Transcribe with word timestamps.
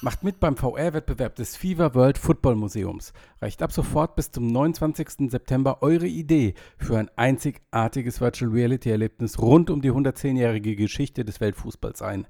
Macht 0.00 0.22
mit 0.22 0.38
beim 0.38 0.56
VR-Wettbewerb 0.56 1.34
des 1.34 1.56
FIFA 1.56 1.92
World 1.92 2.18
Football 2.18 2.54
Museums. 2.54 3.12
Reicht 3.42 3.62
ab 3.62 3.72
sofort 3.72 4.14
bis 4.14 4.30
zum 4.30 4.46
29. 4.46 5.28
September 5.28 5.82
eure 5.82 6.06
Idee 6.06 6.54
für 6.78 6.98
ein 6.98 7.10
einzigartiges 7.16 8.20
Virtual 8.20 8.48
Reality-Erlebnis 8.48 9.40
rund 9.40 9.70
um 9.70 9.82
die 9.82 9.90
110-jährige 9.90 10.76
Geschichte 10.76 11.24
des 11.24 11.40
Weltfußballs 11.40 12.02
ein. 12.02 12.28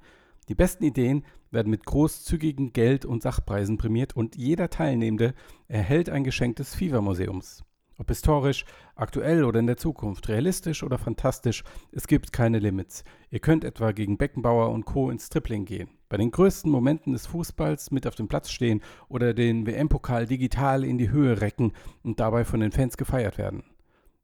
Die 0.49 0.55
besten 0.55 0.83
Ideen 0.83 1.27
werden 1.51 1.69
mit 1.69 1.85
großzügigen 1.85 2.73
Geld- 2.73 3.05
und 3.05 3.23
Sachpreisen 3.23 3.77
prämiert 3.77 4.17
und 4.17 4.37
jeder 4.37 4.71
Teilnehmende 4.71 5.35
erhält 5.69 6.09
ein 6.09 6.25
Geschenk 6.25 6.57
des 6.57 6.75
FIFA-Museums. 6.75 7.65
Ob 8.01 8.09
historisch, 8.09 8.65
aktuell 8.95 9.43
oder 9.45 9.59
in 9.59 9.67
der 9.67 9.77
Zukunft, 9.77 10.29
realistisch 10.29 10.85
oder 10.85 10.99
fantastisch, 10.99 11.65
es 11.91 12.07
gibt 12.07 12.33
keine 12.33 12.61
Limits. 12.61 13.03
Ihr 13.29 13.41
könnt 13.41 13.65
etwa 13.65 13.91
gegen 13.91 14.17
Beckenbauer 14.17 14.71
und 14.71 14.85
Co. 14.85 15.11
ins 15.11 15.29
Tripling 15.29 15.65
gehen, 15.65 15.91
bei 16.09 16.17
den 16.17 16.31
größten 16.31 16.71
Momenten 16.71 17.13
des 17.13 17.27
Fußballs 17.27 17.91
mit 17.91 18.07
auf 18.07 18.15
dem 18.15 18.29
Platz 18.29 18.51
stehen 18.51 18.83
oder 19.09 19.35
den 19.35 19.67
WM-Pokal 19.67 20.27
digital 20.27 20.85
in 20.85 20.97
die 20.97 21.11
Höhe 21.11 21.41
recken 21.41 21.73
und 22.05 22.21
dabei 22.21 22.45
von 22.45 22.61
den 22.61 22.71
Fans 22.71 22.97
gefeiert 22.97 23.37
werden. 23.37 23.65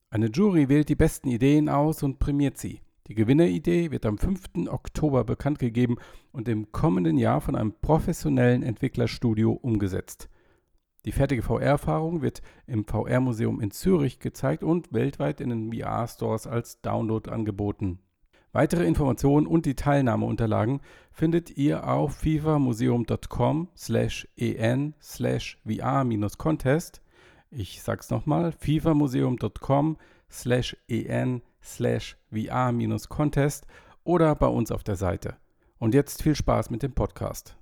Eine 0.09 0.27
Jury 0.27 0.69
wählt 0.69 0.89
die 0.89 0.95
besten 0.95 1.29
Ideen 1.29 1.69
aus 1.69 2.05
und 2.05 2.20
prämiert 2.20 2.56
sie. 2.56 2.81
Die 3.09 3.17
Gewinneridee 3.17 3.91
wird 3.91 4.06
am 4.06 4.19
5. 4.19 4.69
Oktober 4.69 5.25
bekannt 5.25 5.59
gegeben 5.59 5.97
und 6.31 6.48
im 6.48 6.70
kommenden 6.70 7.19
Jahr 7.19 7.41
von 7.41 7.56
einem 7.56 7.75
professionellen 7.83 8.62
Entwicklerstudio 8.62 9.51
umgesetzt. 9.51 10.29
Die 11.05 11.13
fertige 11.13 11.43
VR-Erfahrung 11.43 12.23
wird 12.23 12.41
im 12.67 12.87
VR-Museum 12.87 13.61
in 13.61 13.71
Zürich 13.71 14.21
gezeigt 14.21 14.62
und 14.62 14.93
weltweit 14.93 15.41
in 15.41 15.51
den 15.51 15.73
VR-Stores 15.73 16.47
als 16.47 16.81
Download 16.81 17.31
angeboten. 17.31 17.99
Weitere 18.53 18.87
Informationen 18.87 19.47
und 19.47 19.67
die 19.67 19.75
Teilnahmeunterlagen 19.75 20.81
findet 21.11 21.57
ihr 21.57 21.89
auf 21.89 22.15
fifamuseum.com 22.15 23.69
slash 23.77 24.29
en 24.37 24.95
slash 25.03 25.59
VR-Contest. 25.67 27.03
Ich 27.50 27.83
sag's 27.83 28.11
nochmal, 28.11 28.53
fifamuseum.com 28.53 29.98
slash 30.31 30.77
en 30.89 31.43
slash 31.62 32.17
VR-Contest 32.33 33.67
oder 34.05 34.34
bei 34.37 34.47
uns 34.47 34.71
auf 34.71 34.84
der 34.84 34.97
Seite. 34.97 35.37
Und 35.78 35.93
jetzt 35.93 36.23
viel 36.23 36.37
Spaß 36.37 36.71
mit 36.71 36.83
dem 36.83 36.95
Podcast 36.95 37.56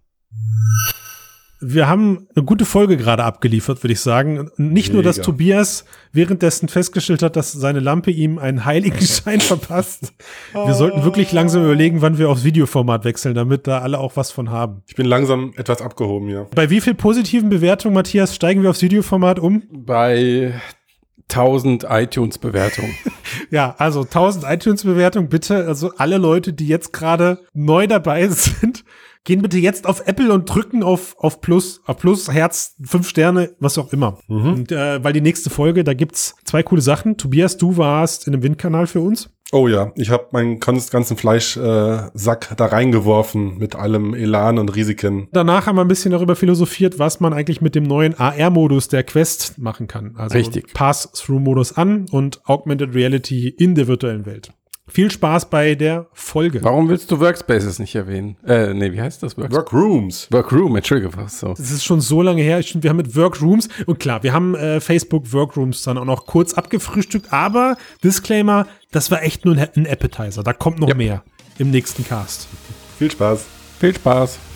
wir 1.65 1.89
haben 1.89 2.27
eine 2.35 2.45
gute 2.45 2.65
Folge 2.65 2.97
gerade 2.97 3.23
abgeliefert, 3.23 3.83
würde 3.85 3.93
ich 3.93 4.01
sagen. 4.01 4.51
Nicht 4.57 4.89
Mega. 4.89 4.95
nur, 4.95 5.03
dass 5.05 5.21
Tobias 5.21 5.85
währenddessen 6.13 6.69
festgestellt 6.69 7.23
hat, 7.23 7.37
dass 7.37 7.53
seine 7.53 7.79
Lampe 7.79 8.11
ihm 8.11 8.39
einen 8.39 8.65
Heiligenschein 8.65 9.41
verpasst. 9.41 10.13
Wir 10.53 10.75
sollten 10.75 11.05
wirklich 11.05 11.31
langsam 11.33 11.63
überlegen, 11.63 12.03
wann 12.03 12.19
wir 12.19 12.31
aufs 12.31 12.43
Videoformat 12.43 13.05
wechseln, 13.05 13.37
damit 13.37 13.69
da 13.69 13.79
alle 13.79 14.01
auch 14.01 14.17
was 14.17 14.33
von 14.33 14.51
haben. 14.51 14.83
Ich 14.89 14.97
bin 14.97 15.07
langsam 15.07 15.53
etwas 15.57 15.81
abgehoben, 15.81 16.29
ja. 16.29 16.47
Bei 16.53 16.69
wie 16.69 16.81
viel 16.81 16.95
positiven 16.95 17.49
Bewertungen, 17.49 17.95
Matthias, 17.95 18.35
steigen 18.35 18.63
wir 18.63 18.71
aufs 18.71 18.83
Videoformat 18.83 19.39
um? 19.39 19.63
Bei 19.71 20.55
1000 21.31 21.87
iTunes-Bewertungen. 21.89 22.95
ja, 23.51 23.75
also 23.79 24.03
1000 24.03 24.45
iTunes-Bewertungen, 24.49 25.29
bitte. 25.29 25.67
Also 25.67 25.93
alle 25.97 26.19
Leute, 26.19 26.53
die 26.53 26.67
jetzt 26.67 26.93
gerade 26.93 27.39
neu 27.55 27.87
dabei 27.87 28.27
sind, 28.29 28.85
gehen 29.25 29.43
bitte 29.43 29.59
jetzt 29.59 29.87
auf 29.87 30.07
Apple 30.07 30.33
und 30.33 30.47
drücken 30.47 30.83
auf, 30.83 31.17
auf 31.19 31.41
Plus, 31.41 31.81
auf 31.87 31.99
Plus, 31.99 32.31
Herz, 32.31 32.77
fünf 32.83 33.09
Sterne, 33.09 33.55
was 33.61 33.79
auch 33.79 33.93
immer. 33.93 34.19
Mhm. 34.29 34.53
Und, 34.53 34.73
äh, 34.73 35.03
weil 35.03 35.13
die 35.13 35.21
nächste 35.21 35.51
Folge, 35.51 35.85
da 35.85 35.95
gibt's 35.95 36.35
zwei 36.45 36.63
coole 36.63 36.83
Sachen. 36.83 37.17
Tobias, 37.17 37.57
du 37.57 37.77
warst 37.77 38.27
in 38.27 38.35
einem 38.35 38.43
Windkanal 38.43 38.87
für 38.87 39.01
uns. 39.01 39.31
Oh 39.55 39.69
ja, 39.69 39.93
ich 39.97 40.09
habe 40.09 40.29
meinen 40.33 40.61
ganzen 40.61 41.19
Fleischsack 41.19 42.53
äh, 42.53 42.55
da 42.57 42.67
reingeworfen 42.67 43.59
mit 43.59 43.77
allem 43.77 44.15
Elan 44.15 44.59
und 44.59 44.75
Risiken. 44.75 45.29
Danach 45.31 45.67
haben 45.67 45.77
wir 45.77 45.83
ein 45.83 45.89
bisschen 45.89 46.11
darüber 46.11 46.37
philosophiert, 46.37 46.99
was 46.99 47.21
man 47.21 47.35
eigentlich 47.35 47.61
mit 47.61 47.75
dem 47.75 47.85
neuen 47.85 48.19
AR-Modus 48.19 48.89
der 48.89 49.05
Quest 49.05 49.59
machen 49.59 49.89
kann. 49.89 50.17
Also 50.17 50.39
Richtig. 50.39 50.73
Pass-Through-Modus 50.73 51.77
an 51.77 52.07
und 52.11 52.41
Augmented 52.47 52.95
Reality 52.95 53.49
in 53.49 53.75
der 53.75 53.89
virtuellen 53.89 54.25
Welt. 54.25 54.55
Viel 54.93 55.11
Spaß 55.11 55.49
bei 55.49 55.75
der 55.75 56.07
Folge. 56.13 56.63
Warum 56.63 56.91
willst 56.91 57.11
du 57.11 57.19
Workspaces 57.19 57.79
nicht 57.79 57.95
erwähnen? 57.95 58.37
Äh, 58.47 58.75
nee, 58.75 58.93
wie 58.93 59.01
heißt 59.01 59.23
das? 59.23 59.39
Works 59.39 59.55
Workrooms. 59.55 60.29
Workroom, 60.31 60.77
Entschuldigung, 60.77 61.15
so. 61.29 61.55
Das 61.55 61.71
ist 61.71 61.83
schon 61.83 62.03
so 62.03 62.21
lange 62.21 62.43
her. 62.43 62.63
Wir 62.63 62.91
haben 62.91 62.99
mit 62.99 63.17
Workrooms 63.17 63.71
und 63.87 63.99
klar, 64.01 64.23
wir 64.23 64.35
haben 64.35 64.55
äh, 64.55 64.81
Facebook 64.81 65.33
Workrooms 65.33 65.81
dann 65.81 65.97
auch 65.97 66.05
noch 66.05 66.27
kurz 66.27 66.53
abgefrühstückt, 66.53 67.33
aber 67.33 67.79
Disclaimer, 68.05 68.67
das 68.91 69.11
war 69.11 69.23
echt 69.23 69.47
nur 69.47 69.57
ein 69.57 69.87
Appetizer. 69.87 70.43
Da 70.43 70.53
kommt 70.53 70.79
noch 70.79 70.91
ja. 70.91 70.95
mehr 70.95 71.23
im 71.57 71.71
nächsten 71.71 72.05
Cast. 72.05 72.47
Viel 72.99 73.11
Spaß. 73.11 73.47
Viel 73.81 73.95
Spaß. 73.95 74.52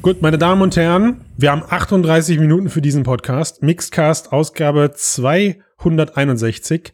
Gut, 0.00 0.22
meine 0.22 0.38
Damen 0.38 0.62
und 0.62 0.76
Herren, 0.76 1.24
wir 1.36 1.50
haben 1.50 1.64
38 1.68 2.38
Minuten 2.38 2.68
für 2.70 2.80
diesen 2.80 3.02
Podcast. 3.02 3.64
Mixcast 3.64 4.32
Ausgabe 4.32 4.92
261. 4.94 6.92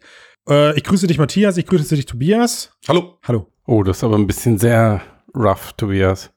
Äh, 0.49 0.75
ich 0.75 0.83
grüße 0.83 1.05
dich, 1.05 1.19
Matthias. 1.19 1.57
Ich 1.57 1.67
grüße 1.67 1.95
dich, 1.95 2.07
Tobias. 2.07 2.71
Hallo. 2.87 3.19
Hallo. 3.23 3.45
Oh, 3.67 3.83
das 3.83 3.97
ist 3.97 4.03
aber 4.03 4.17
ein 4.17 4.25
bisschen 4.25 4.57
sehr 4.57 5.01
rough, 5.35 5.73
Tobias. 5.73 6.31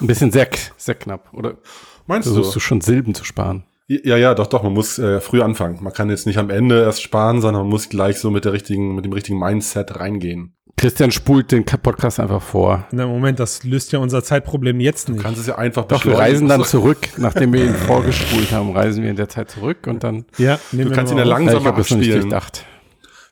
Ein 0.00 0.06
bisschen 0.06 0.32
sehr, 0.32 0.48
sehr 0.78 0.94
knapp, 0.94 1.32
oder? 1.34 1.58
Meinst 2.06 2.28
Versuchst 2.28 2.28
du? 2.28 2.34
Versuchst 2.34 2.56
du 2.56 2.60
schon 2.60 2.80
Silben 2.80 3.14
zu 3.14 3.24
sparen? 3.24 3.64
Ja, 3.86 4.16
ja, 4.16 4.34
doch, 4.34 4.46
doch. 4.46 4.62
Man 4.62 4.72
muss 4.72 4.98
äh, 4.98 5.20
früh 5.20 5.42
anfangen. 5.42 5.78
Man 5.82 5.92
kann 5.92 6.08
jetzt 6.08 6.26
nicht 6.26 6.38
am 6.38 6.50
Ende 6.50 6.82
erst 6.82 7.02
sparen, 7.02 7.40
sondern 7.40 7.62
man 7.62 7.70
muss 7.70 7.88
gleich 7.88 8.18
so 8.18 8.30
mit 8.30 8.44
der 8.44 8.52
richtigen, 8.52 8.94
mit 8.94 9.04
dem 9.04 9.12
richtigen 9.12 9.38
Mindset 9.38 9.98
reingehen. 10.00 10.54
Christian 10.76 11.12
spult 11.12 11.52
den 11.52 11.64
Podcast 11.64 12.18
einfach 12.18 12.42
vor. 12.42 12.86
Na 12.90 13.06
Moment, 13.06 13.38
das 13.38 13.62
löst 13.62 13.92
ja 13.92 14.00
unser 14.00 14.24
Zeitproblem 14.24 14.80
jetzt 14.80 15.08
nicht. 15.08 15.20
Du 15.20 15.22
kannst 15.22 15.40
es 15.40 15.46
ja 15.46 15.56
einfach 15.56 15.84
Doch, 15.84 16.04
wir 16.04 16.18
reisen 16.18 16.48
dann 16.48 16.64
zurück, 16.64 16.98
nachdem 17.16 17.52
wir 17.52 17.64
ihn 17.64 17.74
vorgespult 17.74 18.50
haben, 18.50 18.72
reisen 18.72 19.02
wir 19.02 19.10
in 19.10 19.16
der 19.16 19.28
Zeit 19.28 19.50
zurück 19.50 19.86
und 19.86 20.02
dann. 20.02 20.24
Ja, 20.36 20.58
nehmen 20.72 20.90
du 20.90 20.94
kannst 20.94 21.12
ihn 21.12 21.18
ja 21.18 21.24
langsamer 21.24 21.76
abspielen. 21.76 22.34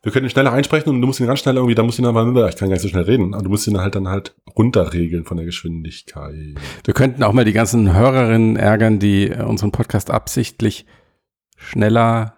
Wir 0.02 0.10
können 0.10 0.26
ihn 0.26 0.30
schneller 0.30 0.52
einsprechen 0.52 0.92
und 0.92 1.00
du 1.00 1.06
musst 1.06 1.20
ihn 1.20 1.26
ganz 1.26 1.38
schnell 1.38 1.54
irgendwie, 1.54 1.76
da 1.76 1.84
musst 1.84 1.98
du 1.98 2.02
ihn 2.02 2.06
aber, 2.06 2.48
ich 2.48 2.56
kann 2.56 2.68
gar 2.68 2.74
nicht 2.74 2.82
so 2.82 2.88
schnell 2.88 3.04
reden, 3.04 3.34
aber 3.34 3.44
du 3.44 3.50
musst 3.50 3.68
ihn 3.68 3.78
halt 3.78 3.94
dann 3.94 4.08
halt 4.08 4.34
runterregeln 4.56 5.24
von 5.24 5.36
der 5.36 5.46
Geschwindigkeit. 5.46 6.56
Wir 6.84 6.94
könnten 6.94 7.22
auch 7.22 7.32
mal 7.32 7.44
die 7.44 7.52
ganzen 7.52 7.94
Hörerinnen 7.94 8.56
ärgern, 8.56 8.98
die 8.98 9.28
äh, 9.28 9.42
unseren 9.42 9.70
Podcast 9.70 10.10
absichtlich 10.10 10.86
schneller 11.56 12.36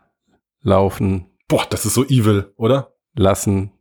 laufen. 0.60 1.26
Boah, 1.48 1.66
das 1.70 1.86
ist 1.86 1.94
so 1.94 2.04
evil, 2.04 2.52
oder? 2.56 2.92
Lassen, 3.16 3.72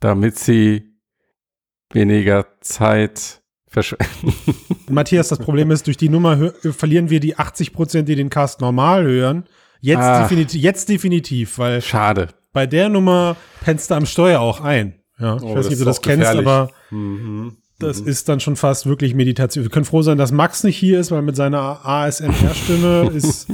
damit 0.00 0.38
sie 0.38 0.94
weniger 1.92 2.46
Zeit 2.60 3.42
verschwenden. 3.68 4.34
Matthias, 4.88 5.28
das 5.28 5.38
Problem 5.38 5.70
ist, 5.70 5.86
durch 5.86 5.98
die 5.98 6.08
Nummer 6.08 6.52
verlieren 6.52 7.10
wir 7.10 7.20
die 7.20 7.36
80 7.36 7.74
Prozent, 7.74 8.08
die 8.08 8.16
den 8.16 8.30
Cast 8.30 8.62
normal 8.62 9.04
hören. 9.04 9.44
Jetzt, 9.80 10.00
ah, 10.00 10.22
definitiv, 10.22 10.60
jetzt 10.60 10.88
definitiv, 10.88 11.58
weil. 11.58 11.80
Schade. 11.82 12.28
Bei 12.52 12.66
der 12.66 12.88
Nummer 12.88 13.36
pennst 13.60 13.90
du 13.90 13.94
am 13.94 14.06
Steuer 14.06 14.40
auch 14.40 14.60
ein. 14.60 15.00
Ja, 15.18 15.36
ich 15.36 15.42
oh, 15.42 15.54
weiß 15.54 15.66
nicht, 15.66 15.74
ob 15.74 15.78
du 15.80 15.84
das 15.84 16.02
kennst, 16.02 16.20
gefährlich. 16.20 16.46
aber 16.46 16.70
mhm. 16.90 17.56
das 17.78 18.00
mhm. 18.00 18.08
ist 18.08 18.28
dann 18.28 18.40
schon 18.40 18.56
fast 18.56 18.86
wirklich 18.86 19.14
Meditation. 19.14 19.64
Wir 19.64 19.70
können 19.70 19.84
froh 19.84 20.02
sein, 20.02 20.18
dass 20.18 20.32
Max 20.32 20.64
nicht 20.64 20.76
hier 20.76 20.98
ist, 20.98 21.10
weil 21.10 21.22
mit 21.22 21.36
seiner 21.36 21.84
ASMR-Stimme 21.84 23.10
ist 23.14 23.46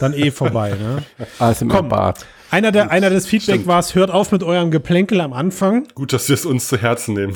dann 0.00 0.12
eh 0.12 0.30
vorbei. 0.30 0.70
Ne? 0.70 1.02
ASMR-Bart. 1.38 2.26
Einer, 2.50 2.70
der, 2.70 2.90
einer 2.90 3.08
des 3.08 3.26
Feedback 3.26 3.66
war 3.66 3.78
es, 3.78 3.94
hört 3.94 4.10
auf 4.10 4.30
mit 4.30 4.42
eurem 4.42 4.70
Geplänkel 4.70 5.20
am 5.22 5.32
Anfang. 5.32 5.88
Gut, 5.94 6.12
dass 6.12 6.28
wir 6.28 6.34
es 6.34 6.44
uns 6.44 6.68
zu 6.68 6.76
Herzen 6.76 7.14
nehmen. 7.14 7.34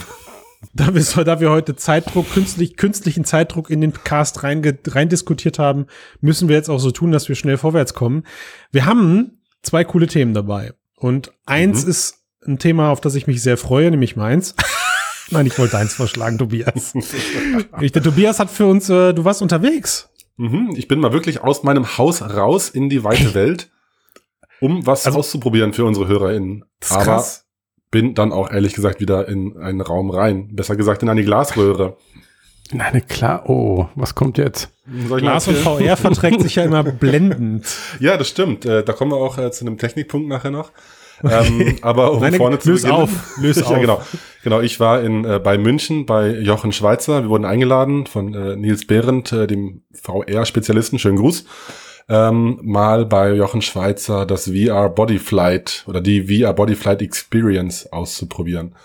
Da 0.72 0.94
wir, 0.94 1.24
da 1.24 1.40
wir 1.40 1.50
heute 1.50 1.76
Zeitdruck, 1.76 2.30
künstlich, 2.32 2.76
künstlichen 2.76 3.24
Zeitdruck 3.24 3.70
in 3.70 3.80
den 3.80 3.92
Cast 3.92 4.42
rein, 4.42 4.78
rein 4.86 5.08
diskutiert 5.08 5.58
haben, 5.58 5.86
müssen 6.20 6.48
wir 6.48 6.56
jetzt 6.56 6.70
auch 6.70 6.78
so 6.78 6.90
tun, 6.90 7.12
dass 7.12 7.28
wir 7.28 7.36
schnell 7.36 7.58
vorwärts 7.58 7.94
kommen. 7.94 8.24
Wir 8.72 8.86
haben 8.86 9.42
zwei 9.62 9.84
coole 9.84 10.06
Themen 10.06 10.34
dabei. 10.34 10.72
Und 10.96 11.32
eins 11.44 11.84
mhm. 11.84 11.90
ist 11.90 12.24
ein 12.46 12.58
Thema, 12.58 12.90
auf 12.90 13.00
das 13.00 13.14
ich 13.14 13.26
mich 13.26 13.42
sehr 13.42 13.56
freue, 13.56 13.90
nämlich 13.90 14.16
meins. 14.16 14.54
Nein, 15.30 15.46
ich 15.46 15.58
wollte 15.58 15.76
eins 15.76 15.94
vorschlagen, 15.94 16.38
Tobias. 16.38 16.94
ich, 17.80 17.92
der 17.92 18.02
Tobias 18.02 18.38
hat 18.38 18.50
für 18.50 18.66
uns, 18.66 18.88
äh, 18.88 19.12
du 19.12 19.24
warst 19.24 19.42
unterwegs. 19.42 20.08
Mhm, 20.36 20.74
ich 20.76 20.88
bin 20.88 21.00
mal 21.00 21.12
wirklich 21.12 21.42
aus 21.42 21.62
meinem 21.62 21.98
Haus 21.98 22.22
raus 22.22 22.68
in 22.68 22.88
die 22.88 23.04
weite 23.04 23.34
Welt 23.34 23.70
um 24.60 24.86
was 24.86 25.04
also, 25.06 25.18
auszuprobieren 25.18 25.72
für 25.72 25.84
unsere 25.84 26.08
HörerInnen. 26.08 26.64
Aber 26.88 27.04
krass. 27.04 27.45
Bin 27.96 28.12
dann 28.12 28.30
auch 28.30 28.50
ehrlich 28.50 28.74
gesagt 28.74 29.00
wieder 29.00 29.26
in 29.26 29.56
einen 29.56 29.80
Raum 29.80 30.10
rein. 30.10 30.54
Besser 30.54 30.76
gesagt 30.76 31.02
in 31.02 31.08
eine 31.08 31.24
Glasröhre. 31.24 31.96
In 32.70 32.82
eine 32.82 33.00
klar. 33.00 33.48
Oh, 33.48 33.86
was 33.94 34.14
kommt 34.14 34.36
jetzt? 34.36 34.68
Glas 35.16 35.48
und 35.48 35.56
VR 35.56 35.96
verträgt 35.96 36.42
sich 36.42 36.56
ja 36.56 36.64
immer 36.64 36.82
blendend. 36.82 37.64
Ja, 37.98 38.18
das 38.18 38.28
stimmt. 38.28 38.66
Äh, 38.66 38.84
da 38.84 38.92
kommen 38.92 39.12
wir 39.12 39.16
auch 39.16 39.38
äh, 39.38 39.50
zu 39.50 39.64
einem 39.64 39.78
Technikpunkt 39.78 40.28
nachher 40.28 40.50
noch. 40.50 40.72
ähm, 41.24 41.78
aber 41.80 42.12
um 42.12 42.20
Nein, 42.20 42.34
vorne 42.34 42.58
zu 42.58 42.68
löse 42.68 42.88
beginnen. 42.88 43.02
auf, 43.04 43.38
löse 43.40 43.60
ja, 43.62 43.66
auf. 43.68 43.80
genau. 43.80 44.02
Genau, 44.44 44.60
ich 44.60 44.78
war 44.78 45.00
in, 45.00 45.24
äh, 45.24 45.40
bei 45.42 45.56
München 45.56 46.04
bei 46.04 46.28
Jochen 46.28 46.72
Schweizer. 46.72 47.22
Wir 47.22 47.30
wurden 47.30 47.46
eingeladen 47.46 48.04
von 48.04 48.34
äh, 48.34 48.56
Nils 48.56 48.86
Behrendt, 48.86 49.32
äh, 49.32 49.46
dem 49.46 49.84
VR-Spezialisten. 49.94 50.98
Schönen 50.98 51.16
Gruß. 51.16 51.46
Ähm, 52.08 52.60
mal 52.62 53.04
bei 53.04 53.32
Jochen 53.32 53.62
Schweizer 53.62 54.26
das 54.26 54.44
VR 54.48 54.88
Bodyflight 54.90 55.84
oder 55.88 56.00
die 56.00 56.22
VR 56.40 56.52
Bodyflight 56.52 57.02
Experience 57.02 57.92
auszuprobieren. 57.92 58.76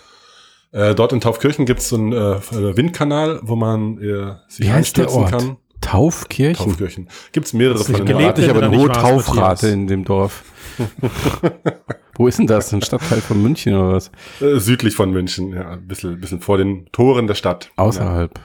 Äh, 0.72 0.94
dort 0.94 1.12
in 1.12 1.20
Taufkirchen 1.20 1.66
gibt 1.66 1.80
es 1.80 1.88
so 1.90 1.96
einen 1.96 2.12
äh, 2.12 2.76
Windkanal, 2.76 3.40
wo 3.42 3.54
man 3.56 3.98
äh, 3.98 4.34
sich 4.48 4.66
Wie 4.66 4.72
heißt 4.72 4.96
der 4.96 5.04
einstürzen 5.04 5.22
Ort? 5.22 5.30
kann. 5.30 5.56
Taufkirchen? 5.80 6.66
Taufkirchen. 6.66 7.08
Gibt 7.32 7.46
es 7.46 7.52
mehrere 7.52 7.74
Das 7.74 7.86
von 7.86 7.94
nicht 7.94 8.08
den 8.08 8.18
gelebt, 8.18 8.38
ich 8.38 8.48
aber 8.48 8.62
wenn 8.62 8.72
eine 8.72 8.78
hohe 8.78 8.90
Taufrate 8.92 9.68
in 9.68 9.86
dem 9.86 10.04
Dorf. 10.04 10.42
Wo 12.16 12.28
ist 12.28 12.38
denn 12.38 12.46
das? 12.46 12.72
Ein 12.72 12.82
Stadtteil 12.82 13.20
von 13.20 13.42
München 13.42 13.74
oder 13.74 13.94
was? 13.94 14.10
Äh, 14.40 14.58
südlich 14.58 14.94
von 14.94 15.10
München, 15.10 15.52
ja, 15.52 15.70
ein 15.72 15.86
bisschen, 15.86 16.20
bisschen 16.20 16.40
vor 16.40 16.56
den 16.58 16.86
Toren 16.92 17.26
der 17.26 17.34
Stadt. 17.34 17.70
Außerhalb. 17.76 18.38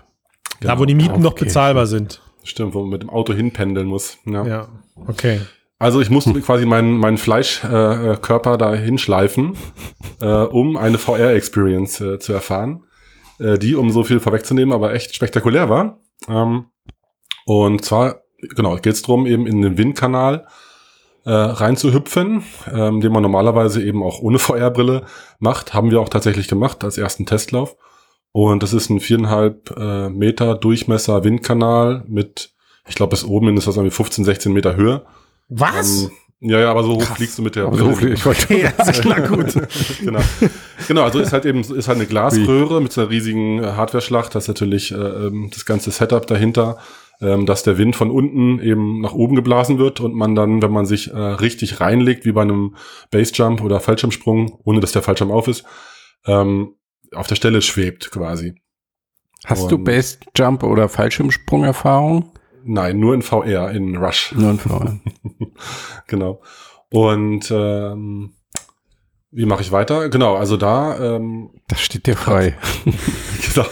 Ja, 0.62 0.68
Da, 0.76 0.80
wo 0.80 0.86
die 0.86 0.96
Mieten 0.96 1.22
noch 1.22 1.34
bezahlbar 1.34 1.88
sind. 1.88 2.22
Stimmt, 2.48 2.74
wo 2.74 2.80
man 2.80 2.90
mit 2.90 3.02
dem 3.02 3.10
Auto 3.10 3.34
hinpendeln 3.34 3.88
muss. 3.88 4.20
Ja. 4.26 4.46
Ja, 4.46 4.68
okay. 5.06 5.42
Also 5.80 6.00
ich 6.00 6.10
musste 6.10 6.34
quasi 6.42 6.66
meinen, 6.66 6.98
meinen 6.98 7.18
Fleischkörper 7.18 8.14
äh, 8.14 8.18
Körper 8.18 8.58
da 8.58 8.74
hinschleifen, 8.74 9.58
äh, 10.22 10.26
um 10.26 10.78
eine 10.78 10.98
VR-Experience 10.98 12.00
äh, 12.00 12.20
zu 12.20 12.32
erfahren, 12.32 12.86
äh, 13.40 13.58
die, 13.60 13.76
um 13.76 13.92
so 13.92 14.04
viel 14.04 14.22
vorwegzunehmen, 14.22 14.74
aber 14.74 14.94
echt 14.94 15.14
spektakulär 15.14 15.70
war. 15.70 16.00
Ähm, 16.30 16.68
und 17.46 17.84
zwar, 17.84 18.22
genau, 18.56 18.76
geht 18.78 18.94
es 18.94 19.02
darum, 19.02 19.28
eben 19.28 19.46
in 19.46 19.62
den 19.62 19.78
Windkanal 19.78 20.48
äh, 21.26 21.32
reinzuhüpfen, 21.32 22.44
ähm, 22.74 23.02
den 23.02 23.12
man 23.12 23.24
normalerweise 23.24 23.84
eben 23.84 24.02
auch 24.04 24.22
ohne 24.22 24.40
VR-Brille 24.40 25.06
macht. 25.40 25.74
Haben 25.74 25.92
wir 25.92 26.00
auch 26.00 26.10
tatsächlich 26.10 26.48
gemacht 26.48 26.84
als 26.86 26.98
ersten 26.98 27.26
Testlauf. 27.26 27.76
Und 28.38 28.62
das 28.62 28.72
ist 28.72 28.92
ein 28.92 29.00
viereinhalb 29.00 29.76
äh, 29.76 30.10
Meter 30.10 30.54
Durchmesser 30.54 31.24
Windkanal 31.24 32.04
mit, 32.08 32.52
ich 32.88 32.94
glaube, 32.94 33.10
bis 33.10 33.26
oben 33.26 33.48
hin 33.48 33.58
ist 33.58 33.66
das 33.66 33.78
irgendwie 33.78 33.96
15, 33.96 34.26
16 34.26 34.54
Meter 34.54 34.76
Höhe. 34.76 35.08
Was? 35.50 36.04
Ähm, 36.04 36.12
ja, 36.42 36.60
ja, 36.60 36.70
aber 36.70 36.84
so 36.84 36.92
hoch 36.92 37.00
Krass. 37.00 37.18
fliegst 37.18 37.40
du 37.40 37.42
mit 37.42 37.56
der 37.56 37.66
Aber 37.66 37.78
so 37.78 37.92
viel, 37.94 38.14
ich 38.14 38.24
wollte 38.24 38.54
ja, 38.60 38.70
ist 38.70 39.02
klar, 39.02 39.22
gut. 39.22 39.56
genau. 40.04 40.20
genau, 40.88 41.02
also 41.02 41.18
ist 41.18 41.34
halt 41.34 41.48
eben 41.48 41.62
ist 41.62 41.88
halt 41.88 41.98
eine 41.98 42.06
Glasröhre 42.06 42.80
mit 42.80 42.94
so 42.94 43.02
einer 43.02 43.10
riesigen 43.10 43.64
äh, 43.64 43.72
Hardware-Schlacht. 43.72 44.36
Das 44.36 44.44
ist 44.44 44.50
natürlich 44.50 44.92
äh, 44.92 44.98
ähm, 44.98 45.50
das 45.52 45.66
ganze 45.66 45.90
Setup 45.90 46.28
dahinter, 46.28 46.78
ähm, 47.22 47.48
dass 47.48 47.64
der 47.64 47.80
Wind 47.80 47.96
von 47.96 48.12
unten 48.12 48.60
eben 48.60 49.02
nach 49.02 49.14
oben 49.14 49.36
geblasen 49.36 49.80
wird 49.80 50.00
und 50.00 50.14
man 50.14 50.36
dann, 50.36 50.62
wenn 50.62 50.72
man 50.72 50.86
sich 50.86 51.12
äh, 51.12 51.18
richtig 51.18 51.82
reinlegt, 51.82 52.24
wie 52.24 52.34
bei 52.34 52.44
einem 52.44 52.76
Basejump 53.10 53.64
oder 53.64 53.80
Fallschirmsprung, 53.80 54.60
ohne 54.64 54.80
dass 54.80 54.92
der 54.92 55.02
Fallschirm 55.02 55.32
auf 55.32 55.48
ist, 55.48 55.66
ähm, 56.28 56.76
auf 57.14 57.28
der 57.28 57.36
Stelle 57.36 57.62
schwebt 57.62 58.12
quasi. 58.12 58.56
Hast 59.46 59.72
du 59.72 59.76
Und- 59.76 59.84
Base 59.84 60.18
Jump 60.36 60.64
oder 60.64 60.90
Fallschirmsprung-Erfahrung? 60.90 62.32
Nein, 62.64 63.00
nur 63.00 63.14
in 63.14 63.22
VR, 63.22 63.72
in 63.72 63.96
Rush. 63.96 64.34
Nur 64.36 64.52
in 64.52 64.60
VR. 64.60 65.00
genau. 66.08 66.42
Und 66.90 67.50
ähm, 67.52 68.34
wie 69.38 69.46
mache 69.46 69.62
ich 69.62 69.72
weiter? 69.72 70.10
Genau, 70.10 70.36
also 70.36 70.58
da 70.58 70.98
ähm, 71.16 71.52
Das 71.68 71.80
steht 71.80 72.08
dir 72.08 72.16
frei. 72.18 72.58
genau. 73.54 73.68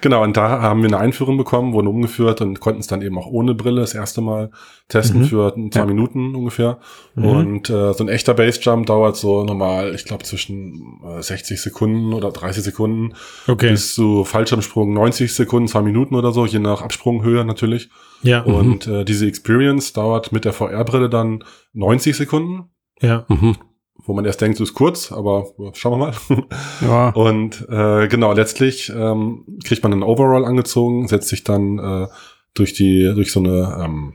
genau, 0.00 0.22
und 0.24 0.36
da 0.36 0.60
haben 0.60 0.80
wir 0.82 0.88
eine 0.88 0.98
Einführung 0.98 1.36
bekommen, 1.36 1.72
wurden 1.72 1.86
umgeführt 1.86 2.40
und 2.40 2.58
konnten 2.58 2.80
es 2.80 2.88
dann 2.88 3.00
eben 3.00 3.16
auch 3.16 3.26
ohne 3.28 3.54
Brille 3.54 3.80
das 3.80 3.94
erste 3.94 4.20
Mal 4.20 4.50
testen 4.88 5.20
Mhm. 5.20 5.24
für 5.26 5.54
zwei 5.70 5.80
Ja. 5.80 5.86
Minuten 5.86 6.34
ungefähr. 6.34 6.78
Mhm. 7.14 7.24
Und 7.24 7.70
äh, 7.70 7.92
so 7.94 8.02
ein 8.02 8.08
echter 8.08 8.34
Basejump 8.34 8.86
dauert 8.86 9.16
so 9.16 9.44
normal, 9.44 9.94
ich 9.94 10.04
glaube, 10.04 10.24
zwischen 10.24 11.00
äh, 11.06 11.22
60 11.22 11.60
Sekunden 11.62 12.12
oder 12.12 12.32
30 12.32 12.64
Sekunden 12.64 13.14
Okay. 13.46 13.70
bis 13.70 13.94
zu 13.94 14.24
Fallschirmsprung 14.24 14.92
90 14.94 15.32
Sekunden, 15.32 15.68
zwei 15.68 15.82
Minuten 15.82 16.16
oder 16.16 16.32
so, 16.32 16.44
je 16.44 16.58
nach 16.58 16.82
Absprunghöhe 16.82 17.44
natürlich. 17.44 17.88
Ja. 18.22 18.42
Und 18.42 18.88
äh, 18.88 19.04
diese 19.04 19.26
Experience 19.26 19.92
dauert 19.92 20.32
mit 20.32 20.44
der 20.44 20.52
VR-Brille 20.52 21.08
dann 21.08 21.44
90 21.72 22.16
Sekunden, 22.16 22.64
ja. 23.00 23.24
Mhm. 23.28 23.56
Wo 24.04 24.14
man 24.14 24.24
erst 24.24 24.40
denkt, 24.40 24.58
so 24.58 24.64
ist 24.64 24.74
kurz, 24.74 25.12
aber 25.12 25.46
schauen 25.74 25.98
wir 25.98 26.06
mal. 26.06 26.14
Ja. 26.80 27.10
Und 27.10 27.66
äh, 27.68 28.08
genau, 28.08 28.32
letztlich 28.32 28.90
ähm, 28.94 29.44
kriegt 29.64 29.82
man 29.82 29.92
einen 29.92 30.02
Overall 30.02 30.44
angezogen, 30.44 31.06
setzt 31.08 31.28
sich 31.28 31.44
dann 31.44 31.78
äh, 31.78 32.06
durch 32.54 32.72
die, 32.74 33.12
durch 33.14 33.32
so 33.32 33.40
eine, 33.40 33.78
ähm, 33.82 34.14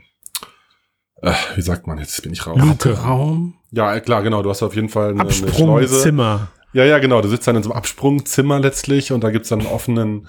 äh, 1.22 1.32
wie 1.56 1.62
sagt 1.62 1.86
man, 1.86 1.98
jetzt 1.98 2.22
bin 2.22 2.32
ich 2.32 2.46
raus. 2.46 2.58
Luke. 2.60 2.90
Raum. 2.90 3.54
Ja, 3.72 3.94
äh, 3.94 4.00
klar, 4.00 4.22
genau, 4.22 4.42
du 4.42 4.50
hast 4.50 4.62
auf 4.62 4.74
jeden 4.74 4.88
Fall 4.88 5.10
eine, 5.10 5.20
eine 5.20 5.32
Schleuse. 5.32 5.54
Absprungzimmer. 5.54 6.48
Ja, 6.72 6.84
ja, 6.84 6.98
genau, 6.98 7.20
du 7.22 7.28
sitzt 7.28 7.46
dann 7.48 7.56
in 7.56 7.62
so 7.62 7.70
einem 7.70 7.78
Absprungzimmer 7.78 8.60
letztlich 8.60 9.12
und 9.12 9.24
da 9.24 9.30
gibt's 9.30 9.48
dann 9.48 9.60
einen 9.60 9.68
offenen, 9.68 10.28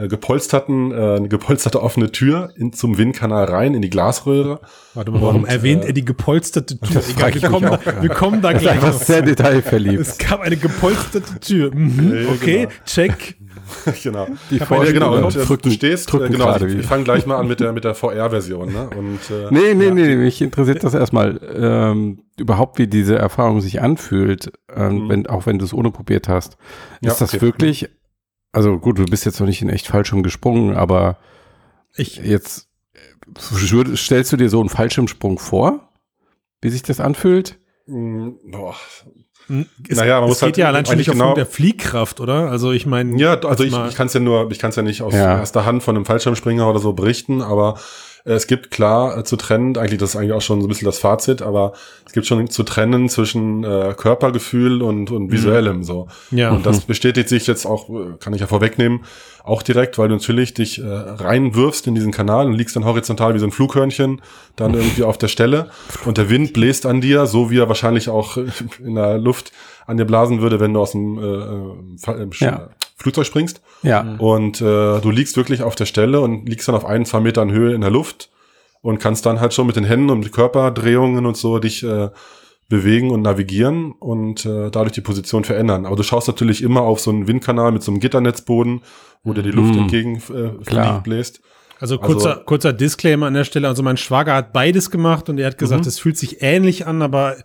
äh, 0.00 0.08
gepolsterten, 0.08 0.92
äh, 0.92 1.16
eine 1.16 1.28
gepolsterte 1.28 1.82
offene 1.82 2.10
Tür 2.12 2.50
in, 2.56 2.72
zum 2.72 2.98
Windkanal 2.98 3.44
rein, 3.44 3.74
in 3.74 3.82
die 3.82 3.90
Glasröhre. 3.90 4.60
Warte 4.94 5.10
mal, 5.10 5.20
warum 5.22 5.42
Und, 5.44 5.48
erwähnt 5.48 5.84
äh, 5.84 5.88
er 5.88 5.92
die 5.92 6.04
gepolsterte 6.04 6.78
Tür? 6.78 6.94
das 6.94 7.10
Egal, 7.10 7.34
wir 7.34 7.48
kommen, 7.48 7.70
da, 7.70 8.02
wir 8.02 8.08
kommen 8.10 8.42
da 8.42 8.52
Das 8.52 8.62
gleich 8.62 8.82
noch 8.82 8.92
sehr 8.92 9.22
detailverliebt. 9.22 10.00
Es 10.00 10.18
gab 10.18 10.40
eine 10.40 10.56
gepolsterte 10.56 11.38
Tür. 11.40 11.74
Mhm. 11.74 12.12
Ja, 12.24 12.30
Okay, 12.30 12.58
genau. 12.62 12.72
check. 12.86 13.36
genau. 14.02 14.26
Die 14.50 14.60
meine 14.68 14.86
Ja, 14.86 14.92
genau, 14.92 15.14
und 15.16 15.36
äh, 15.36 15.44
drücken, 15.44 15.68
du 15.68 15.74
stehst, 15.74 16.12
drücken 16.12 16.32
genau, 16.32 16.56
ich, 16.56 16.62
ich 16.80 16.86
fange 16.86 17.04
gleich 17.04 17.24
mal 17.26 17.36
an 17.36 17.46
mit 17.46 17.60
der, 17.60 17.72
mit 17.72 17.84
der 17.84 17.94
VR-Version, 17.94 18.72
ne? 18.72 18.88
Und, 18.96 19.18
äh, 19.30 19.46
Nee, 19.50 19.74
nee, 19.74 19.86
ja. 19.86 19.94
nee, 19.94 20.16
mich 20.16 20.42
interessiert 20.42 20.82
das 20.82 20.94
erstmal 20.94 21.38
ähm, 21.56 22.22
überhaupt, 22.36 22.78
wie 22.78 22.88
diese 22.88 23.16
Erfahrung 23.16 23.60
sich 23.60 23.80
anfühlt, 23.80 24.50
ähm, 24.74 25.04
Mhm. 25.04 25.08
wenn, 25.08 25.26
auch 25.28 25.46
wenn 25.46 25.58
du 25.58 25.64
es 25.64 25.72
ohne 25.72 25.90
probiert 25.92 26.28
hast. 26.28 26.56
Ja, 27.00 27.12
ist 27.12 27.20
das 27.20 27.34
okay. 27.34 27.42
wirklich, 27.42 27.88
also 28.52 28.78
gut, 28.78 28.98
du 28.98 29.04
bist 29.06 29.24
jetzt 29.24 29.40
noch 29.40 29.46
nicht 29.46 29.62
in 29.62 29.68
echt 29.70 29.86
Fallschirm 29.86 30.22
gesprungen, 30.22 30.76
aber 30.76 31.18
Ich, 31.96 32.16
jetzt 32.16 32.68
stellst 33.96 34.32
du 34.32 34.36
dir 34.36 34.48
so 34.48 34.60
einen 34.60 34.68
Fallschirmsprung 34.68 35.38
vor, 35.38 35.88
wie 36.60 36.70
sich 36.70 36.82
das 36.82 37.00
anfühlt? 37.00 37.58
Mm, 37.86 38.30
boah. 38.50 38.74
es, 39.88 39.96
Naja, 39.96 40.20
man 40.20 40.24
es 40.24 40.28
muss 40.30 40.38
geht 40.40 40.44
halt 40.46 40.56
ja 40.58 40.66
allein 40.68 40.86
schon 40.86 40.96
nicht 40.96 41.08
aufgrund 41.10 41.22
genau- 41.22 41.34
der 41.34 41.46
Fliehkraft, 41.46 42.20
oder? 42.20 42.50
Also 42.50 42.72
ich 42.72 42.86
meine, 42.86 43.18
Ja, 43.18 43.38
also 43.40 43.64
ich, 43.64 43.76
ich 43.88 43.94
kann 43.94 44.06
es 44.06 44.14
ja 44.14 44.20
nur, 44.20 44.50
ich 44.50 44.58
kann 44.58 44.70
es 44.70 44.76
ja 44.76 44.82
nicht 44.82 45.02
aus 45.02 45.14
Ja. 45.14 45.38
erster 45.38 45.64
Hand 45.64 45.82
von 45.82 45.96
einem 45.96 46.04
Fallschirmspringer 46.04 46.68
oder 46.68 46.78
so 46.78 46.92
berichten, 46.92 47.42
aber 47.42 47.74
äh, 47.76 47.80
es 48.24 48.46
gibt 48.46 48.70
klar 48.70 49.18
äh, 49.18 49.24
zu 49.24 49.36
trennen, 49.36 49.76
eigentlich 49.76 49.98
das 49.98 50.10
ist 50.10 50.16
eigentlich 50.16 50.32
auch 50.32 50.42
schon 50.42 50.60
so 50.60 50.66
ein 50.66 50.68
bisschen 50.68 50.86
das 50.86 50.98
Fazit, 50.98 51.42
aber 51.42 51.72
es 52.06 52.12
gibt 52.12 52.26
schon 52.26 52.48
zu 52.48 52.62
trennen 52.64 53.08
zwischen 53.08 53.64
äh, 53.64 53.94
Körpergefühl 53.96 54.82
und, 54.82 55.10
und 55.10 55.30
visuellem 55.32 55.84
so. 55.84 56.08
ja. 56.30 56.50
Und 56.50 56.66
das 56.66 56.80
bestätigt 56.86 57.28
sich 57.28 57.46
jetzt 57.46 57.66
auch, 57.66 57.88
äh, 57.88 58.16
kann 58.18 58.32
ich 58.34 58.40
ja 58.40 58.46
vorwegnehmen, 58.46 59.00
auch 59.42 59.62
direkt, 59.62 59.96
weil 59.98 60.08
du 60.08 60.14
natürlich 60.16 60.52
dich 60.54 60.78
äh, 60.80 60.86
reinwirfst 60.86 61.86
in 61.86 61.94
diesen 61.94 62.12
Kanal 62.12 62.46
und 62.46 62.54
liegst 62.54 62.76
dann 62.76 62.84
horizontal 62.84 63.34
wie 63.34 63.38
so 63.38 63.46
ein 63.46 63.52
Flughörnchen, 63.52 64.20
dann 64.56 64.74
irgendwie 64.74 65.02
auf 65.04 65.16
der 65.18 65.28
Stelle 65.28 65.70
und 66.04 66.18
der 66.18 66.28
Wind 66.28 66.52
bläst 66.52 66.84
an 66.86 67.00
dir, 67.00 67.26
so 67.26 67.50
wie 67.50 67.58
er 67.58 67.68
wahrscheinlich 67.68 68.08
auch 68.10 68.36
in 68.84 68.96
der 68.96 69.18
Luft 69.18 69.52
an 69.86 69.96
dir 69.96 70.04
blasen 70.04 70.40
würde, 70.42 70.60
wenn 70.60 70.74
du 70.74 70.80
aus 70.80 70.92
dem 70.92 71.18
äh, 71.18 71.22
äh, 71.24 71.98
Fall- 71.98 72.20
äh, 72.20 72.44
Ja. 72.44 72.68
Flugzeug 73.00 73.26
springst. 73.26 73.62
Ja. 73.82 74.16
Und 74.18 74.60
äh, 74.60 75.00
du 75.00 75.10
liegst 75.10 75.36
wirklich 75.36 75.62
auf 75.62 75.74
der 75.74 75.86
Stelle 75.86 76.20
und 76.20 76.48
liegst 76.48 76.68
dann 76.68 76.74
auf 76.74 76.84
ein, 76.84 77.04
zwei 77.06 77.20
Metern 77.20 77.50
Höhe 77.50 77.74
in 77.74 77.80
der 77.80 77.90
Luft 77.90 78.30
und 78.82 78.98
kannst 78.98 79.26
dann 79.26 79.40
halt 79.40 79.54
schon 79.54 79.66
mit 79.66 79.76
den 79.76 79.84
Händen 79.84 80.10
und 80.10 80.20
mit 80.20 80.32
Körperdrehungen 80.32 81.26
und 81.26 81.36
so 81.36 81.58
dich 81.58 81.82
äh, 81.82 82.10
bewegen 82.68 83.10
und 83.10 83.22
navigieren 83.22 83.92
und 83.92 84.46
äh, 84.46 84.70
dadurch 84.70 84.92
die 84.92 85.00
Position 85.00 85.44
verändern. 85.44 85.86
Aber 85.86 85.96
du 85.96 86.02
schaust 86.02 86.28
natürlich 86.28 86.62
immer 86.62 86.82
auf 86.82 87.00
so 87.00 87.10
einen 87.10 87.26
Windkanal 87.26 87.72
mit 87.72 87.82
so 87.82 87.90
einem 87.90 88.00
Gitternetzboden, 88.00 88.82
wo 89.24 89.32
dir 89.32 89.42
die 89.42 89.50
Luft 89.50 89.74
Mhm. 89.74 89.80
entgegen 89.80 90.22
äh, 90.32 91.00
bläst. 91.02 91.40
Also 91.80 91.98
kurzer, 91.98 92.30
Also- 92.32 92.42
kurzer 92.44 92.72
Disclaimer 92.72 93.26
an 93.26 93.34
der 93.34 93.44
Stelle. 93.44 93.66
Also 93.66 93.82
mein 93.82 93.96
Schwager 93.96 94.34
hat 94.34 94.52
beides 94.52 94.90
gemacht 94.90 95.28
und 95.28 95.38
er 95.38 95.46
hat 95.46 95.58
gesagt, 95.58 95.82
Mhm. 95.82 95.88
es 95.88 95.98
fühlt 95.98 96.18
sich 96.18 96.42
ähnlich 96.42 96.86
an, 96.86 97.00
aber 97.02 97.36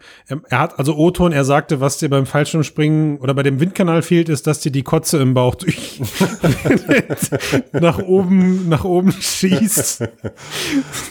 er 0.50 0.60
hat 0.60 0.78
also 0.78 0.96
O-Ton, 0.98 1.32
er 1.32 1.46
sagte, 1.46 1.80
was 1.80 1.98
dir 1.98 2.10
beim 2.10 2.26
Fallschirmspringen 2.26 3.18
oder 3.20 3.34
bei 3.34 3.44
dem 3.44 3.60
Windkanal 3.60 4.02
fehlt, 4.02 4.28
ist, 4.30 4.46
dass 4.46 4.60
dir 4.60 4.72
die 4.72 4.84
Kotze 4.84 5.20
im 5.20 5.34
Bauch 5.34 5.56
durch 5.56 6.02
nach 7.72 8.00
oben, 8.00 8.68
nach 8.70 8.84
oben 8.84 9.12
schießt. 9.12 10.04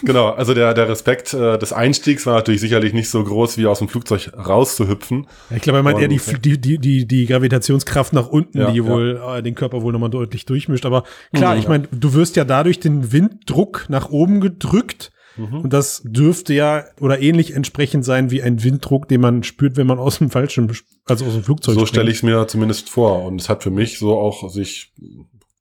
Genau, 0.03 0.29
also 0.29 0.53
der, 0.53 0.73
der 0.73 0.87
Respekt 0.89 1.33
äh, 1.33 1.57
des 1.57 1.73
Einstiegs 1.73 2.25
war 2.25 2.35
natürlich 2.35 2.61
sicherlich 2.61 2.93
nicht 2.93 3.09
so 3.09 3.23
groß, 3.23 3.57
wie 3.57 3.65
aus 3.67 3.79
dem 3.79 3.87
Flugzeug 3.87 4.31
rauszuhüpfen. 4.37 5.27
Ich 5.55 5.61
glaube, 5.61 5.79
er 5.79 5.83
meint 5.83 5.99
eher 5.99 6.07
die, 6.07 6.19
die, 6.41 6.57
die, 6.59 6.77
die, 6.77 7.05
die 7.07 7.25
Gravitationskraft 7.25 8.13
nach 8.13 8.27
unten, 8.27 8.59
Ja, 8.59 8.71
die 8.71 8.77
ja. 8.77 8.85
wohl 8.85 9.21
äh, 9.37 9.41
den 9.41 9.55
Körper 9.55 9.81
wohl 9.81 9.93
nochmal 9.93 10.09
deutlich 10.09 10.45
durchmischt. 10.45 10.85
Aber 10.85 11.03
klar, 11.33 11.53
Mhm. 11.55 11.59
ich 11.59 11.67
meine, 11.67 11.87
du 11.91 12.13
wirst 12.13 12.35
ja 12.35 12.43
dadurch 12.45 12.79
den 12.79 13.11
Winddruck 13.15 13.85
nach 13.89 14.09
oben 14.09 14.41
gedrückt. 14.41 15.11
Mhm. 15.37 15.61
Und 15.61 15.73
das 15.73 16.01
dürfte 16.05 16.53
ja 16.53 16.85
oder 17.01 17.19
ähnlich 17.21 17.53
entsprechend 17.53 18.05
sein 18.05 18.31
wie 18.31 18.41
ein 18.41 18.63
Winddruck, 18.63 19.07
den 19.07 19.21
man 19.21 19.43
spürt, 19.43 19.75
wenn 19.75 19.87
man 19.87 19.99
aus 19.99 20.19
dem 20.19 20.29
Fallschirm, 20.29 20.69
also 21.05 21.25
aus 21.25 21.33
dem 21.33 21.43
Flugzeug 21.43 21.75
So 21.75 21.85
stelle 21.85 22.09
ich 22.09 22.17
es 22.17 22.23
mir 22.23 22.47
zumindest 22.47 22.89
vor. 22.89 23.23
Und 23.25 23.41
es 23.41 23.49
hat 23.49 23.63
für 23.63 23.71
mich 23.71 23.99
so 23.99 24.17
auch 24.17 24.49
sich 24.49 24.93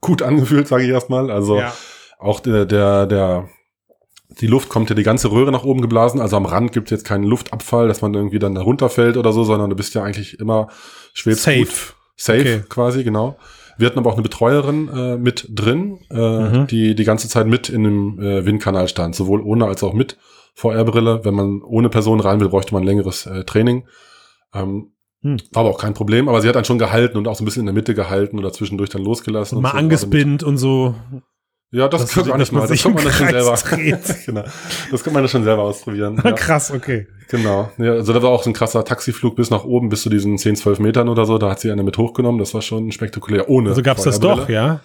gut 0.00 0.23
angefühlt, 0.23 0.68
sage 0.68 0.84
ich 0.84 0.90
erstmal. 0.90 1.30
Also 1.30 1.58
Ja. 1.58 1.75
auch 2.18 2.40
der, 2.40 2.66
der, 2.66 3.06
der, 3.06 3.49
die 4.40 4.46
Luft 4.46 4.68
kommt 4.68 4.90
ja 4.90 4.94
die 4.94 5.02
ganze 5.02 5.32
Röhre 5.32 5.50
nach 5.50 5.64
oben 5.64 5.80
geblasen, 5.80 6.20
also 6.20 6.37
am 6.37 6.46
Rand 6.46 6.73
gibt 6.73 6.88
es 6.88 6.90
jetzt 6.99 7.04
keinen 7.04 7.25
Luftabfall, 7.25 7.88
dass 7.88 8.00
man 8.02 8.14
irgendwie 8.14 8.38
dann 8.38 8.54
da 8.54 8.62
runterfällt 8.62 9.16
oder 9.16 9.32
so, 9.32 9.44
sondern 9.44 9.70
du 9.70 9.76
bist 9.76 9.94
ja 9.94 10.02
eigentlich 10.04 10.38
immer 10.38 10.68
schwebst 11.14 11.44
Safe. 11.44 11.58
Gut. 11.58 11.94
Safe 12.16 12.40
Okay. 12.40 12.62
quasi, 12.68 13.02
genau. 13.02 13.37
Wir 13.78 13.87
hatten 13.87 13.99
aber 13.99 14.11
auch 14.11 14.14
eine 14.14 14.23
Betreuerin 14.23 14.88
äh, 14.88 15.16
mit 15.16 15.49
drin, 15.50 15.99
äh, 16.11 16.16
Mhm. 16.61 16.66
die 16.69 16.95
die 16.95 17.04
ganze 17.04 17.28
Zeit 17.28 17.47
mit 17.47 17.69
in 17.69 17.85
dem 17.85 18.19
äh, 18.21 18.45
Windkanal 18.47 18.88
stand, 18.88 19.14
sowohl 19.14 19.40
ohne 19.43 19.66
als 19.66 19.83
auch 19.83 19.93
mit 19.95 20.16
VR-Brille. 20.54 21.25
Wenn 21.25 21.35
man 21.35 21.62
ohne 21.62 21.88
Person 21.88 22.21
rein 22.21 22.40
will, 22.40 22.49
bräuchte 22.49 22.75
man 22.75 22.83
längeres 22.85 23.26
äh, 23.26 23.45
Training. 23.45 23.87
Ähm, 24.54 24.90
Hm. 25.23 25.38
War 25.52 25.61
aber 25.61 25.71
auch 25.71 25.78
kein 25.78 25.95
Problem, 25.95 26.28
aber 26.28 26.43
sie 26.43 26.49
hat 26.49 26.54
dann 26.54 26.66
schon 26.66 26.78
gehalten 26.78 27.16
und 27.16 27.26
auch 27.28 27.35
so 27.35 27.43
ein 27.43 27.47
bisschen 27.47 27.61
in 27.61 27.66
der 27.66 27.73
Mitte 27.75 27.95
gehalten 27.95 28.38
oder 28.38 28.52
zwischendurch 28.52 28.90
dann 28.90 29.02
losgelassen. 29.02 29.57
und 29.57 29.62
Mal 29.62 29.71
so. 29.71 29.76
Also 29.76 29.85
angespinnt 29.87 30.43
und 30.43 30.59
so. 30.59 30.95
Ja, 31.75 31.88
das 31.88 32.02
dass 32.02 32.12
kann 32.12 32.25
du- 32.25 32.31
man 32.31 32.38
nicht 32.38 32.52
mal. 32.52 32.66
Das 32.69 32.83
kann 32.83 32.95
man 32.95 33.04
das 33.04 33.16
schon 33.19 33.28
selber. 33.28 33.59
Genau. 34.26 34.45
Das 34.93 35.02
kann 35.02 35.12
man 35.12 35.23
das 35.23 35.33
schon 35.33 35.43
selber 35.43 35.62
ausprobieren. 35.62 36.21
Ja. 36.25 36.33
Krass, 36.37 36.71
okay. 36.71 37.09
Genau. 37.28 37.69
Ja, 37.78 37.93
also 37.95 38.12
da 38.12 38.23
war 38.23 38.31
auch 38.31 38.45
so 38.45 38.50
ein 38.50 38.52
krasser 38.52 38.85
Taxiflug 38.85 39.35
bis 39.35 39.50
nach 39.50 39.64
oben, 39.64 39.88
bis 39.88 40.02
zu 40.02 40.09
diesen 40.09 40.38
10, 40.38 40.54
12 40.54 40.78
Metern 40.78 41.09
oder 41.09 41.26
so. 41.26 41.37
Da 41.37 41.50
hat 41.50 41.59
sie 41.59 41.73
eine 41.73 41.83
mit 41.83 41.99
hochgenommen. 41.99 42.38
Das 42.38 42.54
war 42.54 42.62
schon 42.62 42.93
spektakulär. 42.93 43.49
Ohne. 43.49 43.71
Also 43.71 43.83
gab's 43.83 44.04
das 44.04 44.21
doch, 44.21 44.49
ja? 44.49 44.81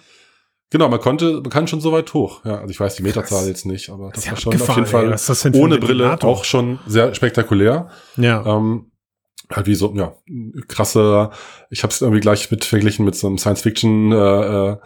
Genau, 0.70 0.88
man 0.88 1.00
konnte, 1.00 1.34
man 1.42 1.50
kann 1.50 1.68
schon 1.68 1.80
so 1.80 1.92
weit 1.92 2.12
hoch. 2.12 2.44
Ja, 2.44 2.58
also 2.58 2.70
ich 2.70 2.80
weiß 2.80 2.96
die 2.96 3.02
Meterzahl 3.04 3.46
jetzt 3.46 3.66
nicht, 3.66 3.88
aber 3.90 4.10
das 4.12 4.24
ist 4.24 4.30
war 4.32 4.36
schon 4.40 4.54
auf 4.60 4.76
jeden 4.76 4.86
Fall 4.86 5.04
ey. 5.04 5.10
Das 5.10 5.44
ohne 5.46 5.78
Brille 5.78 6.04
Ventilator? 6.04 6.30
auch 6.30 6.44
schon 6.44 6.78
sehr 6.86 7.14
spektakulär. 7.14 7.88
Ja. 8.16 8.44
Ähm, 8.46 8.90
halt 9.50 9.66
wie 9.66 9.74
so, 9.74 9.92
ja, 9.96 10.14
krasse, 10.68 11.30
ich 11.70 11.82
habe 11.82 11.92
es 11.92 12.00
irgendwie 12.00 12.20
gleich 12.20 12.50
mit 12.50 12.64
verglichen 12.64 13.04
mit 13.04 13.16
so 13.16 13.26
einem 13.26 13.38
Science-Fiction 13.38 14.12
äh, 14.12 14.76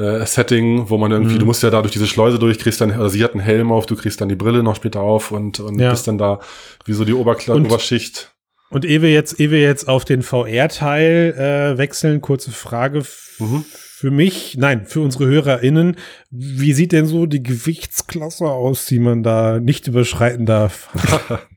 äh, 0.00 0.24
Setting, 0.26 0.88
wo 0.88 0.96
man 0.98 1.10
irgendwie, 1.12 1.34
Mhm. 1.34 1.38
du 1.40 1.46
musst 1.46 1.62
ja 1.62 1.70
da 1.70 1.80
durch 1.82 1.92
diese 1.92 2.06
Schleuse 2.06 2.38
durch, 2.38 2.58
kriegst 2.58 2.80
dann, 2.80 2.90
oder 2.98 3.10
sie 3.10 3.22
hat 3.22 3.32
einen 3.32 3.40
Helm 3.42 3.70
auf, 3.70 3.86
du 3.86 3.96
kriegst 3.96 4.20
dann 4.20 4.28
die 4.28 4.36
Brille 4.36 4.62
noch 4.62 4.76
später 4.76 5.00
auf 5.00 5.30
und, 5.30 5.60
und 5.60 5.78
Ja. 5.78 5.90
bist 5.90 6.08
dann 6.08 6.18
da 6.18 6.40
wie 6.86 6.92
so 6.92 7.04
die 7.04 7.14
Oberkla 7.14 7.54
Und- 7.54 7.66
Oberschicht. 7.66 8.34
Und 8.70 8.84
ehe 8.84 9.02
wir 9.02 9.12
jetzt, 9.12 9.40
ehe 9.40 9.50
wir 9.50 9.60
jetzt 9.60 9.88
auf 9.88 10.04
den 10.04 10.22
VR-Teil 10.22 11.34
äh, 11.74 11.78
wechseln, 11.78 12.20
kurze 12.20 12.52
Frage 12.52 13.02
Mhm. 13.40 13.64
für 13.68 14.12
mich, 14.12 14.56
nein, 14.58 14.86
für 14.86 15.00
unsere 15.00 15.26
HörerInnen. 15.26 15.96
Wie 16.30 16.72
sieht 16.72 16.92
denn 16.92 17.06
so 17.06 17.26
die 17.26 17.42
Gewichtsklasse 17.42 18.44
aus, 18.44 18.86
die 18.86 19.00
man 19.00 19.24
da 19.24 19.58
nicht 19.58 19.88
überschreiten 19.88 20.46
darf? 20.46 20.88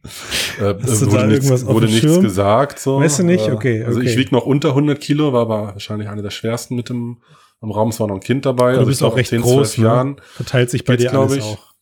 Äh, 0.59 0.73
du 0.75 1.11
wurde 1.11 1.27
nichts, 1.27 1.65
wurde 1.65 1.85
nichts 1.87 2.19
gesagt. 2.19 2.77
So. 2.79 2.99
Weißt 2.99 3.19
du 3.19 3.23
nicht? 3.23 3.47
Äh, 3.47 3.51
Okay, 3.51 3.83
Also 3.83 3.99
okay. 3.99 4.09
ich 4.09 4.17
wieg 4.17 4.31
noch 4.31 4.45
unter 4.45 4.69
100 4.69 4.99
Kilo, 4.99 5.31
war 5.33 5.41
aber 5.43 5.67
wahrscheinlich 5.73 6.09
einer 6.09 6.21
der 6.21 6.29
schwersten 6.29 6.75
mit 6.75 6.89
dem 6.89 7.17
im 7.63 7.71
Raum. 7.71 7.89
Es 7.89 7.99
war 7.99 8.07
noch 8.07 8.15
ein 8.15 8.21
Kind 8.21 8.45
dabei. 8.45 8.73
Du 8.73 8.79
also 8.79 8.89
bist 8.89 9.01
ich 9.01 9.07
auch 9.07 9.15
recht 9.15 9.29
10, 9.29 9.41
groß, 9.41 9.73
12 9.73 9.77
ne? 9.79 9.83
Jahren. 9.85 10.15
Verteilt 10.33 10.69
sich 10.69 10.83
bei 10.85 10.95
dir 10.97 11.09
glaub 11.09 11.29
alles 11.31 11.37
ich. 11.37 11.43
auch. 11.43 11.73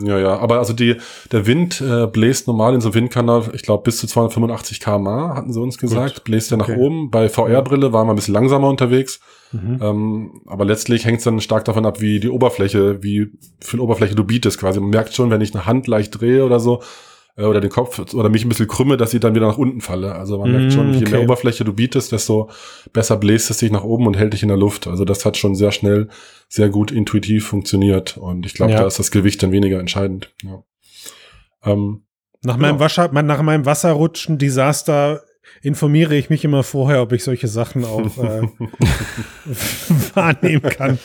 Ja, 0.00 0.16
ja, 0.18 0.38
aber 0.38 0.58
also 0.58 0.74
die, 0.74 0.96
der 1.32 1.46
Wind 1.46 1.80
äh, 1.80 2.06
bläst 2.06 2.46
normal 2.46 2.74
in 2.74 2.80
so 2.80 2.88
einem 2.88 2.94
Windkanal, 2.94 3.50
ich 3.54 3.62
glaube 3.62 3.82
bis 3.82 3.98
zu 3.98 4.06
285 4.06 4.78
km/h, 4.78 5.34
hatten 5.34 5.52
sie 5.52 5.60
uns 5.60 5.76
gesagt, 5.78 6.22
bläst 6.24 6.52
er 6.52 6.58
nach 6.58 6.68
Okay. 6.68 6.78
oben. 6.78 7.10
Bei 7.10 7.28
VR-Brille 7.28 7.92
war 7.92 8.04
man 8.04 8.12
ein 8.12 8.16
bisschen 8.16 8.34
langsamer 8.34 8.68
unterwegs, 8.68 9.18
Mhm. 9.50 9.78
ähm, 9.82 10.40
aber 10.46 10.66
letztlich 10.66 11.04
hängt 11.06 11.18
es 11.18 11.24
dann 11.24 11.40
stark 11.40 11.64
davon 11.64 11.86
ab, 11.86 12.00
wie 12.02 12.20
die 12.20 12.28
Oberfläche, 12.28 13.02
wie 13.02 13.32
viel 13.60 13.80
Oberfläche 13.80 14.14
du 14.14 14.22
bietest 14.22 14.58
quasi. 14.60 14.78
Man 14.78 14.90
merkt 14.90 15.14
schon, 15.14 15.30
wenn 15.30 15.40
ich 15.40 15.54
eine 15.54 15.64
Hand 15.66 15.86
leicht 15.88 16.20
drehe 16.20 16.44
oder 16.44 16.60
so, 16.60 16.82
äh, 17.38 17.44
oder 17.44 17.60
den 17.60 17.70
Kopf 17.70 17.98
oder 18.14 18.28
mich 18.28 18.44
ein 18.44 18.48
bisschen 18.50 18.68
krümme, 18.68 18.96
dass 18.98 19.14
ich 19.14 19.20
dann 19.20 19.34
wieder 19.34 19.46
nach 19.46 19.56
unten 19.58 19.80
falle. 19.80 20.14
Also 20.14 20.38
man 20.38 20.50
merkt 20.52 20.66
Mm, 20.66 20.70
schon, 20.70 20.92
je 20.94 21.02
okay. 21.02 21.10
mehr 21.12 21.22
Oberfläche 21.22 21.64
du 21.64 21.72
bietest, 21.72 22.12
desto 22.12 22.50
besser 22.92 23.16
bläst 23.16 23.50
es 23.50 23.58
dich 23.58 23.70
nach 23.70 23.84
oben 23.84 24.06
und 24.06 24.16
hält 24.16 24.32
dich 24.34 24.42
in 24.42 24.48
der 24.48 24.58
Luft. 24.58 24.86
Also 24.86 25.04
das 25.04 25.24
hat 25.24 25.36
schon 25.36 25.54
sehr 25.54 25.72
schnell, 25.72 26.08
sehr 26.48 26.68
gut 26.68 26.90
intuitiv 26.90 27.46
funktioniert. 27.46 28.16
Und 28.18 28.44
ich 28.44 28.54
glaube, 28.54 28.72
Ja. 28.72 28.80
da 28.80 28.86
ist 28.86 28.98
das 28.98 29.10
Gewicht 29.10 29.42
dann 29.42 29.52
weniger 29.52 29.78
entscheidend. 29.80 30.34
Ja. 30.42 30.62
Ähm, 31.64 32.02
Nach, 32.44 32.54
Genau. 32.56 32.68
meinem 32.68 32.78
Wasser, 32.80 33.10
nach 33.22 33.42
meinem 33.42 33.64
Wasserrutschen-Desaster 33.66 35.22
informiere 35.62 36.14
ich 36.16 36.30
mich 36.30 36.44
immer 36.44 36.62
vorher, 36.62 37.02
ob 37.02 37.12
ich 37.12 37.24
solche 37.24 37.48
Sachen 37.48 37.84
auch 37.84 38.16
äh, 38.18 38.42
wahrnehmen 40.14 40.62
kann. 40.62 40.98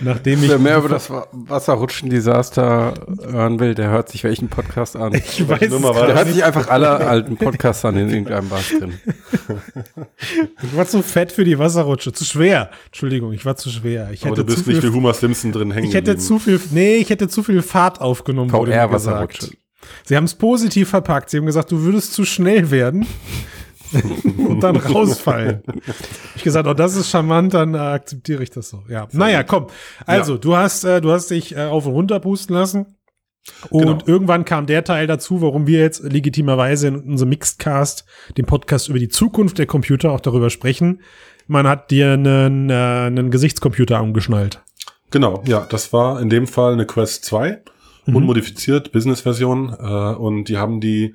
Nachdem 0.00 0.42
ich 0.42 0.48
Wer 0.50 0.58
mehr 0.58 0.78
über 0.78 0.88
das 0.88 1.10
Wa- 1.10 1.26
Wasserrutschen-Desaster 1.32 2.94
hören 3.24 3.60
will, 3.60 3.74
der 3.74 3.90
hört 3.90 4.08
sich 4.08 4.24
welchen 4.24 4.48
Podcast 4.48 4.96
an. 4.96 5.14
ich 5.14 5.46
weiß 5.48 5.70
Nummer 5.70 5.92
Der 5.92 6.14
hört 6.14 6.28
sich 6.28 6.44
einfach 6.44 6.68
alle 6.68 6.88
alten 7.06 7.36
Podcasts 7.36 7.84
an, 7.84 7.96
in 7.96 8.10
irgendeinem 8.10 8.50
was 8.50 8.68
drin. 8.68 8.94
Ich 10.62 10.76
war 10.76 10.86
zu 10.86 11.02
fett 11.02 11.32
für 11.32 11.44
die 11.44 11.58
Wasserrutsche. 11.58 12.12
Zu 12.12 12.24
schwer. 12.24 12.70
Entschuldigung, 12.86 13.32
ich 13.32 13.44
war 13.44 13.56
zu 13.56 13.70
schwer. 13.70 14.10
Ich 14.12 14.22
aber 14.22 14.30
hätte 14.32 14.42
du 14.42 14.46
bist 14.46 14.64
zu 14.64 14.70
nicht 14.70 14.80
viel, 14.80 14.90
wie 14.92 14.96
Homer 14.96 15.14
Simpson 15.14 15.52
drin 15.52 15.70
hängen 15.70 15.86
ich 15.88 15.94
hätte 15.94 16.12
geblieben. 16.12 16.20
zu 16.26 16.38
viel, 16.38 16.60
nee, 16.70 16.96
ich 16.96 17.10
hätte 17.10 17.28
zu 17.28 17.42
viel 17.42 17.62
Fahrt 17.62 18.00
aufgenommen, 18.00 18.52
wurde 18.52 18.70
mir 18.72 18.88
gesagt. 18.88 19.38
VR-Wasserrutsche. 19.38 19.56
Sie 20.04 20.16
haben 20.16 20.24
es 20.24 20.34
positiv 20.34 20.88
verpackt. 20.88 21.30
Sie 21.30 21.36
haben 21.38 21.46
gesagt, 21.46 21.70
du 21.70 21.80
würdest 21.82 22.12
zu 22.12 22.24
schnell 22.24 22.70
werden 22.70 23.06
und 24.38 24.60
dann 24.60 24.76
rausfallen. 24.76 25.62
Ich 26.34 26.42
gesagt, 26.42 26.66
oh, 26.68 26.74
das 26.74 26.96
ist 26.96 27.10
charmant, 27.10 27.54
dann 27.54 27.74
äh, 27.74 27.78
akzeptiere 27.78 28.42
ich 28.42 28.50
das 28.50 28.68
so. 28.68 28.82
Ja. 28.88 29.08
Naja, 29.12 29.42
komm. 29.42 29.66
Also, 30.06 30.36
du 30.38 30.56
hast, 30.56 30.84
äh, 30.84 31.00
du 31.00 31.10
hast 31.12 31.30
dich 31.30 31.56
äh, 31.56 31.64
auf 31.66 31.86
und 31.86 31.92
runter 31.92 32.20
pusten 32.20 32.54
lassen. 32.54 32.96
Und 33.70 33.82
Genau. 33.86 33.98
irgendwann 34.06 34.44
kam 34.44 34.66
der 34.66 34.82
Teil 34.82 35.06
dazu, 35.06 35.40
warum 35.40 35.66
wir 35.68 35.78
jetzt 35.78 36.02
legitimerweise 36.02 36.88
in 36.88 36.96
unserem 36.96 37.28
Mixedcast, 37.28 38.04
dem 38.36 38.44
Podcast 38.46 38.88
über 38.88 38.98
die 38.98 39.08
Zukunft 39.08 39.58
der 39.58 39.66
Computer, 39.66 40.10
auch 40.10 40.20
darüber 40.20 40.50
sprechen. 40.50 41.00
Man 41.46 41.68
hat 41.68 41.92
dir 41.92 42.12
einen, 42.14 42.70
äh, 42.70 42.74
einen 42.74 43.30
Gesichtscomputer 43.30 43.98
angeschnallt. 43.98 44.62
Genau, 45.12 45.44
ja, 45.46 45.64
das 45.70 45.92
war 45.92 46.20
in 46.20 46.28
dem 46.28 46.48
Fall 46.48 46.72
eine 46.72 46.86
Quest 46.86 47.24
2, 47.26 47.62
Mhm. 48.06 48.16
unmodifiziert, 48.16 48.90
Business-Version. 48.90 49.76
Äh, 49.78 49.84
und 50.16 50.44
die 50.46 50.58
haben 50.58 50.80
die, 50.80 51.14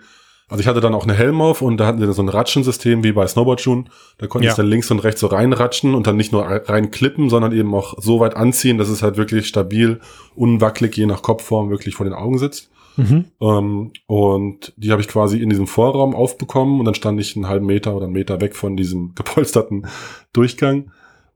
also 0.52 0.62
ich 0.62 0.68
hatte 0.68 0.82
dann 0.82 0.94
auch 0.94 1.04
eine 1.06 1.14
Helm 1.14 1.42
auf 1.42 1.62
und 1.62 1.78
da 1.78 1.88
hatten 1.88 2.00
sie 2.00 2.14
so 2.14 2.22
ein 2.22 2.30
Ratschensystem 2.30 3.04
wie 3.04 3.12
bei 3.14 3.26
Snowboard 3.26 3.62
June. 3.62 3.86
Da 4.20 4.28
konnte 4.28 4.46
Ja. 4.46 4.52
ich 4.52 4.58
dann 4.58 4.68
links 4.68 4.92
und 4.92 5.00
rechts 5.00 5.22
so 5.22 5.28
reinratschen 5.28 5.96
und 5.96 6.06
dann 6.08 6.18
nicht 6.18 6.32
nur 6.32 6.44
rein 6.44 6.92
klippen, 6.92 7.30
sondern 7.30 7.52
eben 7.54 7.74
auch 7.74 7.96
so 8.00 8.20
weit 8.20 8.36
anziehen, 8.36 8.78
dass 8.78 8.90
es 8.90 9.02
halt 9.02 9.18
wirklich 9.18 9.48
stabil, 9.48 10.00
unwackelig, 10.36 10.96
je 10.98 11.06
nach 11.08 11.22
Kopfform 11.24 11.70
wirklich 11.70 11.96
vor 11.96 12.04
den 12.06 12.14
Augen 12.14 12.38
sitzt. 12.38 12.70
Mhm. 12.98 13.26
Ähm, 13.42 13.92
und 14.06 14.74
die 14.76 14.92
habe 14.92 15.02
ich 15.02 15.08
quasi 15.08 15.42
in 15.42 15.50
diesem 15.50 15.66
Vorraum 15.68 16.14
aufbekommen 16.14 16.80
und 16.80 16.86
dann 16.86 16.94
stand 16.96 17.20
ich 17.22 17.36
einen 17.36 17.48
halben 17.48 17.66
Meter 17.66 17.96
oder 17.96 18.06
einen 18.06 18.14
Meter 18.14 18.42
weg 18.42 18.56
von 18.56 18.76
diesem 18.76 19.14
gepolsterten 19.16 19.88
Durchgang. 20.34 20.92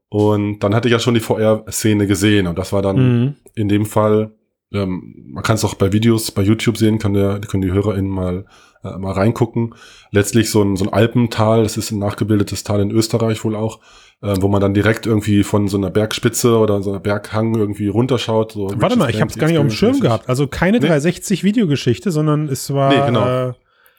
Und 0.10 0.60
dann 0.60 0.76
hatte 0.76 0.88
ich 0.88 0.92
ja 0.92 1.00
schon 1.00 1.14
die 1.14 1.20
VR-Szene 1.20 2.08
gesehen 2.08 2.48
und 2.48 2.58
das 2.58 2.72
war 2.74 2.82
dann 2.82 2.96
Mhm. 3.24 3.36
in 3.56 3.70
dem 3.70 3.86
Fall, 3.86 4.32
ähm, 4.76 5.26
man 5.30 5.44
kann 5.44 5.56
es 5.56 5.64
auch 5.66 5.74
bei 5.76 5.92
Videos 5.94 6.32
bei 6.32 6.42
YouTube 6.42 6.78
sehen, 6.78 7.00
kann 7.00 7.14
der, 7.14 7.40
können 7.42 7.62
die 7.62 7.72
HörerInnen 7.72 8.10
mal, 8.12 8.46
äh, 8.84 8.98
mal 8.98 9.14
reingucken. 9.14 9.74
Letztlich 10.12 10.50
so 10.50 10.62
ein, 10.62 10.76
so 10.76 10.86
ein 10.86 10.94
Alpental, 10.94 11.64
das 11.64 11.78
ist 11.78 11.92
ein 11.92 12.00
nachgebildetes 12.00 12.64
Tal 12.64 12.82
in 12.82 12.92
Österreich 12.92 13.44
wohl 13.44 13.56
auch, 13.56 13.80
äh, 14.22 14.36
wo 14.40 14.48
man 14.48 14.62
dann 14.62 14.74
direkt 14.74 15.06
irgendwie 15.06 15.44
von 15.44 15.68
so 15.68 15.78
einer 15.78 15.90
Bergspitze 15.90 16.58
oder 16.58 16.82
so 16.84 16.92
einer 16.92 17.00
Berghang 17.00 17.56
irgendwie 17.56 17.88
runterschaut. 17.88 18.54
So 18.54 18.66
Warte 18.70 18.76
Richard 18.86 18.98
mal, 18.98 19.10
ich 19.10 19.22
habe 19.22 19.32
es 19.32 19.38
gar 19.38 19.48
nicht 19.48 19.58
auf 19.58 19.66
dem 19.66 19.72
Schirm 19.72 20.00
gehabt. 20.00 20.30
Also 20.30 20.48
keine 20.48 20.80
Nee. 20.80 20.88
360-Videogeschichte, 20.90 22.12
sondern 22.12 22.48
es 22.48 22.74
war. 22.74 22.90
Nee, 22.90 23.06
genau. 23.06 23.26
Äh, 23.26 23.54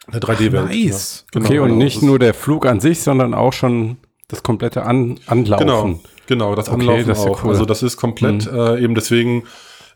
Eine 0.09 0.21
3D-Welt. 0.21 0.69
nice. 0.69 1.27
Ja. 1.35 1.41
Okay, 1.41 1.49
Genau, 1.55 1.63
und 1.65 1.69
genau. 1.71 1.85
nicht 1.85 2.03
nur 2.03 2.19
der 2.19 2.33
Flug 2.35 2.65
an 2.67 2.81
sich, 2.81 3.01
sondern 3.01 3.35
auch 3.35 3.53
schon 3.53 3.97
das 4.29 4.43
komplette 4.43 4.85
an 4.85 5.19
Anlaufen. 5.27 5.67
Genau, 5.67 6.01
genau, 6.27 6.55
das 6.55 6.69
Okay, 6.69 6.81
Anlaufen 6.81 7.07
das 7.09 7.19
ist 7.19 7.25
ja 7.25 7.31
auch. 7.31 7.45
cool. 7.45 7.51
Also 7.51 7.65
das 7.65 7.83
ist 7.83 7.97
komplett 7.97 8.51
Mhm. 8.51 8.59
äh, 8.59 8.81
eben 8.83 8.95
deswegen, 8.95 9.45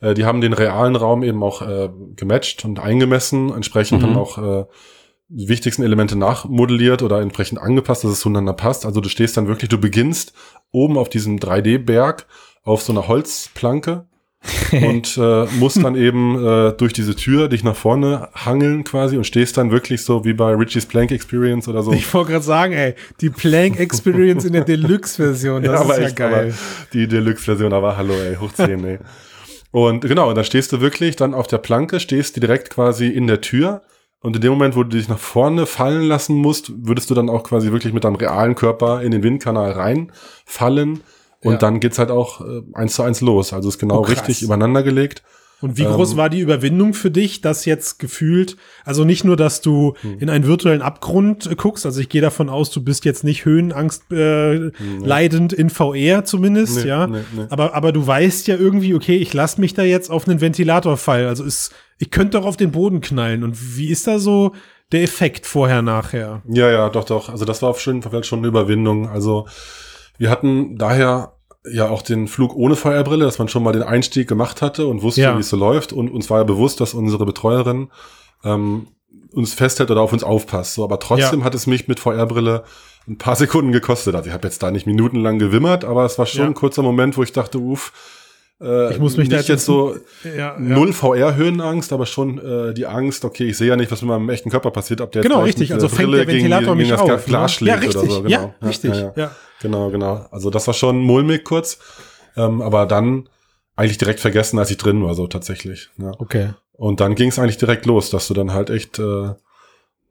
äh, 0.00 0.14
die 0.14 0.24
haben 0.24 0.40
den 0.40 0.52
realen 0.52 0.96
Raum 0.96 1.22
eben 1.22 1.42
auch 1.42 1.62
äh, 1.62 1.88
gematcht 2.16 2.64
und 2.64 2.80
eingemessen, 2.80 3.52
entsprechend 3.52 4.02
Mhm. 4.02 4.06
dann 4.06 4.16
auch 4.16 4.38
äh, 4.38 4.64
die 5.28 5.48
wichtigsten 5.48 5.82
Elemente 5.84 6.16
nachmodelliert 6.16 7.02
oder 7.02 7.20
entsprechend 7.20 7.60
angepasst, 7.60 8.02
dass 8.04 8.10
es 8.12 8.20
zueinander 8.20 8.52
passt. 8.52 8.84
Also 8.84 9.00
du 9.00 9.08
stehst 9.08 9.36
dann 9.36 9.46
wirklich, 9.46 9.68
du 9.68 9.78
beginnst 9.78 10.32
oben 10.72 10.98
auf 10.98 11.08
diesem 11.08 11.38
3D-Berg 11.38 12.26
auf 12.64 12.82
so 12.82 12.92
einer 12.92 13.06
Holzplanke 13.08 14.06
und 14.72 15.18
äh, 15.18 15.44
musst 15.58 15.84
dann 15.84 15.94
eben 15.96 16.42
äh, 16.42 16.72
durch 16.72 16.94
diese 16.94 17.14
Tür 17.14 17.48
dich 17.48 17.62
nach 17.62 17.76
vorne 17.76 18.28
hangeln 18.34 18.84
quasi 18.84 19.18
und 19.18 19.24
stehst 19.24 19.56
dann 19.58 19.70
wirklich 19.70 20.02
so 20.02 20.24
wie 20.24 20.32
bei 20.32 20.54
Richie's 20.54 20.86
Plank 20.86 21.12
Experience 21.12 21.68
oder 21.68 21.82
so. 21.82 21.92
Ich 21.92 22.12
wollte 22.14 22.32
gerade 22.32 22.44
sagen, 22.44 22.72
ey, 22.72 22.94
die 23.20 23.28
Plank 23.28 23.78
Experience 23.78 24.46
in 24.46 24.54
der 24.54 24.64
Deluxe-Version, 24.64 25.62
das 25.62 25.82
ist 25.82 25.88
ja 25.90 25.96
echt, 26.06 26.16
geil. 26.16 26.54
Die 26.94 27.06
Deluxe-Version, 27.06 27.72
aber 27.74 27.98
hallo, 27.98 28.14
ey, 28.14 28.36
hoch 28.36 28.52
10, 28.52 28.82
ey. 28.84 28.98
Und 29.72 30.00
genau, 30.02 30.32
da 30.34 30.42
stehst 30.44 30.72
du 30.72 30.80
wirklich 30.80 31.16
dann 31.16 31.34
auf 31.34 31.46
der 31.46 31.58
Planke, 31.58 32.00
stehst 32.00 32.36
du 32.36 32.40
direkt 32.40 32.70
quasi 32.70 33.06
in 33.08 33.26
der 33.26 33.40
Tür. 33.40 33.82
Und 34.22 34.36
in 34.36 34.42
dem 34.42 34.50
Moment, 34.52 34.76
wo 34.76 34.82
du 34.82 34.90
dich 34.96 35.08
nach 35.08 35.18
vorne 35.18 35.64
fallen 35.64 36.02
lassen 36.02 36.36
musst, 36.36 36.72
würdest 36.86 37.08
du 37.08 37.14
dann 37.14 37.30
auch 37.30 37.42
quasi 37.42 37.72
wirklich 37.72 37.94
mit 37.94 38.04
deinem 38.04 38.16
realen 38.16 38.54
Körper 38.54 39.00
in 39.02 39.12
den 39.12 39.22
Windkanal 39.22 39.70
reinfallen. 39.72 41.00
Und 41.42 41.52
Ja. 41.52 41.58
dann 41.58 41.80
geht's 41.80 41.98
halt 41.98 42.10
auch 42.10 42.42
äh, 42.42 42.62
eins 42.74 42.94
zu 42.94 43.02
eins 43.02 43.20
los. 43.22 43.52
Also 43.54 43.68
ist 43.70 43.78
genau 43.78 44.00
Oh, 44.00 44.02
richtig 44.02 44.42
übereinander 44.42 44.82
gelegt. 44.82 45.22
Und 45.60 45.76
wie 45.76 45.84
groß 45.84 46.12
ähm, 46.12 46.16
war 46.16 46.30
die 46.30 46.40
Überwindung 46.40 46.94
für 46.94 47.10
dich, 47.10 47.42
das 47.42 47.64
jetzt 47.64 47.98
gefühlt, 47.98 48.56
also 48.84 49.04
nicht 49.04 49.24
nur, 49.24 49.36
dass 49.36 49.60
du 49.60 49.94
hm. 50.00 50.18
in 50.18 50.30
einen 50.30 50.46
virtuellen 50.46 50.80
Abgrund 50.80 51.46
äh, 51.46 51.54
guckst, 51.54 51.84
also 51.84 52.00
ich 52.00 52.08
gehe 52.08 52.22
davon 52.22 52.48
aus, 52.48 52.70
du 52.70 52.82
bist 52.82 53.04
jetzt 53.04 53.24
nicht 53.24 53.44
Höhenangst 53.44 54.04
äh, 54.10 54.58
nee. 54.58 54.72
leidend 55.02 55.52
in 55.52 55.68
VR 55.68 56.24
zumindest, 56.24 56.82
nee, 56.82 56.88
ja, 56.88 57.06
nee, 57.06 57.20
aber 57.50 57.74
aber 57.74 57.92
du 57.92 58.06
weißt 58.06 58.46
ja 58.48 58.56
irgendwie, 58.56 58.94
okay, 58.94 59.16
ich 59.16 59.34
lasse 59.34 59.60
mich 59.60 59.74
da 59.74 59.82
jetzt 59.82 60.10
auf 60.10 60.26
einen 60.26 60.40
Ventilator 60.40 60.96
fallen, 60.96 61.28
also 61.28 61.44
ist, 61.44 61.72
ich 61.98 62.10
könnte 62.10 62.38
doch 62.38 62.46
auf 62.46 62.56
den 62.56 62.72
Boden 62.72 63.00
knallen 63.00 63.44
und 63.44 63.76
wie 63.76 63.88
ist 63.88 64.06
da 64.06 64.18
so 64.18 64.54
der 64.92 65.02
Effekt 65.02 65.46
vorher 65.46 65.82
nachher? 65.82 66.42
Ja, 66.48 66.70
ja, 66.70 66.88
doch, 66.88 67.04
doch, 67.04 67.28
also 67.28 67.44
das 67.44 67.60
war 67.60 67.70
auf 67.70 67.84
jeden 67.84 68.02
Fall 68.02 68.24
schon 68.24 68.40
eine 68.40 68.48
Überwindung, 68.48 69.08
also 69.08 69.46
wir 70.16 70.30
hatten 70.30 70.76
daher 70.76 71.34
ja 71.68 71.88
auch 71.88 72.02
den 72.02 72.28
Flug 72.28 72.54
ohne 72.54 72.76
Feuerbrille, 72.76 73.24
dass 73.24 73.38
man 73.38 73.48
schon 73.48 73.62
mal 73.62 73.72
den 73.72 73.82
Einstieg 73.82 74.28
gemacht 74.28 74.62
hatte 74.62 74.86
und 74.86 75.02
wusste, 75.02 75.22
ja. 75.22 75.36
wie 75.36 75.40
es 75.40 75.48
so 75.48 75.56
läuft. 75.56 75.92
Und 75.92 76.10
uns 76.10 76.30
war 76.30 76.38
ja 76.38 76.44
bewusst, 76.44 76.80
dass 76.80 76.94
unsere 76.94 77.26
Betreuerin 77.26 77.90
ähm, 78.44 78.88
uns 79.32 79.54
festhält 79.54 79.90
oder 79.90 80.00
auf 80.00 80.12
uns 80.12 80.24
aufpasst. 80.24 80.74
So, 80.74 80.84
aber 80.84 80.98
trotzdem 80.98 81.40
ja. 81.40 81.44
hat 81.44 81.54
es 81.54 81.66
mich 81.66 81.88
mit 81.88 82.00
VR-Brille 82.00 82.64
ein 83.08 83.18
paar 83.18 83.36
Sekunden 83.36 83.72
gekostet. 83.72 84.14
Also 84.14 84.28
ich 84.28 84.34
habe 84.34 84.46
jetzt 84.46 84.62
da 84.62 84.70
nicht 84.70 84.86
minutenlang 84.86 85.38
gewimmert, 85.38 85.84
aber 85.84 86.04
es 86.04 86.18
war 86.18 86.26
schon 86.26 86.42
ja. 86.42 86.46
ein 86.46 86.54
kurzer 86.54 86.82
Moment, 86.82 87.16
wo 87.16 87.22
ich 87.22 87.32
dachte, 87.32 87.58
uff, 87.58 87.92
äh, 88.60 88.92
ich 88.92 88.98
muss 88.98 89.16
mich 89.16 89.30
nicht 89.30 89.48
jetzt 89.48 89.64
so 89.64 89.96
ja, 90.36 90.56
null 90.58 90.92
VR-Höhenangst, 90.92 91.92
aber 91.92 92.06
schon 92.06 92.38
äh, 92.38 92.74
die 92.74 92.86
Angst, 92.86 93.24
okay, 93.24 93.44
ich 93.44 93.56
sehe 93.56 93.68
ja 93.68 93.76
nicht, 93.76 93.90
was 93.90 94.02
mit 94.02 94.08
meinem 94.08 94.28
echten 94.28 94.50
Körper 94.50 94.70
passiert, 94.70 95.00
ob 95.00 95.12
der 95.12 95.22
genau 95.22 95.42
richtig, 95.42 95.72
also 95.72 95.88
fängt 95.88 96.12
der 96.12 96.26
Ventilator 96.26 96.76
gegen, 96.76 96.88
mich 96.90 96.98
gegen 96.98 97.12
auf, 97.12 97.24
Glas 97.24 97.50
ne? 97.52 97.56
schlägt 97.56 97.76
ja, 97.76 97.80
richtig, 97.80 98.02
oder 98.02 98.10
so, 98.10 98.22
genau. 98.22 98.54
Ja, 98.60 98.66
richtig, 98.66 98.94
ja, 98.94 99.12
ja. 99.16 99.30
genau, 99.62 99.90
genau. 99.90 100.26
Also 100.30 100.50
das 100.50 100.66
war 100.66 100.74
schon 100.74 100.98
mulmig 100.98 101.44
kurz, 101.44 101.78
ähm, 102.36 102.60
aber 102.60 102.86
dann 102.86 103.28
eigentlich 103.76 103.98
direkt 103.98 104.20
vergessen, 104.20 104.58
als 104.58 104.70
ich 104.70 104.76
drin 104.76 105.02
war, 105.02 105.14
so 105.14 105.26
tatsächlich. 105.26 105.88
Ja. 105.96 106.12
Okay. 106.18 106.50
Und 106.72 107.00
dann 107.00 107.14
ging 107.14 107.30
es 107.30 107.38
eigentlich 107.38 107.58
direkt 107.58 107.86
los, 107.86 108.10
dass 108.10 108.28
du 108.28 108.34
dann 108.34 108.52
halt 108.52 108.68
echt 108.68 108.98
äh, 108.98 109.30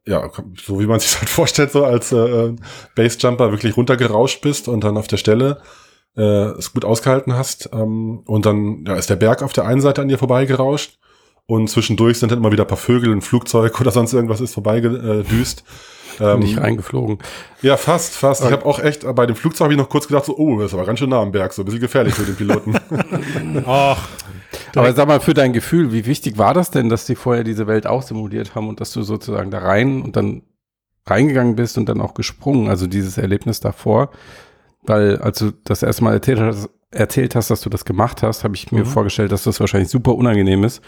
ja, 0.08 0.30
so 0.66 0.80
wie 0.80 0.88
man 0.88 1.00
sich 1.00 1.18
halt 1.18 1.30
vorstellt, 1.30 1.72
so 1.72 1.86
als 1.86 2.12
äh, 2.12 2.54
Bassjumper 2.96 3.52
wirklich 3.52 3.78
runtergerauscht 3.78 4.42
bist 4.42 4.68
und 4.68 4.84
dann 4.84 4.98
auf 4.98 5.08
der 5.08 5.18
Stelle 5.18 5.62
äh, 6.20 6.58
es 6.58 6.74
gut 6.74 6.86
ausgehalten 6.86 7.34
hast. 7.34 7.70
Ähm, 7.74 8.20
und 8.26 8.46
dann 8.46 8.84
ja, 8.86 8.96
ist 8.96 9.10
der 9.10 9.16
Berg 9.16 9.42
auf 9.42 9.54
der 9.54 9.66
einen 9.66 9.82
Seite 9.82 10.02
an 10.02 10.10
dir 10.10 10.18
vorbeigerauscht 10.18 11.00
und 11.46 11.70
zwischendurch 11.70 12.20
sind 12.20 12.32
dann 12.32 12.40
immer 12.40 12.52
wieder 12.52 12.66
ein 12.66 12.68
paar 12.68 12.78
Vögel, 12.78 13.12
ein 13.12 13.22
Flugzeug 13.22 13.80
oder 13.82 13.92
sonst 13.92 14.14
irgendwas 14.14 14.42
ist 14.42 14.54
vorbeigedüst. 14.54 15.64
Ähm, 16.20 16.40
nicht 16.40 16.60
reingeflogen. 16.60 17.20
Ja, 17.62 17.78
fast, 17.78 18.14
fast. 18.14 18.44
Ich 18.44 18.52
habe 18.52 18.66
auch 18.66 18.80
echt, 18.80 19.06
bei 19.16 19.26
dem 19.26 19.38
Flugzeug 19.38 19.66
habe 19.66 19.74
ich 19.74 19.80
noch 19.80 19.88
kurz 19.88 20.08
gedacht, 20.08 20.26
so, 20.26 20.38
oh, 20.38 20.60
das 20.60 20.68
ist 20.68 20.74
aber 20.74 20.86
ganz 20.86 21.00
schön 21.00 21.10
nah 21.10 21.22
am 21.22 21.32
Berg, 21.32 21.54
so 21.54 21.62
ein 21.62 21.66
bisschen 21.66 21.80
gefährlich 21.80 22.14
für 22.14 22.24
den 22.24 22.36
Piloten. 22.36 22.76
Ach. 23.66 24.10
Aber 24.76 24.94
sag 24.94 25.08
mal, 25.08 25.22
für 25.22 25.34
dein 25.34 25.54
Gefühl, 25.54 25.94
wie 25.94 26.06
wichtig 26.06 26.38
war 26.38 26.54
das 26.54 26.72
denn, 26.72 26.90
dass 26.90 27.06
die 27.06 27.16
vorher 27.16 27.46
diese 27.46 27.68
Welt 27.68 27.88
auch 27.88 28.02
simuliert 28.02 28.54
haben 28.54 28.68
und 28.68 28.82
dass 28.82 28.92
du 28.92 29.02
sozusagen 29.02 29.50
da 29.50 29.60
rein 29.60 30.02
und 30.02 30.16
dann 30.18 30.42
reingegangen 31.08 31.56
bist 31.56 31.78
und 31.78 31.88
dann 31.88 32.02
auch 32.02 32.14
gesprungen, 32.14 32.68
also 32.68 32.86
dieses 32.86 33.18
Erlebnis 33.18 33.60
davor, 33.60 34.12
weil 34.90 35.18
als 35.20 35.40
du 35.40 35.52
das 35.64 35.84
erste 35.84 36.04
Mal 36.04 36.14
erzählt 36.14 36.40
hast, 36.40 36.70
erzählt 36.92 37.36
hast 37.36 37.52
dass 37.52 37.62
du 37.62 37.70
das 37.70 37.86
gemacht 37.86 38.24
hast, 38.24 38.44
habe 38.44 38.56
ich 38.56 38.72
mir 38.72 38.80
mhm. 38.80 38.86
vorgestellt, 38.88 39.32
dass 39.32 39.44
das 39.44 39.60
wahrscheinlich 39.60 39.90
super 39.90 40.16
unangenehm 40.16 40.64
ist, 40.64 40.82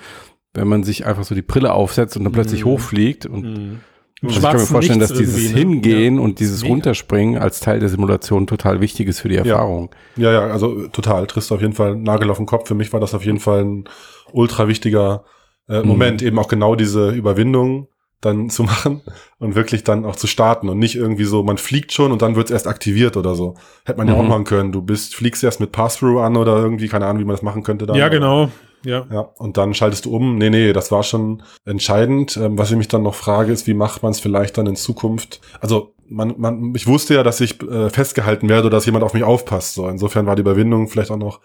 wenn 0.54 0.68
man 0.68 0.84
sich 0.84 1.06
einfach 1.06 1.24
so 1.24 1.36
die 1.36 1.44
Brille 1.44 1.72
aufsetzt 1.72 2.18
und 2.18 2.24
dann 2.24 2.34
plötzlich 2.34 2.66
mhm. 2.66 2.70
hochfliegt 2.70 3.26
und 3.26 3.44
mhm. 3.44 3.80
Also 4.24 4.38
ich 4.38 4.44
kann 4.44 4.58
mir 4.58 4.60
vorstellen, 4.68 5.00
dass 5.00 5.14
dieses 5.14 5.52
ne? 5.52 5.58
Hingehen 5.58 6.18
ja. 6.18 6.22
und 6.22 6.40
dieses 6.40 6.62
Mega. 6.62 6.74
Runterspringen 6.76 7.42
als 7.42 7.60
Teil 7.60 7.80
der 7.80 7.90
Simulation 7.90 8.46
total 8.46 8.80
wichtig 8.80 9.08
ist 9.08 9.20
für 9.20 9.30
die 9.30 9.38
Erfahrung. 9.38 9.90
Ja, 10.16 10.32
ja, 10.32 10.46
ja 10.46 10.54
also 10.54 10.88
total. 10.90 11.26
Triffst 11.26 11.52
auf 11.52 11.60
jeden 11.60 11.74
Fall 11.74 11.96
Nagel 11.96 12.30
auf 12.30 12.38
den 12.38 12.46
Kopf. 12.46 12.68
Für 12.68 12.76
mich 12.76 12.94
war 12.94 13.00
das 13.00 13.16
auf 13.16 13.26
jeden 13.26 13.40
Fall 13.40 13.64
ein 13.64 13.86
ultra 14.32 14.68
wichtiger 14.68 15.24
äh, 15.68 15.82
mhm. 15.82 15.88
Moment, 15.88 16.22
eben 16.22 16.38
auch 16.38 16.48
genau 16.48 16.76
diese 16.76 17.10
Überwindung 17.10 17.88
dann 18.22 18.50
zu 18.52 18.64
machen 18.64 19.02
und 19.40 19.56
wirklich 19.56 19.84
dann 19.84 20.06
auch 20.06 20.16
zu 20.16 20.28
starten 20.28 20.70
und 20.70 20.80
nicht 20.80 20.96
irgendwie 20.96 21.26
so, 21.26 21.44
man 21.44 21.58
fliegt 21.58 21.92
schon 21.92 22.12
und 22.12 22.22
dann 22.22 22.36
wird 22.36 22.46
es 22.48 22.52
erst 22.52 22.68
aktiviert 22.68 23.18
oder 23.18 23.36
so. 23.36 23.56
Hätte 23.86 23.98
man 23.98 24.08
ja 24.08 24.14
auch 24.14 24.24
mhm. 24.24 24.30
machen 24.30 24.44
können. 24.46 24.72
Du 24.72 24.82
bist, 24.82 25.16
fliegst 25.16 25.44
erst 25.44 25.60
mit 25.60 25.72
Pass-Through 25.72 26.22
an 26.22 26.38
oder 26.38 26.58
irgendwie, 26.58 26.88
keine 26.88 27.06
Ahnung, 27.08 27.22
wie 27.22 27.26
man 27.26 27.36
das 27.36 27.44
machen 27.44 27.64
könnte. 27.64 27.86
Dann. 27.86 27.98
Ja, 27.98 28.08
genau. 28.10 28.50
Ja. 28.86 29.06
ja. 29.12 29.20
Und 29.38 29.58
dann 29.58 29.74
schaltest 29.74 30.06
du 30.06 30.16
um. 30.16 30.38
Nee, 30.38 30.50
nee, 30.50 30.74
das 30.74 30.92
war 30.92 31.04
schon 31.04 31.44
entscheidend. 31.66 32.38
Ähm, 32.38 32.58
was 32.58 32.72
ich 32.72 32.78
mich 32.78 32.88
dann 32.88 33.04
noch 33.04 33.16
frage, 33.16 33.52
ist, 33.52 33.68
wie 33.68 33.74
macht 33.74 34.04
man 34.04 34.12
es 34.12 34.20
vielleicht 34.20 34.58
dann 34.58 34.68
in 34.68 34.76
Zukunft? 34.76 35.42
Also, 35.60 35.94
man, 36.08 36.36
man, 36.38 36.74
ich 36.76 36.88
wusste 36.88 37.14
ja, 37.14 37.24
dass 37.24 37.40
ich 37.42 37.62
äh, 37.62 37.90
festgehalten 37.90 38.50
werde 38.50 38.68
oder 38.68 38.78
dass 38.78 38.86
jemand 38.86 39.04
auf 39.04 39.14
mich 39.14 39.24
aufpasst. 39.24 39.76
So, 39.76 39.88
insofern 39.88 40.26
war 40.26 40.36
die 40.36 40.42
Überwindung 40.42 40.88
vielleicht 40.88 41.12
auch 41.12 41.18
noch 41.18 41.40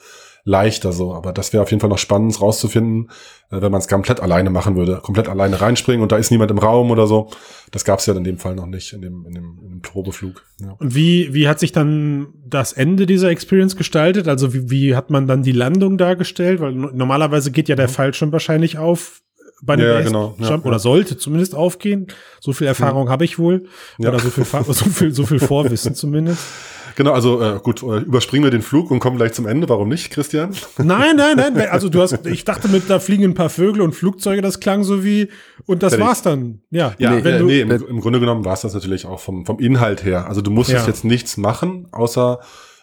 leichter 0.47 0.93
so. 0.93 1.13
Aber 1.13 1.33
das 1.33 1.53
wäre 1.53 1.63
auf 1.63 1.71
jeden 1.71 1.81
Fall 1.81 1.91
noch 1.91 1.99
spannend 1.99 2.41
rauszufinden, 2.41 3.11
äh, 3.51 3.61
wenn 3.61 3.73
man 3.73 3.81
es 3.81 3.89
komplett 3.89 4.21
alleine 4.21 4.49
machen 4.49 4.77
würde. 4.77 5.01
Komplett 5.03 5.29
alleine 5.29 5.61
reinspringen 5.61 6.03
und 6.03 6.13
da 6.13 6.17
ist 6.17 6.31
niemand 6.31 6.51
im 6.53 6.59
Raum 6.59 6.91
oder 6.91 7.07
so. 7.07 7.29
Das 7.73 7.85
gab 7.85 7.99
es 7.99 8.07
ja 8.07 8.15
in 8.15 8.25
dem 8.25 8.39
Fall 8.39 8.55
noch 8.55 8.67
nicht, 8.67 8.93
in 8.93 9.03
dem, 9.03 9.27
in 9.27 9.35
dem, 9.35 9.59
in 9.63 9.71
dem 9.71 9.83
Probeflug. 9.83 10.45
Ja. 10.61 10.77
Und 10.79 10.95
wie, 10.95 11.35
wie 11.35 11.49
hat 11.49 11.59
sich 11.59 11.73
dann 11.73 12.29
das 12.47 12.73
Ende 12.73 13.07
dieser 13.07 13.29
Experience 13.29 13.77
gestaltet? 13.77 14.29
Also 14.29 14.55
wie, 14.55 14.71
wie 14.71 14.97
hat 14.97 15.11
man 15.11 15.27
dann 15.27 15.43
die 15.43 15.53
Landung 15.53 15.99
dargestellt? 15.99 16.61
Weil 16.61 16.73
normalerweise 16.73 17.51
geht 17.51 17.69
ja 17.69 17.75
der 17.75 17.89
mhm. 17.89 17.93
Fallschirm 17.93 18.33
wahrscheinlich 18.33 18.79
auf 18.79 19.23
bei 19.63 19.75
ja, 19.77 20.03
genau, 20.03 20.37
ja, 20.39 20.61
oder 20.63 20.79
sollte 20.79 21.17
zumindest 21.17 21.55
aufgehen. 21.55 22.09
So 22.41 22.53
viel 22.53 22.67
Erfahrung 22.67 23.07
mhm. 23.07 23.11
habe 23.11 23.25
ich 23.25 23.39
wohl. 23.39 23.65
Ja. 23.99 24.11
Oder 24.11 24.19
so 24.21 24.31
viel, 24.31 24.45
so 24.75 24.85
viel, 24.85 25.13
so 25.13 25.27
viel 25.27 25.41
Vorwissen 25.41 25.95
zumindest. 25.95 26.43
Genau, 26.97 27.13
also 27.13 27.43
äh, 27.43 27.61
gut, 27.63 27.83
äh, 27.83 27.99
überspringen 27.99 28.43
wir 28.43 28.51
den 28.51 28.63
Flug 28.63 28.91
und 28.91 29.01
kommen 29.01 29.19
gleich 29.19 29.35
zum 29.35 29.47
Ende. 29.47 29.69
Warum 29.69 29.91
nicht, 29.91 30.11
Christian? 30.11 30.51
Nein, 30.79 31.17
nein, 31.17 31.37
nein. 31.55 31.69
Also 31.71 31.91
du 31.91 32.01
hast, 32.01 32.27
ich 32.27 32.45
dachte 32.45 32.69
mit, 32.69 32.89
da 32.89 33.01
fliegen 33.01 33.25
ein 33.25 33.35
paar 33.35 33.51
Vögel 33.51 33.83
und 33.83 33.95
Flugzeuge, 33.95 34.41
das 34.41 34.61
klang 34.61 34.83
so 34.83 35.05
wie, 35.05 35.29
und 35.67 35.83
das 35.83 35.93
Fertig. 35.93 36.07
war's 36.07 36.23
dann. 36.23 36.63
Ja, 36.71 36.95
ja 36.99 37.11
nee, 37.11 37.25
wenn 37.25 37.39
du, 37.39 37.47
nee 37.47 37.61
im, 37.61 37.71
im 37.71 38.01
Grunde 38.01 38.19
genommen 38.19 38.47
war 38.47 38.55
es 38.55 38.63
das 38.63 38.73
natürlich 38.73 39.05
auch 39.05 39.21
vom, 39.21 39.45
vom 39.45 39.59
Inhalt 39.59 40.05
her. 40.05 40.27
Also 40.27 40.41
du 40.41 40.51
musstest 40.51 40.87
ja. 40.87 40.93
jetzt 40.93 41.05
nichts 41.05 41.37
machen, 41.37 41.87
außer 41.93 42.41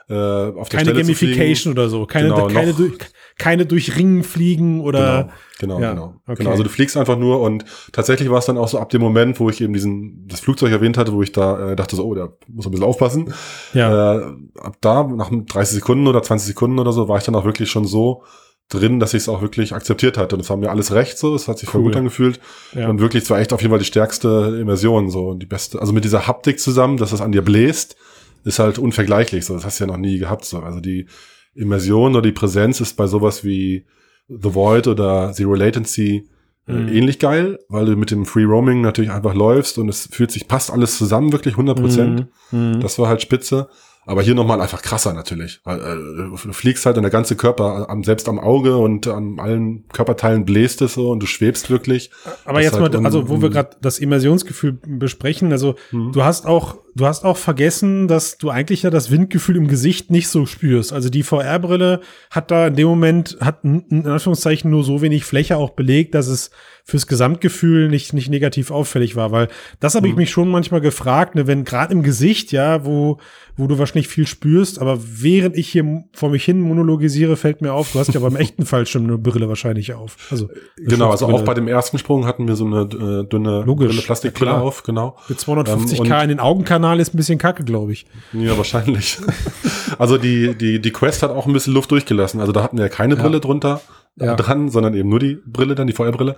äh, 0.10 0.14
auf 0.14 0.70
der 0.70 0.80
keine 0.80 0.92
Stelle 0.92 1.02
Gamification 1.02 1.74
oder 1.74 1.90
so, 1.90 2.06
keine, 2.06 2.30
genau, 2.30 2.48
keine, 2.48 2.74
durch, 2.74 2.94
keine 3.38 3.66
durch 3.66 3.96
Ringen 3.98 4.24
fliegen 4.24 4.82
oder 4.82 5.30
genau, 5.60 5.78
genau, 5.78 5.82
ja, 5.82 5.94
genau. 5.94 6.16
Okay. 6.26 6.36
genau. 6.40 6.52
Also 6.52 6.64
du 6.64 6.70
fliegst 6.70 6.98
einfach 6.98 7.18
nur 7.18 7.42
und 7.42 7.66
tatsächlich 7.92 8.30
war 8.30 8.40
es 8.40 8.46
dann 8.46 8.58
auch 8.58 8.68
so 8.68 8.80
ab 8.80 8.90
dem 8.90 9.02
Moment, 9.02 9.40
wo 9.40 9.50
ich 9.50 9.62
eben 9.62 9.74
diesen 9.74 10.28
das 10.28 10.42
Flugzeug 10.42 10.72
erwähnt 10.72 10.98
hatte, 10.98 11.14
wo 11.14 11.22
ich 11.22 11.32
da 11.32 11.72
äh, 11.72 11.76
dachte 11.76 11.96
so, 11.96 12.06
oh, 12.06 12.16
der 12.16 12.34
muss 12.48 12.66
ein 12.66 12.72
bisschen 12.72 12.86
aufpassen. 12.86 13.34
Ja. 13.74 14.18
Äh, 14.18 14.26
ab 14.60 14.78
da 14.82 15.04
nach 15.04 15.32
30 15.32 15.76
Sekunden 15.76 16.08
oder 16.08 16.22
20 16.22 16.48
Sekunden 16.48 16.80
oder 16.80 16.92
so 16.92 17.08
war 17.08 17.18
ich 17.18 17.24
dann 17.24 17.36
auch 17.36 17.46
wirklich 17.46 17.72
schon 17.72 17.86
so 17.86 18.24
drin, 18.70 19.00
dass 19.00 19.14
ich 19.14 19.24
es 19.24 19.30
auch 19.30 19.42
wirklich 19.42 19.74
akzeptiert 19.74 20.18
hatte. 20.18 20.36
Und 20.36 20.42
es 20.42 20.50
war 20.50 20.58
mir 20.58 20.70
alles 20.70 20.94
recht 20.94 21.18
so, 21.18 21.36
es 21.36 21.48
hat 21.48 21.60
sich 21.60 21.70
cool. 21.70 21.74
voll 21.74 21.84
gut 21.84 21.96
angefühlt. 21.96 22.40
Ja. 22.74 22.90
Und 22.90 23.00
wirklich, 23.00 23.24
es 23.24 23.30
war 23.30 23.40
echt 23.40 23.54
auf 23.54 23.62
jeden 23.62 23.72
Fall 23.72 23.80
die 23.80 23.86
stärkste 23.86 24.58
Immersion 24.60 25.10
so 25.10 25.30
und 25.30 25.40
die 25.40 25.46
beste, 25.46 25.80
also 25.80 25.94
mit 25.94 26.04
dieser 26.04 26.28
Haptik 26.28 26.60
zusammen, 26.60 26.98
dass 26.98 27.12
es 27.12 27.22
an 27.22 27.32
dir 27.32 27.42
bläst, 27.42 27.96
ist 28.44 28.60
halt 28.60 28.80
unvergleichlich. 28.80 29.46
So, 29.46 29.54
das 29.54 29.66
hast 29.66 29.80
du 29.80 29.86
ja 29.86 29.92
noch 29.92 29.98
nie 29.98 30.18
gehabt. 30.18 30.46
So. 30.46 30.60
Also 30.60 30.80
die 30.80 31.08
Immersion 31.56 32.14
oder 32.14 32.22
die 32.22 32.32
Präsenz 32.32 32.82
ist 32.82 32.96
bei 32.96 33.08
sowas 33.08 33.44
wie 33.44 33.86
The 34.28 34.54
Void 34.56 34.88
oder 34.88 35.32
Zero 35.34 35.54
Latency 35.54 36.30
äh, 36.68 36.74
mhm. 36.74 36.88
ähnlich 36.88 37.20
geil, 37.20 37.60
weil 37.68 37.86
du 37.86 37.96
mit 37.96 38.12
dem 38.12 38.26
Free 38.26 38.46
Roaming 38.46 38.82
natürlich 38.82 39.12
einfach 39.12 39.34
läufst 39.34 39.78
und 39.78 39.90
es 39.90 40.08
fühlt 40.12 40.32
sich, 40.32 40.48
passt 40.48 40.72
alles 40.72 40.98
zusammen, 40.98 41.32
wirklich 41.32 41.56
100 41.56 41.80
Prozent. 41.80 42.28
Mhm. 42.52 42.60
mhm. 42.76 42.80
Das 42.80 42.98
war 43.00 43.08
halt 43.08 43.22
spitze. 43.22 43.68
Aber 44.06 44.22
hier 44.22 44.36
nochmal 44.36 44.60
einfach 44.60 44.82
krasser 44.82 45.14
natürlich. 45.14 45.62
Weil, 45.64 45.80
äh, 45.80 46.46
du 46.46 46.54
fliegst 46.54 46.86
halt 46.86 46.98
und 46.98 47.04
der 47.04 47.12
ganze 47.12 47.36
Körper, 47.36 47.88
selbst 48.04 48.28
am 48.28 48.40
Auge 48.40 48.78
und 48.78 49.08
an 49.08 49.40
allen 49.40 49.88
Körperteilen 49.90 50.46
bläst 50.46 50.82
es 50.82 50.96
so 50.96 51.10
und 51.10 51.22
du 51.22 51.26
schwebst 51.26 51.70
wirklich. 51.70 52.12
Aber 52.46 52.62
jetzt 52.62 52.78
halt 52.80 52.94
mal, 52.94 53.06
also 53.06 53.30
wo 53.30 53.42
wir 53.42 53.50
gerade 53.50 53.78
das 53.82 54.00
Immersionsgefühl 54.00 54.78
besprechen, 54.86 55.52
also 55.52 55.76
mhm. 55.92 56.12
du 56.12 56.24
hast 56.24 56.46
auch, 56.46 56.78
du 56.96 57.06
hast 57.06 57.24
auch 57.24 57.38
vergessen, 57.38 58.08
dass 58.08 58.38
du 58.38 58.50
eigentlich 58.50 58.84
ja 58.84 58.90
das 58.90 59.10
Windgefühl 59.10 59.56
im 59.56 59.68
Gesicht 59.68 60.12
nicht 60.12 60.28
so 60.28 60.46
spürst. 60.46 60.92
Also 60.92 61.10
die 61.10 61.24
VR-Brille 61.24 62.02
hat 62.30 62.52
da 62.52 62.68
in 62.68 62.76
dem 62.76 62.88
Moment, 62.88 63.38
hat 63.40 63.64
in 63.64 64.06
Anführungszeichen 64.06 64.70
nur 64.70 64.84
so 64.84 65.02
wenig 65.02 65.24
Fläche 65.24 65.58
auch 65.58 65.72
belegt, 65.72 66.14
dass 66.14 66.28
es 66.28 66.52
fürs 66.86 67.08
Gesamtgefühl 67.08 67.88
nicht, 67.88 68.14
nicht 68.14 68.30
negativ 68.30 68.70
auffällig 68.70 69.16
war, 69.16 69.32
weil 69.32 69.48
das 69.80 69.96
habe 69.96 70.08
ich 70.08 70.14
mhm. 70.14 70.20
mich 70.20 70.32
schon 70.32 70.50
manchmal 70.50 70.82
gefragt, 70.82 71.34
ne, 71.36 71.48
wenn 71.48 71.64
gerade 71.64 71.94
im 71.94 72.04
Gesicht, 72.04 72.52
ja, 72.52 72.86
wo, 72.86 73.20
wo 73.56 73.68
du 73.68 73.80
wahrscheinlich 73.80 74.10
viel 74.10 74.28
spürst, 74.28 74.80
aber 74.80 75.00
während 75.02 75.56
ich 75.56 75.70
hier 75.70 76.04
vor 76.12 76.30
mich 76.30 76.44
hin 76.44 76.60
monologisiere, 76.60 77.38
fällt 77.38 77.62
mir 77.62 77.72
auf, 77.72 77.94
du 77.94 78.00
hast 78.00 78.14
ja 78.14 78.20
beim 78.20 78.36
echten 78.36 78.66
Fallschirm 78.66 79.06
eine 79.06 79.18
Brille 79.18 79.48
wahrscheinlich 79.48 79.94
auf. 79.94 80.18
Also, 80.30 80.50
genau, 80.76 81.10
also 81.10 81.28
auch 81.28 81.44
bei 81.44 81.54
dem 81.54 81.70
ersten 81.70 81.98
Sprung 82.00 82.26
hatten 82.26 82.50
wir 82.50 82.58
so 82.58 82.66
eine 82.66 82.82
äh, 82.82 83.28
dünne, 83.30 83.64
Logisch, 83.66 83.92
dünne 83.92 84.02
Plastikbrille 84.02 84.52
ja, 84.52 84.60
auf, 84.60 84.84
genau. 84.84 85.16
Mit 85.30 85.40
250k 85.40 86.06
ähm, 86.06 86.24
in 86.24 86.30
den 86.30 86.40
Augenkanal 86.42 87.00
ist 87.00 87.14
ein 87.14 87.18
bisschen 87.18 87.38
kacke, 87.38 87.64
glaube 87.64 87.94
ich. 87.94 88.06
Ja, 88.34 88.58
wahrscheinlich. 88.58 89.20
also 89.98 90.18
die, 90.18 90.54
die, 90.56 90.82
die 90.82 90.92
Quest 90.92 91.24
hat 91.24 91.32
auch 91.32 91.48
ein 91.48 91.54
bisschen 91.54 91.74
Luft 91.74 91.92
durchgelassen. 91.92 92.42
Also 92.42 92.52
da 92.52 92.62
hatten 92.62 92.78
wir 92.78 92.86
ja 92.86 92.90
keine 92.90 93.16
Brille 93.16 93.36
ja. 93.36 93.40
drunter 93.40 93.80
ja. 94.18 94.36
dran, 94.36 94.70
sondern 94.70 94.94
eben 94.94 95.10
nur 95.10 95.20
die 95.20 95.38
Brille 95.46 95.76
dann, 95.76 95.88
die 95.88 95.94
Feuerbrille. 95.94 96.36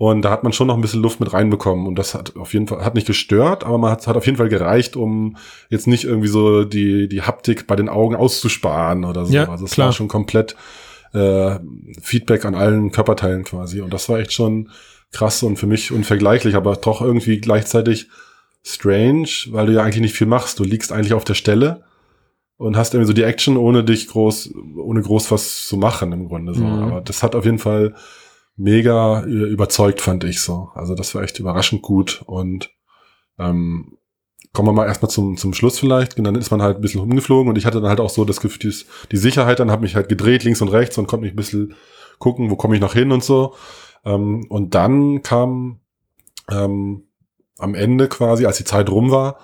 Und 0.00 0.22
da 0.22 0.30
hat 0.30 0.44
man 0.44 0.54
schon 0.54 0.66
noch 0.66 0.76
ein 0.76 0.80
bisschen 0.80 1.02
Luft 1.02 1.20
mit 1.20 1.34
reinbekommen. 1.34 1.86
Und 1.86 1.96
das 1.96 2.14
hat 2.14 2.34
auf 2.36 2.54
jeden 2.54 2.66
Fall, 2.66 2.82
hat 2.82 2.94
nicht 2.94 3.06
gestört, 3.06 3.64
aber 3.64 3.76
man 3.76 3.90
hat, 3.90 4.06
hat 4.06 4.16
auf 4.16 4.24
jeden 4.24 4.38
Fall 4.38 4.48
gereicht, 4.48 4.96
um 4.96 5.36
jetzt 5.68 5.86
nicht 5.86 6.04
irgendwie 6.04 6.28
so 6.28 6.64
die, 6.64 7.06
die 7.06 7.20
Haptik 7.20 7.66
bei 7.66 7.76
den 7.76 7.90
Augen 7.90 8.16
auszusparen 8.16 9.04
oder 9.04 9.26
so. 9.26 9.34
Ja, 9.34 9.50
also 9.50 9.66
es 9.66 9.76
war 9.76 9.92
schon 9.92 10.08
komplett 10.08 10.56
äh, 11.12 11.58
Feedback 12.00 12.46
an 12.46 12.54
allen 12.54 12.92
Körperteilen 12.92 13.44
quasi. 13.44 13.82
Und 13.82 13.92
das 13.92 14.08
war 14.08 14.18
echt 14.18 14.32
schon 14.32 14.70
krass 15.12 15.42
und 15.42 15.58
für 15.58 15.66
mich 15.66 15.92
unvergleichlich, 15.92 16.54
aber 16.54 16.76
doch 16.76 17.02
irgendwie 17.02 17.38
gleichzeitig 17.38 18.08
strange, 18.62 19.28
weil 19.50 19.66
du 19.66 19.74
ja 19.74 19.82
eigentlich 19.82 20.00
nicht 20.00 20.16
viel 20.16 20.26
machst. 20.26 20.58
Du 20.58 20.64
liegst 20.64 20.92
eigentlich 20.92 21.12
auf 21.12 21.24
der 21.24 21.34
Stelle 21.34 21.84
und 22.56 22.74
hast 22.74 22.94
irgendwie 22.94 23.08
so 23.08 23.12
die 23.12 23.24
Action, 23.24 23.58
ohne 23.58 23.84
dich 23.84 24.08
groß, 24.08 24.54
ohne 24.78 25.02
groß 25.02 25.30
was 25.30 25.66
zu 25.66 25.76
machen 25.76 26.10
im 26.12 26.26
Grunde 26.26 26.54
so. 26.54 26.64
Mhm. 26.64 26.84
Aber 26.84 27.00
das 27.02 27.22
hat 27.22 27.34
auf 27.34 27.44
jeden 27.44 27.58
Fall 27.58 27.94
mega 28.60 29.22
überzeugt, 29.22 30.00
fand 30.00 30.24
ich 30.24 30.40
so. 30.40 30.70
Also 30.74 30.94
das 30.94 31.14
war 31.14 31.22
echt 31.22 31.38
überraschend 31.38 31.82
gut 31.82 32.22
und 32.26 32.70
ähm, 33.38 33.96
kommen 34.52 34.68
wir 34.68 34.72
mal 34.72 34.86
erstmal 34.86 35.10
zum, 35.10 35.36
zum 35.36 35.54
Schluss 35.54 35.78
vielleicht. 35.78 36.18
Und 36.18 36.24
dann 36.24 36.34
ist 36.34 36.50
man 36.50 36.60
halt 36.60 36.76
ein 36.76 36.80
bisschen 36.82 37.00
rumgeflogen 37.00 37.48
und 37.48 37.56
ich 37.56 37.64
hatte 37.64 37.80
dann 37.80 37.88
halt 37.88 38.00
auch 38.00 38.10
so 38.10 38.24
das 38.24 38.40
Gefühl, 38.40 38.70
die, 38.70 38.84
die 39.10 39.16
Sicherheit, 39.16 39.60
dann 39.60 39.70
habe 39.70 39.82
mich 39.82 39.96
halt 39.96 40.08
gedreht 40.08 40.44
links 40.44 40.60
und 40.60 40.68
rechts 40.68 40.98
und 40.98 41.06
konnte 41.06 41.24
mich 41.24 41.32
ein 41.32 41.36
bisschen 41.36 41.74
gucken, 42.18 42.50
wo 42.50 42.56
komme 42.56 42.74
ich 42.74 42.80
noch 42.80 42.92
hin 42.92 43.12
und 43.12 43.24
so. 43.24 43.54
Ähm, 44.04 44.46
und 44.50 44.74
dann 44.74 45.22
kam 45.22 45.80
ähm, 46.50 47.04
am 47.58 47.74
Ende 47.74 48.08
quasi, 48.08 48.44
als 48.44 48.58
die 48.58 48.64
Zeit 48.64 48.90
rum 48.90 49.10
war, 49.10 49.38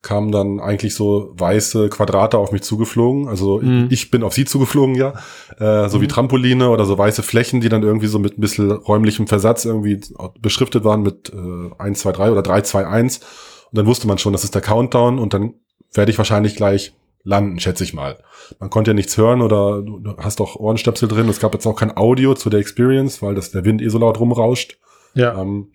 kamen 0.00 0.30
dann 0.30 0.60
eigentlich 0.60 0.94
so 0.94 1.32
weiße 1.36 1.88
Quadrate 1.88 2.38
auf 2.38 2.52
mich 2.52 2.62
zugeflogen. 2.62 3.28
Also 3.28 3.58
mhm. 3.60 3.88
ich 3.90 4.10
bin 4.10 4.22
auf 4.22 4.32
sie 4.32 4.44
zugeflogen, 4.44 4.94
ja. 4.94 5.14
Äh, 5.58 5.88
so 5.88 5.98
mhm. 5.98 6.02
wie 6.02 6.08
Trampoline 6.08 6.70
oder 6.70 6.84
so 6.84 6.96
weiße 6.96 7.22
Flächen, 7.22 7.60
die 7.60 7.68
dann 7.68 7.82
irgendwie 7.82 8.06
so 8.06 8.18
mit 8.18 8.38
ein 8.38 8.40
bisschen 8.40 8.70
räumlichem 8.70 9.26
Versatz 9.26 9.64
irgendwie 9.64 10.00
beschriftet 10.40 10.84
waren 10.84 11.02
mit 11.02 11.32
äh, 11.34 11.74
1, 11.78 12.00
2, 12.00 12.12
3 12.12 12.30
oder 12.30 12.42
3, 12.42 12.62
2, 12.62 12.86
1. 12.86 13.18
Und 13.18 13.26
dann 13.72 13.86
wusste 13.86 14.06
man 14.06 14.18
schon, 14.18 14.32
das 14.32 14.44
ist 14.44 14.54
der 14.54 14.62
Countdown 14.62 15.18
und 15.18 15.34
dann 15.34 15.54
werde 15.92 16.12
ich 16.12 16.18
wahrscheinlich 16.18 16.54
gleich 16.54 16.94
landen, 17.24 17.58
schätze 17.58 17.82
ich 17.82 17.92
mal. 17.92 18.22
Man 18.60 18.70
konnte 18.70 18.92
ja 18.92 18.94
nichts 18.94 19.16
hören 19.16 19.42
oder 19.42 19.82
du 19.82 20.14
hast 20.16 20.40
auch 20.40 20.56
Ohrenstöpsel 20.56 21.08
drin. 21.08 21.28
Es 21.28 21.40
gab 21.40 21.54
jetzt 21.54 21.66
auch 21.66 21.76
kein 21.76 21.96
Audio 21.96 22.34
zu 22.34 22.50
der 22.50 22.60
Experience, 22.60 23.20
weil 23.20 23.34
das 23.34 23.50
der 23.50 23.64
Wind 23.64 23.82
eh 23.82 23.88
so 23.88 23.98
laut 23.98 24.20
rumrauscht. 24.20 24.78
Ja. 25.14 25.40
Ähm, 25.40 25.72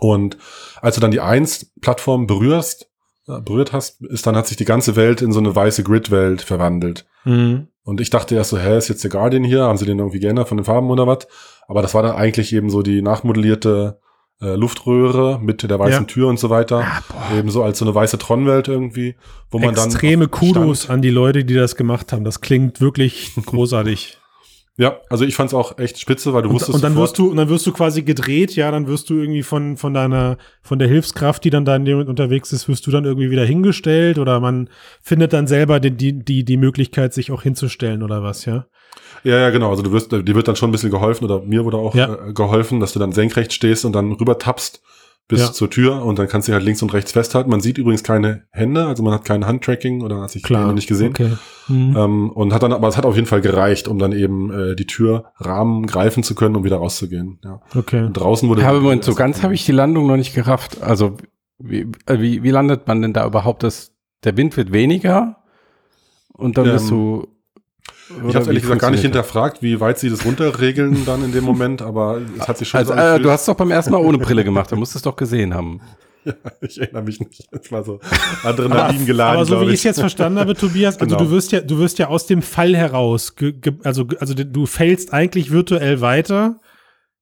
und 0.00 0.38
als 0.80 0.94
du 0.94 1.00
dann 1.00 1.10
die 1.10 1.20
1-Plattform 1.20 2.26
berührst, 2.26 2.88
berührt 3.44 3.72
hast, 3.72 4.02
ist 4.02 4.26
dann 4.26 4.36
hat 4.36 4.46
sich 4.46 4.56
die 4.56 4.64
ganze 4.64 4.96
Welt 4.96 5.22
in 5.22 5.32
so 5.32 5.38
eine 5.38 5.54
weiße 5.54 5.82
Grid-Welt 5.82 6.42
verwandelt. 6.42 7.06
Mhm. 7.24 7.68
Und 7.84 8.00
ich 8.00 8.10
dachte 8.10 8.34
erst 8.34 8.50
so, 8.50 8.58
hä, 8.58 8.76
ist 8.76 8.88
jetzt 8.88 9.02
der 9.02 9.10
Guardian 9.10 9.44
hier? 9.44 9.62
Haben 9.62 9.78
sie 9.78 9.86
den 9.86 9.98
irgendwie 9.98 10.20
geändert 10.20 10.48
von 10.48 10.58
den 10.58 10.64
Farben 10.64 10.90
oder 10.90 11.06
was? 11.06 11.26
Aber 11.66 11.82
das 11.82 11.94
war 11.94 12.02
dann 12.02 12.16
eigentlich 12.16 12.52
eben 12.52 12.70
so 12.70 12.82
die 12.82 13.02
nachmodellierte 13.02 13.98
äh, 14.40 14.54
Luftröhre 14.54 15.40
mit 15.42 15.62
der 15.62 15.78
weißen 15.78 16.02
ja. 16.02 16.06
Tür 16.06 16.28
und 16.28 16.38
so 16.38 16.50
weiter. 16.50 16.84
Ah, 16.84 17.36
Eben 17.36 17.50
so 17.50 17.62
als 17.62 17.78
so 17.78 17.84
eine 17.84 17.94
weiße 17.94 18.18
Tronwelt 18.18 18.68
irgendwie, 18.68 19.16
wo 19.50 19.58
man 19.58 19.74
dann. 19.74 19.86
Extreme 19.86 20.28
Kudos 20.28 20.84
stand. 20.84 20.94
an 20.94 21.02
die 21.02 21.10
Leute, 21.10 21.44
die 21.44 21.54
das 21.54 21.76
gemacht 21.76 22.12
haben. 22.12 22.24
Das 22.24 22.40
klingt 22.40 22.80
wirklich 22.80 23.32
großartig. 23.46 24.17
Ja, 24.80 25.00
also 25.10 25.24
ich 25.24 25.34
fand's 25.34 25.54
auch 25.54 25.76
echt 25.78 25.98
spitze, 25.98 26.32
weil 26.32 26.42
du 26.42 26.50
und, 26.50 26.54
wusstest 26.54 26.76
und 26.76 26.84
dann 26.84 26.94
wirst 26.94 27.18
du 27.18 27.28
und 27.28 27.36
dann 27.36 27.48
wirst 27.48 27.66
du 27.66 27.72
quasi 27.72 28.02
gedreht, 28.02 28.54
ja, 28.54 28.70
dann 28.70 28.86
wirst 28.86 29.10
du 29.10 29.14
irgendwie 29.14 29.42
von 29.42 29.76
von 29.76 29.92
deiner 29.92 30.38
von 30.62 30.78
der 30.78 30.86
Hilfskraft, 30.86 31.42
die 31.42 31.50
dann 31.50 31.64
da 31.64 31.74
in 31.74 31.84
dem 31.84 31.98
unterwegs 32.06 32.52
ist, 32.52 32.68
wirst 32.68 32.86
du 32.86 32.92
dann 32.92 33.04
irgendwie 33.04 33.32
wieder 33.32 33.44
hingestellt 33.44 34.20
oder 34.20 34.38
man 34.38 34.70
findet 35.02 35.32
dann 35.32 35.48
selber 35.48 35.80
die 35.80 35.90
die 35.90 36.24
die, 36.24 36.44
die 36.44 36.56
Möglichkeit 36.56 37.12
sich 37.12 37.32
auch 37.32 37.42
hinzustellen 37.42 38.04
oder 38.04 38.22
was, 38.22 38.44
ja? 38.44 38.66
Ja, 39.24 39.40
ja, 39.40 39.50
genau. 39.50 39.70
Also 39.70 39.82
du 39.82 39.90
wirst, 39.90 40.12
dir 40.12 40.24
wird 40.24 40.46
dann 40.46 40.54
schon 40.54 40.68
ein 40.68 40.72
bisschen 40.72 40.92
geholfen 40.92 41.24
oder 41.24 41.40
mir 41.40 41.64
wurde 41.64 41.78
auch 41.78 41.96
ja. 41.96 42.28
äh, 42.28 42.32
geholfen, 42.32 42.78
dass 42.78 42.92
du 42.92 43.00
dann 43.00 43.10
senkrecht 43.10 43.52
stehst 43.52 43.84
und 43.84 43.92
dann 43.94 44.12
rüber 44.12 44.38
tappst 44.38 44.80
bis 45.28 45.40
ja. 45.40 45.52
zur 45.52 45.68
Tür 45.68 46.02
und 46.02 46.18
dann 46.18 46.26
kannst 46.26 46.48
du 46.48 46.54
halt 46.54 46.64
links 46.64 46.82
und 46.82 46.92
rechts 46.94 47.12
festhalten. 47.12 47.50
Man 47.50 47.60
sieht 47.60 47.76
übrigens 47.76 48.02
keine 48.02 48.44
Hände, 48.50 48.86
also 48.86 49.02
man 49.02 49.12
hat 49.12 49.26
kein 49.26 49.46
Handtracking 49.46 50.02
oder 50.02 50.22
hat 50.22 50.30
sich 50.30 50.42
Klar. 50.42 50.66
noch 50.66 50.72
nicht 50.72 50.88
gesehen. 50.88 51.10
Okay. 51.10 51.32
Mhm. 51.68 51.94
Ähm, 51.96 52.30
und 52.30 52.54
hat 52.54 52.62
dann, 52.62 52.72
aber 52.72 52.88
es 52.88 52.96
hat 52.96 53.04
auf 53.04 53.14
jeden 53.14 53.26
Fall 53.26 53.42
gereicht, 53.42 53.88
um 53.88 53.98
dann 53.98 54.12
eben 54.12 54.50
äh, 54.50 54.74
die 54.74 54.86
Türrahmen 54.86 55.86
greifen 55.86 56.22
zu 56.22 56.34
können, 56.34 56.56
um 56.56 56.64
wieder 56.64 56.78
rauszugehen. 56.78 57.38
Ja. 57.44 57.60
Okay. 57.76 58.04
Und 58.04 58.14
draußen 58.14 58.48
wurde. 58.48 58.62
Ja, 58.62 58.70
aber 58.70 58.80
Moment, 58.80 59.04
so 59.04 59.14
ganz 59.14 59.42
habe 59.42 59.52
ich 59.52 59.66
die 59.66 59.72
Landung 59.72 60.06
noch 60.06 60.16
nicht 60.16 60.34
gerafft. 60.34 60.82
Also 60.82 61.18
wie, 61.58 61.86
äh, 62.06 62.20
wie, 62.20 62.42
wie 62.42 62.50
landet 62.50 62.86
man 62.86 63.02
denn 63.02 63.12
da 63.12 63.26
überhaupt? 63.26 63.62
Das, 63.62 63.92
der 64.24 64.36
Wind 64.38 64.56
wird 64.56 64.72
weniger 64.72 65.42
und 66.32 66.56
dann 66.56 66.66
ähm, 66.66 66.72
bist 66.72 66.90
du 66.90 67.28
ich 68.28 68.34
habe 68.34 68.46
ehrlich 68.46 68.62
gesagt 68.62 68.80
gar 68.80 68.90
nicht 68.90 69.02
hinterfragt, 69.02 69.62
wie 69.62 69.80
weit 69.80 69.98
sie 69.98 70.10
das 70.10 70.24
runterregeln 70.24 71.04
dann 71.04 71.24
in 71.24 71.32
dem 71.32 71.44
Moment, 71.44 71.82
aber 71.82 72.20
es 72.38 72.48
hat 72.48 72.58
sich 72.58 72.68
schon 72.68 72.78
also, 72.78 72.92
so 72.92 72.98
äh, 72.98 73.20
Du 73.20 73.30
hast 73.30 73.40
es 73.40 73.46
doch 73.46 73.56
beim 73.56 73.70
ersten 73.70 73.92
Mal 73.92 73.98
ohne 73.98 74.18
Brille 74.18 74.44
gemacht, 74.44 74.70
da 74.72 74.76
musst 74.76 74.94
du 74.94 74.98
es 74.98 75.02
doch 75.02 75.16
gesehen 75.16 75.54
haben. 75.54 75.80
Ja, 76.24 76.34
ich 76.60 76.78
erinnere 76.78 77.04
mich 77.04 77.20
nicht. 77.20 77.48
Das 77.52 77.72
war 77.72 77.84
so 77.84 78.00
Adrenalin 78.42 79.06
geladen. 79.06 79.36
Aber 79.36 79.46
so 79.46 79.60
wie 79.62 79.68
ich 79.68 79.74
es 79.74 79.84
jetzt 79.84 80.00
verstanden 80.00 80.38
habe, 80.38 80.54
Tobias, 80.54 80.98
also 80.98 81.16
genau. 81.16 81.26
du 81.26 81.30
wirst 81.34 81.52
ja, 81.52 81.60
du 81.60 81.78
wirst 81.78 81.98
ja 81.98 82.08
aus 82.08 82.26
dem 82.26 82.42
Fall 82.42 82.76
heraus, 82.76 83.34
also, 83.84 84.06
also 84.18 84.34
du 84.34 84.66
fällst 84.66 85.14
eigentlich 85.14 85.52
virtuell 85.52 86.02
weiter, 86.02 86.60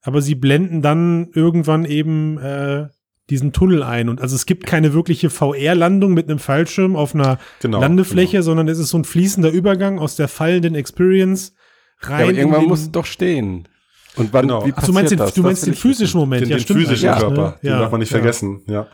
aber 0.02 0.22
sie 0.22 0.34
blenden 0.34 0.82
dann 0.82 1.28
irgendwann 1.34 1.84
eben 1.84 2.38
äh, 2.38 2.88
diesen 3.30 3.52
Tunnel 3.52 3.82
ein. 3.82 4.08
Und 4.08 4.20
also 4.20 4.36
es 4.36 4.46
gibt 4.46 4.66
keine 4.66 4.92
wirkliche 4.92 5.30
VR-Landung 5.30 6.14
mit 6.14 6.28
einem 6.28 6.38
Fallschirm 6.38 6.96
auf 6.96 7.14
einer 7.14 7.38
genau, 7.60 7.80
Landefläche, 7.80 8.32
genau. 8.32 8.42
sondern 8.44 8.68
es 8.68 8.78
ist 8.78 8.90
so 8.90 8.98
ein 8.98 9.04
fließender 9.04 9.50
Übergang 9.50 9.98
aus 9.98 10.16
der 10.16 10.28
fallenden 10.28 10.74
Experience 10.74 11.54
rein. 12.00 12.18
Ja, 12.18 12.24
aber 12.24 12.32
irgendwann 12.34 12.64
muss 12.66 12.80
es 12.82 12.92
doch 12.92 13.06
stehen. 13.06 13.68
Und 14.16 14.32
wann, 14.32 14.48
genau. 14.48 14.66
wie 14.66 14.72
Ach, 14.74 14.84
du 14.84 14.92
meinst 14.92 15.12
den, 15.12 15.18
du 15.18 15.42
meinst 15.42 15.66
den 15.66 15.74
physischen 15.74 16.18
Moment, 16.18 16.42
den, 16.42 16.50
ja, 16.50 16.56
den 16.56 16.62
stimmt. 16.62 16.80
physischen 16.80 17.06
ja, 17.06 17.18
Körper, 17.18 17.42
ne? 17.42 17.54
den 17.62 17.70
ja, 17.70 17.78
darf 17.80 17.90
man 17.90 18.00
nicht 18.00 18.10
ja. 18.10 18.18
vergessen, 18.18 18.62
ja. 18.66 18.86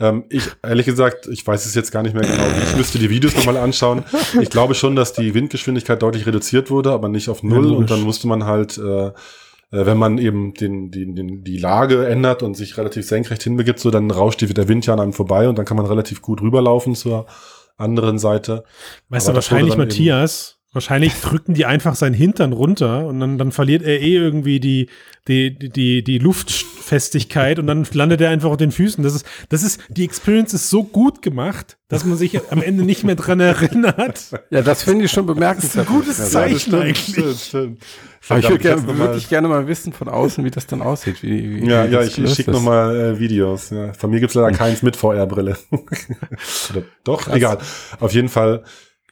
Ähm, 0.00 0.24
ich, 0.28 0.48
ehrlich 0.62 0.86
gesagt, 0.86 1.28
ich 1.28 1.46
weiß 1.46 1.66
es 1.66 1.74
jetzt 1.74 1.92
gar 1.92 2.02
nicht 2.02 2.14
mehr 2.14 2.24
genau. 2.24 2.44
Ich 2.64 2.76
müsste 2.76 2.98
die 2.98 3.10
Videos 3.10 3.36
nochmal 3.36 3.56
anschauen. 3.56 4.02
Ich 4.40 4.50
glaube 4.50 4.74
schon, 4.74 4.96
dass 4.96 5.12
die 5.12 5.34
Windgeschwindigkeit 5.34 6.02
deutlich 6.02 6.26
reduziert 6.26 6.70
wurde, 6.70 6.90
aber 6.90 7.08
nicht 7.08 7.28
auf 7.28 7.44
null. 7.44 7.72
und 7.72 7.90
dann 7.90 8.00
musste 8.00 8.26
man 8.26 8.44
halt 8.44 8.76
äh, 8.76 9.12
wenn 9.74 9.98
man 9.98 10.18
eben 10.18 10.54
den, 10.54 10.90
den, 10.90 11.14
den, 11.14 11.44
die 11.44 11.58
Lage 11.58 12.06
ändert 12.06 12.42
und 12.42 12.56
sich 12.56 12.76
relativ 12.76 13.06
senkrecht 13.06 13.42
hinbegibt, 13.42 13.78
so 13.78 13.90
dann 13.90 14.10
rauscht 14.10 14.40
die, 14.40 14.52
der 14.52 14.68
Wind 14.68 14.86
ja 14.86 14.94
an 14.94 15.00
einem 15.00 15.12
vorbei 15.12 15.48
und 15.48 15.58
dann 15.58 15.64
kann 15.64 15.76
man 15.76 15.86
relativ 15.86 16.22
gut 16.22 16.40
rüberlaufen 16.40 16.94
zur 16.94 17.26
anderen 17.76 18.18
Seite. 18.18 18.64
Weißt 19.08 19.28
du, 19.28 19.34
wahrscheinlich, 19.34 19.76
Matthias, 19.76 20.53
wahrscheinlich 20.74 21.14
drücken 21.22 21.54
die 21.54 21.64
einfach 21.64 21.94
seinen 21.94 22.14
Hintern 22.14 22.52
runter 22.52 23.06
und 23.06 23.20
dann, 23.20 23.38
dann 23.38 23.52
verliert 23.52 23.82
er 23.82 24.00
eh 24.00 24.14
irgendwie 24.14 24.60
die, 24.60 24.88
die, 25.26 25.58
die, 25.58 26.04
die 26.04 26.18
Luftfestigkeit 26.18 27.58
und 27.58 27.66
dann 27.66 27.86
landet 27.92 28.20
er 28.20 28.30
einfach 28.30 28.50
auf 28.50 28.56
den 28.58 28.72
Füßen. 28.72 29.02
Das 29.02 29.14
ist, 29.14 29.26
das 29.48 29.62
ist, 29.62 29.80
die 29.88 30.04
Experience 30.04 30.52
ist 30.52 30.68
so 30.68 30.84
gut 30.84 31.22
gemacht, 31.22 31.78
dass 31.88 32.04
man 32.04 32.18
sich 32.18 32.38
am 32.50 32.60
Ende 32.60 32.84
nicht 32.84 33.04
mehr 33.04 33.14
dran 33.14 33.40
erinnert. 33.40 34.20
Ja, 34.50 34.62
das 34.62 34.82
finde 34.82 35.06
ich 35.06 35.10
schon 35.10 35.26
bemerkenswert. 35.26 35.88
Das 35.88 35.94
ist 35.94 35.94
ein 35.94 36.00
gutes 36.00 36.30
Zeichen 36.30 36.72
ja, 36.72 36.80
eigentlich. 36.80 37.08
Stimmt, 37.08 37.36
stimmt. 37.38 37.82
Aber 38.28 38.38
ich 38.38 38.48
würde 38.48 38.62
gerne, 38.62 38.98
würd 38.98 39.16
ich 39.16 39.28
gerne 39.28 39.48
mal 39.48 39.66
wissen 39.66 39.92
von 39.92 40.08
außen, 40.08 40.44
wie 40.44 40.50
das 40.50 40.66
dann 40.66 40.80
aussieht. 40.80 41.22
Wie, 41.22 41.62
wie, 41.62 41.68
ja, 41.68 41.88
wie 41.88 41.92
ja, 41.92 42.02
ich, 42.02 42.18
ich 42.18 42.34
schicke 42.34 42.52
nochmal 42.52 42.96
äh, 42.96 43.18
Videos. 43.18 43.70
Ja. 43.70 43.92
Von 43.92 44.10
mir 44.10 44.20
gibt's 44.20 44.34
leider 44.34 44.52
keins 44.56 44.82
mit 44.82 44.96
VR-Brille. 44.96 45.56
Doch, 47.04 47.22
Krass. 47.22 47.36
egal. 47.36 47.58
Auf 48.00 48.12
jeden 48.12 48.28
Fall. 48.28 48.64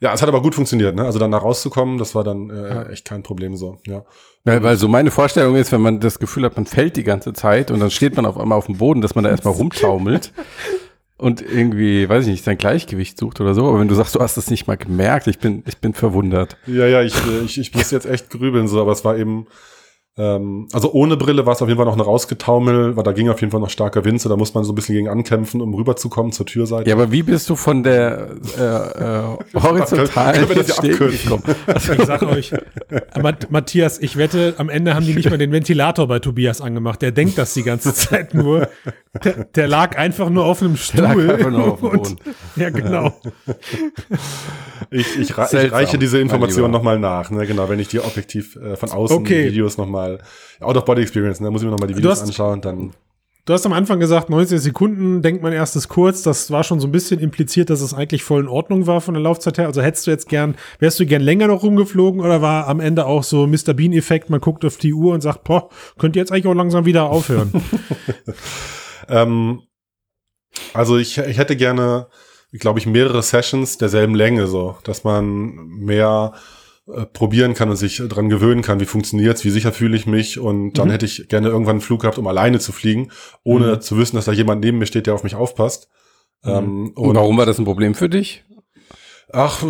Ja, 0.02 0.12
es 0.12 0.20
hat 0.20 0.28
aber 0.28 0.42
gut 0.42 0.56
funktioniert, 0.56 0.96
ne? 0.96 1.04
Also 1.04 1.20
dann 1.20 1.30
da 1.30 1.38
rauszukommen, 1.38 1.96
das 1.96 2.16
war 2.16 2.24
dann 2.24 2.50
äh, 2.50 2.68
ja. 2.68 2.82
echt 2.88 3.04
kein 3.04 3.22
Problem 3.22 3.54
so, 3.54 3.78
ja. 3.86 4.04
Weil, 4.42 4.60
weil 4.64 4.76
so 4.76 4.88
meine 4.88 5.12
Vorstellung 5.12 5.54
ist, 5.54 5.70
wenn 5.70 5.80
man 5.80 6.00
das 6.00 6.18
Gefühl 6.18 6.44
hat, 6.44 6.56
man 6.56 6.66
fällt 6.66 6.96
die 6.96 7.04
ganze 7.04 7.32
Zeit 7.32 7.70
und 7.70 7.78
dann 7.78 7.92
steht 7.92 8.16
man 8.16 8.26
auf 8.26 8.36
einmal 8.36 8.58
auf 8.58 8.66
dem 8.66 8.78
Boden, 8.78 9.00
dass 9.00 9.14
man 9.14 9.22
da 9.22 9.30
erstmal 9.30 9.54
rumtaumelt 9.54 10.32
und 11.18 11.40
irgendwie, 11.40 12.08
weiß 12.08 12.24
ich 12.24 12.32
nicht, 12.32 12.42
sein 12.42 12.58
Gleichgewicht 12.58 13.16
sucht 13.16 13.40
oder 13.40 13.54
so. 13.54 13.68
Aber 13.68 13.78
wenn 13.78 13.86
du 13.86 13.94
sagst, 13.94 14.16
du 14.16 14.18
hast 14.18 14.36
es 14.36 14.50
nicht 14.50 14.66
mal 14.66 14.76
gemerkt, 14.76 15.28
ich 15.28 15.38
bin, 15.38 15.62
ich 15.68 15.78
bin 15.78 15.94
verwundert. 15.94 16.56
Ja, 16.66 16.86
ja, 16.88 17.02
ich, 17.02 17.14
äh, 17.14 17.44
ich, 17.44 17.58
ich 17.58 17.72
muss 17.72 17.92
jetzt 17.92 18.06
echt 18.06 18.28
grübeln, 18.28 18.66
so, 18.66 18.80
aber 18.80 18.90
es 18.90 19.04
war 19.04 19.16
eben, 19.16 19.46
ähm, 20.18 20.68
also 20.72 20.92
ohne 20.92 21.16
Brille 21.16 21.46
war 21.46 21.54
es 21.54 21.62
auf 21.62 21.68
jeden 21.68 21.78
Fall 21.78 21.86
noch 21.86 21.94
eine 21.94 22.02
rausgetaumel, 22.02 22.96
weil 22.96 23.02
da 23.02 23.12
ging 23.12 23.30
auf 23.30 23.40
jeden 23.40 23.50
Fall 23.50 23.60
noch 23.60 23.70
starker 23.70 24.04
Wind, 24.04 24.20
so 24.20 24.28
da 24.28 24.36
muss 24.36 24.52
man 24.52 24.62
so 24.62 24.72
ein 24.72 24.74
bisschen 24.74 24.94
gegen 24.94 25.08
ankämpfen, 25.08 25.62
um 25.62 25.72
rüberzukommen 25.72 26.32
zur 26.32 26.44
Türseite. 26.44 26.90
Ja, 26.90 26.96
aber 26.96 27.10
wie 27.12 27.22
bist 27.22 27.48
du 27.48 27.56
von 27.56 27.82
der 27.82 28.28
äh, 28.58 28.62
äh, 29.54 29.62
horizontalen 29.62 30.46
gekommen? 30.48 31.42
Also 31.66 31.92
ich 31.94 32.04
sag 32.04 32.22
euch, 32.24 32.52
Matthias, 33.48 33.98
ich 34.00 34.18
wette, 34.18 34.54
am 34.58 34.68
Ende 34.68 34.94
haben 34.94 35.06
die 35.06 35.14
nicht 35.14 35.30
mal 35.30 35.38
den 35.38 35.50
Ventilator 35.50 36.06
bei 36.08 36.18
Tobias 36.18 36.60
angemacht. 36.60 37.00
Der 37.00 37.12
denkt 37.12 37.38
das 37.38 37.54
die 37.54 37.62
ganze 37.62 37.94
Zeit 37.94 38.34
nur. 38.34 38.68
Der, 39.24 39.44
der 39.44 39.68
lag 39.68 39.96
einfach 39.96 40.28
nur 40.28 40.44
auf 40.44 40.62
einem 40.62 40.76
Stuhl. 40.76 41.02
Der 41.02 41.14
lag 41.14 41.34
einfach 41.34 41.50
nur 41.50 41.72
auf 41.72 41.80
dem 41.80 41.90
Boden. 41.90 42.16
ja, 42.56 42.70
genau. 42.70 43.14
Ich, 44.90 45.18
ich, 45.18 45.30
ich 45.30 45.38
reiche 45.38 45.96
diese 45.96 46.18
Information 46.18 46.70
nochmal 46.70 46.98
nach, 46.98 47.30
ne? 47.30 47.46
genau, 47.46 47.68
wenn 47.68 47.78
ich 47.78 47.88
die 47.88 48.00
objektiv 48.00 48.56
äh, 48.56 48.76
von 48.76 48.90
außen 48.90 49.16
okay. 49.16 49.46
Videos 49.46 49.78
nochmal, 49.78 50.01
Out-of-Body-Experience, 50.60 51.40
ne? 51.40 51.50
muss 51.50 51.62
ich 51.62 51.66
mir 51.66 51.72
nochmal 51.72 51.88
die 51.88 51.96
Videos 51.96 52.20
hast, 52.20 52.28
anschauen, 52.28 52.60
dann 52.60 52.92
Du 53.44 53.52
hast 53.52 53.66
am 53.66 53.72
Anfang 53.72 53.98
gesagt, 53.98 54.30
90 54.30 54.60
Sekunden, 54.60 55.20
denkt 55.20 55.42
man 55.42 55.52
erstes 55.52 55.88
kurz. 55.88 56.22
Das 56.22 56.52
war 56.52 56.62
schon 56.62 56.78
so 56.78 56.86
ein 56.86 56.92
bisschen 56.92 57.18
impliziert, 57.18 57.70
dass 57.70 57.80
es 57.80 57.92
eigentlich 57.92 58.22
voll 58.22 58.42
in 58.42 58.48
Ordnung 58.48 58.86
war 58.86 59.00
von 59.00 59.14
der 59.14 59.22
Laufzeit 59.22 59.58
her. 59.58 59.66
Also 59.66 59.82
hättest 59.82 60.06
du 60.06 60.12
jetzt 60.12 60.28
gern, 60.28 60.54
wärst 60.78 61.00
du 61.00 61.06
gern 61.06 61.22
länger 61.22 61.48
noch 61.48 61.64
rumgeflogen 61.64 62.20
oder 62.20 62.40
war 62.40 62.68
am 62.68 62.78
Ende 62.78 63.04
auch 63.04 63.24
so 63.24 63.48
Mr. 63.48 63.74
Bean-Effekt, 63.74 64.30
man 64.30 64.40
guckt 64.40 64.64
auf 64.64 64.76
die 64.76 64.94
Uhr 64.94 65.12
und 65.12 65.22
sagt, 65.22 65.42
boah, 65.42 65.70
könnt 65.98 66.14
ihr 66.14 66.20
jetzt 66.20 66.30
eigentlich 66.30 66.46
auch 66.46 66.54
langsam 66.54 66.84
wieder 66.84 67.10
aufhören? 67.10 67.52
ähm, 69.08 69.62
also 70.72 70.96
ich, 70.96 71.18
ich 71.18 71.38
hätte 71.38 71.56
gerne, 71.56 72.06
glaube 72.52 72.78
ich, 72.78 72.86
mehrere 72.86 73.24
Sessions 73.24 73.76
derselben 73.76 74.14
Länge, 74.14 74.46
so, 74.46 74.76
dass 74.84 75.02
man 75.02 75.56
mehr 75.66 76.32
äh, 76.94 77.06
probieren 77.06 77.54
kann 77.54 77.70
und 77.70 77.76
sich 77.76 77.96
dran 78.08 78.28
gewöhnen 78.28 78.62
kann, 78.62 78.80
wie 78.80 78.84
funktioniert's, 78.86 79.44
wie 79.44 79.50
sicher 79.50 79.72
fühle 79.72 79.96
ich 79.96 80.06
mich 80.06 80.38
und 80.38 80.74
dann 80.78 80.88
Mhm. 80.88 80.92
hätte 80.92 81.06
ich 81.06 81.28
gerne 81.28 81.48
irgendwann 81.48 81.76
einen 81.76 81.80
Flug 81.80 82.00
gehabt, 82.02 82.18
um 82.18 82.26
alleine 82.26 82.58
zu 82.58 82.72
fliegen, 82.72 83.10
ohne 83.44 83.74
Mhm. 83.76 83.80
zu 83.80 83.98
wissen, 83.98 84.16
dass 84.16 84.26
da 84.26 84.32
jemand 84.32 84.62
neben 84.64 84.78
mir 84.78 84.86
steht, 84.86 85.06
der 85.06 85.14
auf 85.14 85.24
mich 85.24 85.34
aufpasst. 85.34 85.88
Ähm, 86.44 86.92
Und 86.94 87.14
warum 87.14 87.36
war 87.38 87.46
das 87.46 87.58
ein 87.58 87.64
Problem 87.64 87.94
für 87.94 88.08
dich? 88.08 88.44
Ach, 89.32 89.62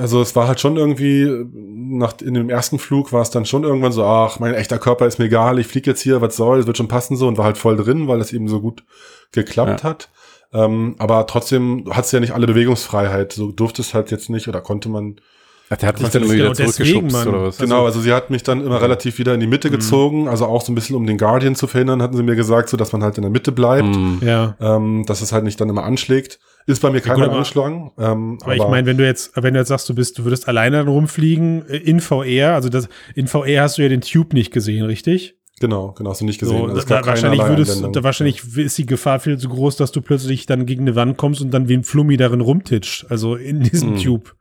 also 0.00 0.20
es 0.20 0.34
war 0.34 0.48
halt 0.48 0.58
schon 0.60 0.76
irgendwie, 0.76 1.30
nach, 1.52 2.14
in 2.20 2.34
dem 2.34 2.50
ersten 2.50 2.78
Flug 2.78 3.12
war 3.12 3.22
es 3.22 3.30
dann 3.30 3.44
schon 3.44 3.62
irgendwann 3.62 3.92
so, 3.92 4.02
ach, 4.04 4.40
mein 4.40 4.54
echter 4.54 4.78
Körper 4.78 5.06
ist 5.06 5.18
mir 5.18 5.26
egal, 5.26 5.58
ich 5.60 5.68
fliege 5.68 5.90
jetzt 5.90 6.00
hier, 6.00 6.20
was 6.20 6.34
soll, 6.36 6.58
es 6.58 6.66
wird 6.66 6.76
schon 6.76 6.88
passen 6.88 7.16
so 7.16 7.28
und 7.28 7.38
war 7.38 7.44
halt 7.44 7.58
voll 7.58 7.76
drin, 7.76 8.08
weil 8.08 8.20
es 8.20 8.32
eben 8.32 8.48
so 8.48 8.60
gut 8.60 8.84
geklappt 9.32 9.84
hat. 9.84 10.10
Ähm, 10.52 10.96
aber 10.98 11.26
trotzdem 11.26 11.84
hat 11.90 12.10
ja 12.10 12.18
nicht 12.18 12.32
alle 12.32 12.46
Bewegungsfreiheit, 12.48 13.32
so 13.32 13.52
durfte 13.52 13.82
es 13.82 13.94
halt 13.94 14.10
jetzt 14.10 14.28
nicht 14.30 14.48
oder 14.48 14.60
konnte 14.60 14.88
man. 14.88 15.20
Ach, 15.68 15.76
der 15.76 15.88
hat 15.88 15.98
dich 15.98 16.04
Was 16.04 16.12
dann 16.12 16.22
immer 16.22 16.32
wieder 16.32 16.44
genau 16.44 16.54
deswegen, 16.54 16.72
zurückgeschubst 17.10 17.12
Mann? 17.12 17.28
oder 17.28 17.42
was? 17.48 17.58
genau, 17.58 17.84
also 17.86 18.00
sie 18.00 18.12
hat 18.12 18.30
mich 18.30 18.42
dann 18.44 18.60
immer 18.64 18.80
relativ 18.80 19.18
wieder 19.18 19.34
in 19.34 19.40
die 19.40 19.48
Mitte 19.48 19.68
gezogen, 19.70 20.28
also 20.28 20.46
auch 20.46 20.62
so 20.62 20.70
ein 20.70 20.76
bisschen 20.76 20.94
um 20.94 21.06
den 21.06 21.18
Guardian 21.18 21.54
zu 21.56 21.66
verhindern, 21.66 22.00
hatten 22.02 22.16
sie 22.16 22.22
mir 22.22 22.36
gesagt, 22.36 22.68
so 22.68 22.76
dass 22.76 22.92
man 22.92 23.02
halt 23.02 23.16
in 23.18 23.22
der 23.22 23.30
Mitte 23.32 23.50
bleibt, 23.52 23.94
Hm. 23.94 24.20
Ja. 24.22 24.56
ähm, 24.60 25.04
dass 25.06 25.22
es 25.22 25.32
halt 25.32 25.42
nicht 25.44 25.60
dann 25.60 25.68
immer 25.68 25.82
anschlägt. 25.84 26.38
Ist 26.68 26.82
bei 26.82 26.90
mir 26.90 27.00
keiner 27.00 27.24
aber- 27.26 27.34
angeschlagen. 27.34 27.92
Ähm, 27.98 28.38
Aber, 28.42 28.56
ich 28.56 28.62
meine, 28.68 28.86
wenn 28.86 28.96
du 28.98 29.04
jetzt, 29.04 29.32
wenn 29.36 29.54
du 29.54 29.60
jetzt 29.60 29.68
sagst, 29.68 29.88
du 29.88 29.94
bist, 29.94 30.18
du 30.18 30.24
würdest 30.24 30.48
alleine 30.48 30.78
dann 30.78 30.88
rumfliegen 30.88 31.64
äh, 31.68 31.76
in 31.76 32.00
VR, 32.00 32.54
also 32.54 32.68
das, 32.68 32.88
in 33.14 33.26
VR 33.28 33.62
hast 33.62 33.78
du 33.78 33.82
ja 33.82 33.88
den 33.88 34.00
Tube 34.00 34.32
nicht 34.34 34.52
gesehen, 34.52 34.84
richtig? 34.84 35.34
genau, 35.58 35.92
genau, 35.92 36.10
hast 36.10 36.20
du 36.20 36.26
nicht 36.26 36.38
gesehen. 36.38 36.58
So, 36.58 36.66
Also 36.66 36.86
da, 36.86 37.06
wahrscheinlich 37.06 37.40
würdest, 37.42 37.82
da 37.92 38.02
wahrscheinlich 38.04 38.42
ist 38.58 38.76
die 38.76 38.84
Gefahr 38.84 39.20
viel 39.20 39.38
zu 39.38 39.48
groß, 39.48 39.76
dass 39.76 39.90
du 39.90 40.02
plötzlich 40.02 40.44
dann 40.46 40.66
gegen 40.66 40.82
eine 40.82 40.94
Wand 40.96 41.16
kommst 41.16 41.40
und 41.40 41.50
dann 41.54 41.68
wie 41.68 41.74
ein 41.74 41.82
Flummi 41.82 42.16
darin 42.18 42.42
rumtitscht, 42.42 43.06
also 43.08 43.36
in 43.36 43.62
diesem 43.62 43.92
Mhm. 43.94 43.96
Tube. 44.02 44.35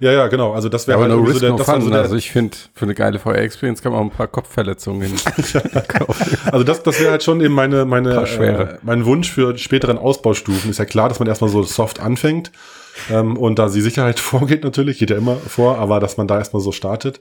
Ja, 0.00 0.12
ja, 0.12 0.26
genau. 0.28 0.52
Also 0.52 0.68
das 0.68 0.86
Ja, 0.86 0.88
wäre 0.88 0.98
aber 1.00 1.08
no 1.08 1.14
irgendwie 1.14 1.32
risk, 1.32 1.40
so 1.40 1.46
der, 1.46 1.56
no 1.58 1.64
fun. 1.64 1.82
so 1.82 1.90
der, 1.90 2.00
also 2.02 2.16
ich 2.16 2.30
finde, 2.30 2.56
für 2.74 2.84
eine 2.84 2.94
geile 2.94 3.18
VR-Experience 3.18 3.82
kann 3.82 3.92
man 3.92 4.00
auch 4.00 4.04
ein 4.04 4.10
paar 4.10 4.28
Kopfverletzungen 4.28 5.12
kaufen. 5.88 6.38
Also 6.50 6.64
das, 6.64 6.82
das 6.82 7.00
wäre 7.00 7.10
halt 7.12 7.22
schon 7.22 7.40
eben 7.40 7.54
meine, 7.54 7.84
meine, 7.84 8.14
äh, 8.24 8.78
mein 8.82 9.04
Wunsch 9.04 9.30
für 9.30 9.56
späteren 9.58 9.98
Ausbaustufen. 9.98 10.70
Ist 10.70 10.78
ja 10.78 10.84
klar, 10.84 11.08
dass 11.08 11.18
man 11.18 11.28
erstmal 11.28 11.50
so 11.50 11.62
soft 11.62 12.00
anfängt. 12.00 12.50
Ähm, 13.10 13.36
und 13.36 13.58
da 13.58 13.68
die 13.68 13.80
Sicherheit 13.80 14.20
vorgeht 14.20 14.64
natürlich, 14.64 14.98
geht 14.98 15.10
ja 15.10 15.16
immer 15.16 15.36
vor, 15.36 15.78
aber 15.78 16.00
dass 16.00 16.16
man 16.16 16.28
da 16.28 16.38
erstmal 16.38 16.62
so 16.62 16.72
startet. 16.72 17.20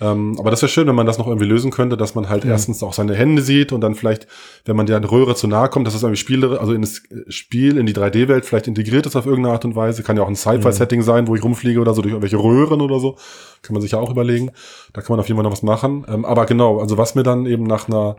Ähm, 0.00 0.36
aber 0.38 0.50
das 0.50 0.62
wäre 0.62 0.70
schön, 0.70 0.86
wenn 0.86 0.94
man 0.94 1.06
das 1.06 1.18
noch 1.18 1.26
irgendwie 1.26 1.46
lösen 1.46 1.70
könnte, 1.70 1.96
dass 1.96 2.14
man 2.14 2.28
halt 2.28 2.44
erstens 2.44 2.82
auch 2.82 2.92
seine 2.92 3.14
Hände 3.14 3.42
sieht 3.42 3.72
und 3.72 3.80
dann 3.80 3.94
vielleicht, 3.94 4.26
wenn 4.64 4.76
man 4.76 4.86
der 4.86 5.02
Röhre 5.10 5.34
zu 5.34 5.46
nahe 5.46 5.68
kommt, 5.68 5.86
dass 5.86 5.94
das 5.94 6.02
irgendwie 6.02 6.18
Spiele, 6.18 6.60
also 6.60 6.72
in 6.72 6.80
das 6.80 7.02
Spiel, 7.28 7.76
in 7.76 7.86
die 7.86 7.94
3D-Welt 7.94 8.44
vielleicht 8.44 8.66
integriert 8.66 9.06
ist 9.06 9.16
auf 9.16 9.26
irgendeine 9.26 9.54
Art 9.54 9.64
und 9.64 9.76
Weise. 9.76 10.02
Kann 10.02 10.16
ja 10.16 10.22
auch 10.22 10.28
ein 10.28 10.36
Sci-Fi-Setting 10.36 11.02
sein, 11.02 11.28
wo 11.28 11.36
ich 11.36 11.44
rumfliege 11.44 11.80
oder 11.80 11.94
so 11.94 12.02
durch 12.02 12.12
irgendwelche 12.12 12.42
Röhren 12.42 12.80
oder 12.80 12.98
so. 12.98 13.16
Kann 13.62 13.74
man 13.74 13.82
sich 13.82 13.92
ja 13.92 13.98
auch 13.98 14.10
überlegen. 14.10 14.50
Da 14.92 15.02
kann 15.02 15.12
man 15.12 15.20
auf 15.20 15.28
jeden 15.28 15.36
Fall 15.36 15.44
noch 15.44 15.52
was 15.52 15.62
machen. 15.62 16.04
Ähm, 16.08 16.24
aber 16.24 16.46
genau, 16.46 16.80
also 16.80 16.98
was 16.98 17.14
mir 17.14 17.22
dann 17.22 17.46
eben 17.46 17.64
nach 17.64 17.88
einer 17.88 18.16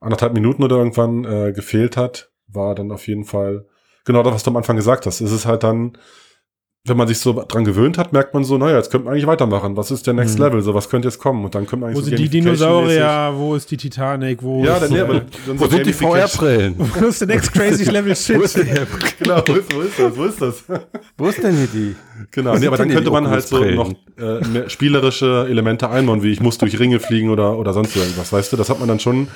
anderthalb 0.00 0.32
Minuten 0.32 0.62
oder 0.62 0.76
irgendwann 0.76 1.24
äh, 1.24 1.52
gefehlt 1.52 1.96
hat, 1.96 2.30
war 2.48 2.74
dann 2.74 2.90
auf 2.90 3.06
jeden 3.06 3.24
Fall 3.24 3.66
genau 4.04 4.22
das, 4.22 4.34
was 4.34 4.42
du 4.42 4.50
am 4.50 4.56
Anfang 4.56 4.76
gesagt 4.76 5.06
hast. 5.06 5.20
Es 5.20 5.32
ist 5.32 5.46
halt 5.46 5.62
dann, 5.62 5.98
wenn 6.86 6.96
man 6.96 7.06
sich 7.06 7.18
so 7.18 7.44
dran 7.46 7.64
gewöhnt 7.66 7.98
hat, 7.98 8.14
merkt 8.14 8.32
man 8.32 8.42
so, 8.42 8.56
naja, 8.56 8.78
jetzt 8.78 8.90
könnte 8.90 9.04
man 9.04 9.12
eigentlich 9.12 9.26
weitermachen. 9.26 9.76
Was 9.76 9.90
ist 9.90 10.06
der 10.06 10.14
Next 10.14 10.38
Mhm. 10.38 10.44
Level? 10.46 10.62
So, 10.62 10.72
was 10.74 10.88
könnte 10.88 11.08
jetzt 11.08 11.18
kommen? 11.18 11.44
Und 11.44 11.54
dann 11.54 11.66
könnte 11.66 11.84
man 11.84 11.94
Wo 11.94 11.98
eigentlich 11.98 12.16
sind 12.18 12.26
so 12.26 12.32
die 12.32 12.40
Gamification-mäßig- 12.40 12.42
Dinosaurier? 12.42 13.32
Wo 13.36 13.54
ist 13.54 13.70
die 13.70 13.76
Titanic? 13.76 14.42
Wo 14.42 14.64
Ja, 14.64 14.74
ist, 14.76 14.82
dann, 14.84 14.92
nee, 14.92 15.00
aber 15.00 15.14
dann 15.46 15.60
Wo 15.60 15.64
so 15.66 15.70
sind 15.70 15.86
die 15.86 15.92
VR-Brillen? 15.92 16.74
wo 16.78 17.04
ist 17.06 17.20
der 17.20 17.28
next 17.28 17.52
crazy 17.52 17.84
level 17.84 18.16
shit? 18.16 18.40
Genau, 19.18 19.42
wo 19.46 19.52
ist, 19.52 19.74
wo 19.74 19.80
ist 19.82 19.98
das? 19.98 20.16
Wo 20.16 20.24
ist 20.24 20.40
das? 20.40 20.64
Wo 21.18 21.28
ist 21.28 21.42
denn 21.42 21.54
hier 21.56 21.66
die? 21.66 21.96
Genau, 22.30 22.50
Wo 22.50 22.54
nee, 22.54 22.60
sind 22.60 22.68
aber 22.68 22.76
dann 22.78 22.88
könnte 22.88 23.04
die 23.04 23.10
man 23.10 23.28
halt 23.28 23.46
so 23.46 23.62
noch 23.62 23.90
äh, 24.18 24.40
mehr 24.48 24.70
spielerische 24.70 25.46
Elemente 25.50 25.90
einbauen, 25.90 26.22
wie 26.22 26.32
ich 26.32 26.40
muss 26.40 26.56
durch 26.56 26.78
Ringe 26.78 26.98
fliegen 26.98 27.28
oder, 27.28 27.58
oder 27.58 27.74
sonst 27.74 27.94
irgendwas, 27.94 28.32
weißt 28.32 28.54
du? 28.54 28.56
Das 28.56 28.70
hat 28.70 28.78
man 28.78 28.88
dann 28.88 29.00
schon 29.00 29.28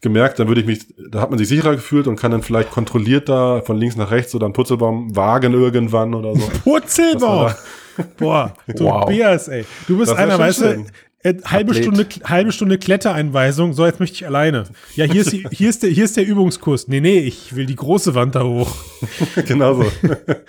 gemerkt, 0.00 0.38
dann 0.38 0.48
würde 0.48 0.60
ich 0.60 0.66
mich, 0.66 0.94
da 1.10 1.20
hat 1.20 1.30
man 1.30 1.38
sich 1.38 1.48
sicherer 1.48 1.74
gefühlt 1.74 2.06
und 2.06 2.16
kann 2.16 2.30
dann 2.30 2.42
vielleicht 2.42 2.70
kontrolliert 2.70 3.28
da 3.28 3.62
von 3.62 3.76
links 3.76 3.96
nach 3.96 4.10
rechts 4.10 4.34
oder 4.34 4.46
einen 4.46 4.52
Putzelbaum 4.52 5.16
wagen 5.16 5.52
irgendwann 5.54 6.14
oder 6.14 6.34
so. 6.36 6.48
Purzelbaum! 6.64 7.52
Boah, 8.16 8.54
Wow. 8.78 9.04
Tobias, 9.06 9.48
ey. 9.48 9.64
Du 9.88 9.98
bist 9.98 10.12
einer, 10.12 10.38
weißt 10.38 10.60
du, 10.62 10.84
halbe 11.44 11.70
Athlet. 11.70 11.84
Stunde, 11.84 12.06
halbe 12.24 12.52
Stunde 12.52 12.78
Klettereinweisung. 12.78 13.72
So, 13.72 13.86
jetzt 13.86 14.00
möchte 14.00 14.16
ich 14.16 14.26
alleine. 14.26 14.64
Ja, 14.94 15.04
hier 15.04 15.20
ist, 15.22 15.32
die, 15.32 15.46
hier 15.52 15.68
ist, 15.70 15.82
der, 15.82 15.90
hier 15.90 16.04
ist 16.04 16.16
der 16.16 16.26
Übungskurs. 16.26 16.88
Nee, 16.88 17.00
nee, 17.00 17.18
ich 17.18 17.54
will 17.56 17.66
die 17.66 17.76
große 17.76 18.14
Wand 18.14 18.34
da 18.34 18.42
hoch. 18.44 18.70
genau 19.46 19.74
so. 19.74 19.84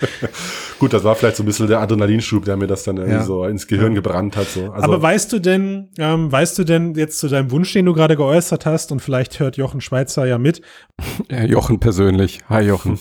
Gut, 0.79 0.93
das 0.93 1.03
war 1.03 1.15
vielleicht 1.15 1.35
so 1.35 1.43
ein 1.43 1.45
bisschen 1.45 1.67
der 1.67 1.79
Adrenalinschub, 1.81 2.45
der 2.45 2.57
mir 2.57 2.67
das 2.67 2.83
dann 2.83 2.97
irgendwie 2.97 3.17
Ja. 3.17 3.23
so 3.23 3.45
ins 3.45 3.67
Gehirn 3.67 3.93
gebrannt 3.95 4.37
hat. 4.37 4.47
So. 4.47 4.71
Also, 4.71 4.83
Aber 4.83 5.01
weißt 5.01 5.31
du 5.33 5.39
denn, 5.39 5.89
ähm, 5.97 6.31
weißt 6.31 6.57
du 6.59 6.63
denn 6.63 6.95
jetzt 6.95 7.19
zu 7.19 7.27
deinem 7.27 7.51
Wunsch, 7.51 7.73
den 7.73 7.85
du 7.85 7.93
gerade 7.93 8.15
geäußert 8.15 8.65
hast, 8.65 8.91
und 8.91 9.01
vielleicht 9.01 9.39
hört 9.39 9.57
Jochen 9.57 9.81
Schweizer 9.81 10.25
ja 10.25 10.37
mit, 10.37 10.61
Ja, 11.29 11.43
Jochen 11.43 11.79
persönlich. 11.79 12.39
Hi 12.49 12.63
Jochen. 12.65 12.99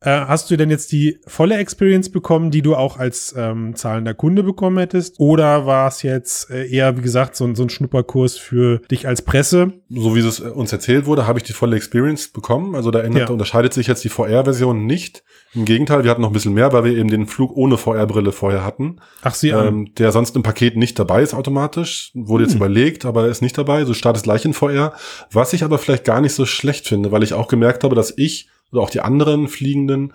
Äh, 0.00 0.10
hast 0.10 0.48
du 0.48 0.56
denn 0.56 0.70
jetzt 0.70 0.92
die 0.92 1.18
volle 1.26 1.56
Experience 1.56 2.08
bekommen, 2.12 2.52
die 2.52 2.62
du 2.62 2.76
auch 2.76 2.98
als 2.98 3.34
ähm, 3.36 3.74
zahlender 3.74 4.14
Kunde 4.14 4.44
bekommen 4.44 4.78
hättest? 4.78 5.18
Oder 5.18 5.66
war 5.66 5.88
es 5.88 6.02
jetzt 6.04 6.50
äh, 6.50 6.68
eher, 6.68 6.96
wie 6.96 7.02
gesagt, 7.02 7.34
so, 7.34 7.44
ein- 7.44 7.56
so 7.56 7.64
ein 7.64 7.68
Schnupperkurs 7.68 8.36
für 8.38 8.78
dich 8.90 9.08
als 9.08 9.22
Presse? 9.22 9.72
so 9.90 10.14
wie 10.14 10.20
es 10.20 10.38
äh, 10.38 10.44
uns 10.44 10.72
erzählt 10.72 11.06
wurde, 11.06 11.26
habe 11.26 11.40
ich 11.40 11.44
die 11.44 11.52
volle 11.52 11.74
Experience 11.76 12.28
bekommen. 12.28 12.76
Also 12.76 12.92
da 12.92 13.00
ändert, 13.00 13.28
Ja. 13.28 13.32
unterscheidet 13.32 13.72
sich 13.74 13.88
jetzt 13.88 14.04
die 14.04 14.08
VR-Version 14.08 14.86
nicht. 14.86 15.24
Im 15.54 15.64
Gegenteil, 15.64 16.04
wir 16.04 16.10
hatten 16.12 16.20
noch 16.22 16.30
ein 16.30 16.34
bisschen 16.34 16.54
mehr, 16.54 16.72
weil 16.72 16.84
wir 16.84 16.96
eben 16.96 17.08
den 17.08 17.26
Flug 17.26 17.56
ohne 17.56 17.76
VR-Brille 17.76 18.30
vorher 18.30 18.64
hatten. 18.64 19.00
Ach, 19.22 19.34
sie 19.34 19.48
ähm, 19.48 19.94
der 19.98 20.12
sonst 20.12 20.36
im 20.36 20.44
Paket 20.44 20.76
nicht 20.76 20.96
dabei 20.98 21.22
ist 21.22 21.34
automatisch. 21.34 22.12
Wurde 22.14 22.44
jetzt 22.44 22.52
Hm. 22.52 22.58
überlegt, 22.58 23.04
aber 23.04 23.26
ist 23.26 23.42
nicht 23.42 23.58
dabei. 23.58 23.84
So 23.84 23.94
startet 23.94 24.22
gleich 24.22 24.44
in 24.44 24.52
VR. 24.54 24.92
Was 25.32 25.52
ich 25.54 25.64
aber 25.64 25.78
vielleicht 25.78 26.04
gar 26.04 26.20
nicht 26.20 26.34
so 26.34 26.46
schlecht 26.46 26.86
finde, 26.86 27.10
weil 27.10 27.24
ich 27.24 27.32
auch 27.32 27.48
gemerkt 27.48 27.82
habe, 27.82 27.96
dass 27.96 28.14
ich 28.16 28.48
oder 28.72 28.82
auch 28.82 28.90
die 28.90 29.00
anderen 29.00 29.48
Fliegenden 29.48 30.12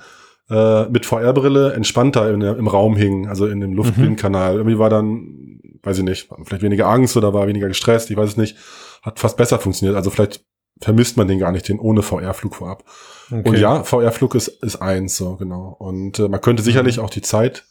äh, 0.49 0.85
mit 0.89 1.05
VR-Brille 1.05 1.73
entspannter 1.73 2.31
in, 2.31 2.41
im 2.41 2.67
Raum 2.67 2.95
hingen, 2.95 3.27
also 3.27 3.45
in 3.47 3.59
dem 3.61 3.73
Luftbildkanal. 3.73 4.55
Irgendwie 4.55 4.77
war 4.79 4.89
dann, 4.89 5.59
weiß 5.83 5.99
ich 5.99 6.03
nicht, 6.03 6.29
vielleicht 6.45 6.63
weniger 6.63 6.87
Angst 6.87 7.15
oder 7.17 7.33
war 7.33 7.47
weniger 7.47 7.67
gestresst, 7.67 8.11
ich 8.11 8.17
weiß 8.17 8.31
es 8.31 8.37
nicht. 8.37 8.55
Hat 9.01 9.19
fast 9.19 9.37
besser 9.37 9.59
funktioniert. 9.59 9.95
Also 9.95 10.09
vielleicht 10.09 10.43
vermisst 10.81 11.17
man 11.17 11.27
den 11.27 11.39
gar 11.39 11.51
nicht, 11.51 11.67
den 11.69 11.79
ohne 11.79 12.01
VR-Flug 12.01 12.55
vorab. 12.55 12.83
Okay. 13.31 13.49
Und 13.49 13.57
ja, 13.57 13.83
VR-Flug 13.83 14.35
ist, 14.35 14.47
ist 14.47 14.77
eins, 14.81 15.15
so 15.17 15.35
genau. 15.37 15.75
Und 15.79 16.19
äh, 16.19 16.27
man 16.27 16.41
könnte 16.41 16.61
sicherlich 16.63 16.97
Mhm. 16.97 17.03
auch 17.03 17.09
die 17.09 17.21
Zeit 17.21 17.65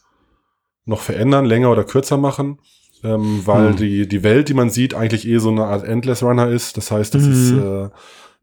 noch 0.84 1.00
verändern, 1.00 1.44
länger 1.44 1.70
oder 1.70 1.84
kürzer 1.84 2.16
machen, 2.16 2.58
ähm, 3.04 3.42
weil 3.44 3.70
Hm. 3.70 3.76
die, 3.76 4.08
die 4.08 4.22
Welt, 4.24 4.48
die 4.48 4.54
man 4.54 4.70
sieht, 4.70 4.94
eigentlich 4.94 5.26
eh 5.28 5.38
so 5.38 5.50
eine 5.50 5.64
Art 5.64 5.84
Endless 5.84 6.22
Runner 6.22 6.48
ist. 6.48 6.76
Das 6.76 6.90
heißt, 6.90 7.14
das 7.14 7.22
Mhm. 7.24 7.32
ist, 7.32 7.52
äh, 7.52 7.88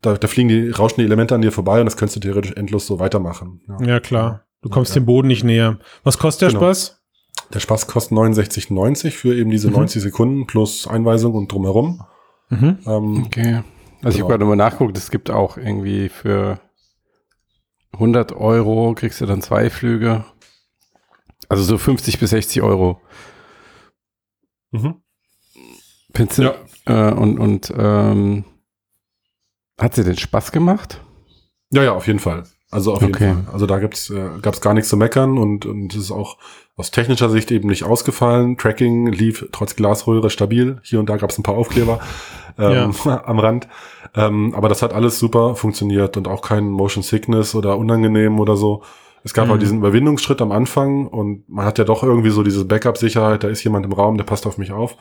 da, 0.01 0.15
da 0.15 0.27
fliegen 0.27 0.49
die, 0.49 0.69
rauschen 0.69 0.99
die 1.01 1.05
Elemente 1.05 1.35
an 1.35 1.41
dir 1.41 1.51
vorbei 1.51 1.79
und 1.79 1.85
das 1.85 1.97
könntest 1.97 2.17
du 2.17 2.19
theoretisch 2.21 2.53
endlos 2.53 2.87
so 2.87 2.99
weitermachen. 2.99 3.61
Ja. 3.67 3.85
Ja, 3.87 3.99
klar. 3.99 4.45
Du 4.61 4.69
kommst 4.69 4.93
Ja. 4.95 5.01
dem 5.01 5.05
Boden 5.05 5.27
nicht 5.27 5.43
näher. 5.43 5.79
Was 6.03 6.17
kostet 6.17 6.41
der 6.43 6.49
Genau. 6.49 6.59
Spaß? 6.61 7.01
Der 7.53 7.59
Spaß 7.59 7.87
kostet 7.87 8.11
69,90 8.13 9.11
für 9.15 9.33
eben 9.35 9.49
diese 9.49 9.67
Mhm. 9.69 9.75
90 9.75 10.01
Sekunden 10.01 10.45
plus 10.47 10.87
Einweisung 10.87 11.33
und 11.33 11.51
drumherum. 11.51 12.01
Mhm. 12.49 12.79
Ähm, 12.85 13.23
Okay. 13.25 13.63
Also 14.01 14.09
ich 14.09 14.15
Genau. 14.15 14.25
habe 14.25 14.27
gerade 14.39 14.45
mal 14.45 14.55
nachgeguckt, 14.55 14.97
es 14.97 15.11
gibt 15.11 15.29
auch 15.29 15.57
irgendwie 15.57 16.09
für 16.09 16.59
100 17.93 18.31
Euro 18.33 18.93
kriegst 18.95 19.19
du 19.19 19.25
dann 19.25 19.41
zwei 19.41 19.69
Flüge. 19.69 20.23
Also 21.49 21.63
so 21.63 21.77
50 21.77 22.19
bis 22.19 22.29
60 22.29 22.61
Euro. 22.61 23.01
mhm. 24.71 24.95
Du? 26.13 26.43
Ja. 26.43 26.53
Äh, 26.85 27.13
und 27.13 27.39
und 27.39 27.73
ähm, 27.77 28.43
hat 29.79 29.95
sie 29.95 30.03
den 30.03 30.17
Spaß 30.17 30.51
gemacht? 30.51 31.01
Ja, 31.71 31.83
ja, 31.83 31.91
auf 31.93 32.07
jeden 32.07 32.19
Fall. 32.19 32.43
Also 32.71 32.93
auf 32.93 33.01
Okay. 33.03 33.25
jeden 33.27 33.43
Fall. 33.45 33.53
Also 33.53 33.65
da 33.65 33.79
gibt's 33.79 34.09
äh, 34.11 34.29
gab's 34.41 34.61
gar 34.61 34.73
nichts 34.73 34.89
zu 34.89 34.97
meckern 34.97 35.37
und 35.37 35.65
und 35.65 35.93
es 35.95 36.01
ist 36.03 36.11
auch 36.11 36.37
aus 36.75 36.91
technischer 36.91 37.29
Sicht 37.29 37.51
eben 37.51 37.67
nicht 37.67 37.83
ausgefallen. 37.83 38.57
Tracking 38.57 39.07
lief 39.07 39.47
trotz 39.51 39.75
Glasröhre 39.75 40.29
stabil. 40.29 40.79
Hier 40.83 40.99
und 40.99 41.09
da 41.09 41.17
gab's 41.17 41.37
ein 41.37 41.43
paar 41.43 41.55
Aufkleber 41.55 41.99
ähm, 42.59 42.93
am 43.05 43.39
Rand. 43.39 43.67
Ähm, 44.15 44.53
aber 44.55 44.69
das 44.69 44.81
hat 44.81 44.93
alles 44.93 45.17
super 45.19 45.55
funktioniert 45.55 46.15
und 46.17 46.27
auch 46.27 46.41
kein 46.41 46.69
Motion 46.69 47.03
Sickness 47.03 47.55
oder 47.55 47.77
unangenehm 47.77 48.39
oder 48.39 48.55
so. 48.55 48.83
Es 49.23 49.33
gab 49.33 49.47
Mhm. 49.47 49.51
halt 49.51 49.61
diesen 49.63 49.79
Überwindungsschritt 49.79 50.41
am 50.41 50.51
Anfang 50.51 51.07
und 51.07 51.49
man 51.49 51.65
hat 51.65 51.77
ja 51.77 51.83
doch 51.83 52.03
irgendwie 52.03 52.29
so 52.29 52.41
diese 52.43 52.65
Backup-Sicherheit, 52.65 53.43
da 53.43 53.47
ist 53.49 53.63
jemand 53.63 53.85
im 53.85 53.91
Raum, 53.91 54.15
der 54.17 54.23
passt 54.23 54.47
auf 54.47 54.57
mich 54.57 54.71
auf. 54.71 54.95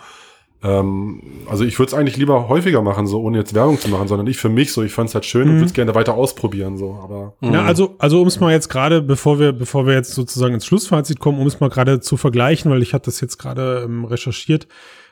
Ähm, 0.62 1.23
also 1.49 1.64
ich 1.64 1.79
würde 1.79 1.88
es 1.90 1.94
eigentlich 1.94 2.16
lieber 2.16 2.49
häufiger 2.49 2.83
machen, 2.83 3.07
so 3.07 3.21
ohne 3.23 3.38
jetzt 3.38 3.55
Werbung 3.55 3.79
zu 3.79 3.88
machen, 3.88 4.09
sondern 4.09 4.27
ich 4.27 4.38
für 4.38 4.49
mich 4.49 4.73
so, 4.73 4.83
ich 4.83 4.92
fand 4.92 5.09
es 5.09 5.14
halt 5.14 5.25
schön 5.25 5.42
und 5.42 5.49
Mhm. 5.51 5.55
würde 5.59 5.66
es 5.66 5.73
gerne 5.73 5.94
weiter 5.94 6.14
ausprobieren, 6.14 6.77
so, 6.77 6.99
aber 7.03 7.35
Ja, 7.40 7.62
also, 7.64 7.94
also 7.99 8.21
um 8.21 8.27
es 8.27 8.40
mal 8.40 8.53
jetzt 8.53 8.68
gerade, 8.68 9.01
bevor 9.01 9.38
wir, 9.38 9.53
bevor 9.53 9.87
wir 9.87 9.94
jetzt 9.94 10.14
sozusagen 10.14 10.55
ins 10.55 10.66
Schlussfazit 10.66 11.21
kommen, 11.21 11.38
um 11.40 11.47
es 11.47 11.61
mal 11.61 11.71
gerade 11.71 12.01
zu 12.01 12.16
vergleichen, 12.16 12.71
weil 12.73 12.83
ich 12.83 12.92
hatte 12.92 13.07
das 13.07 13.21
jetzt 13.21 13.38
gerade 13.38 13.83
ähm, 13.85 14.05
recherchiert. 14.05 14.66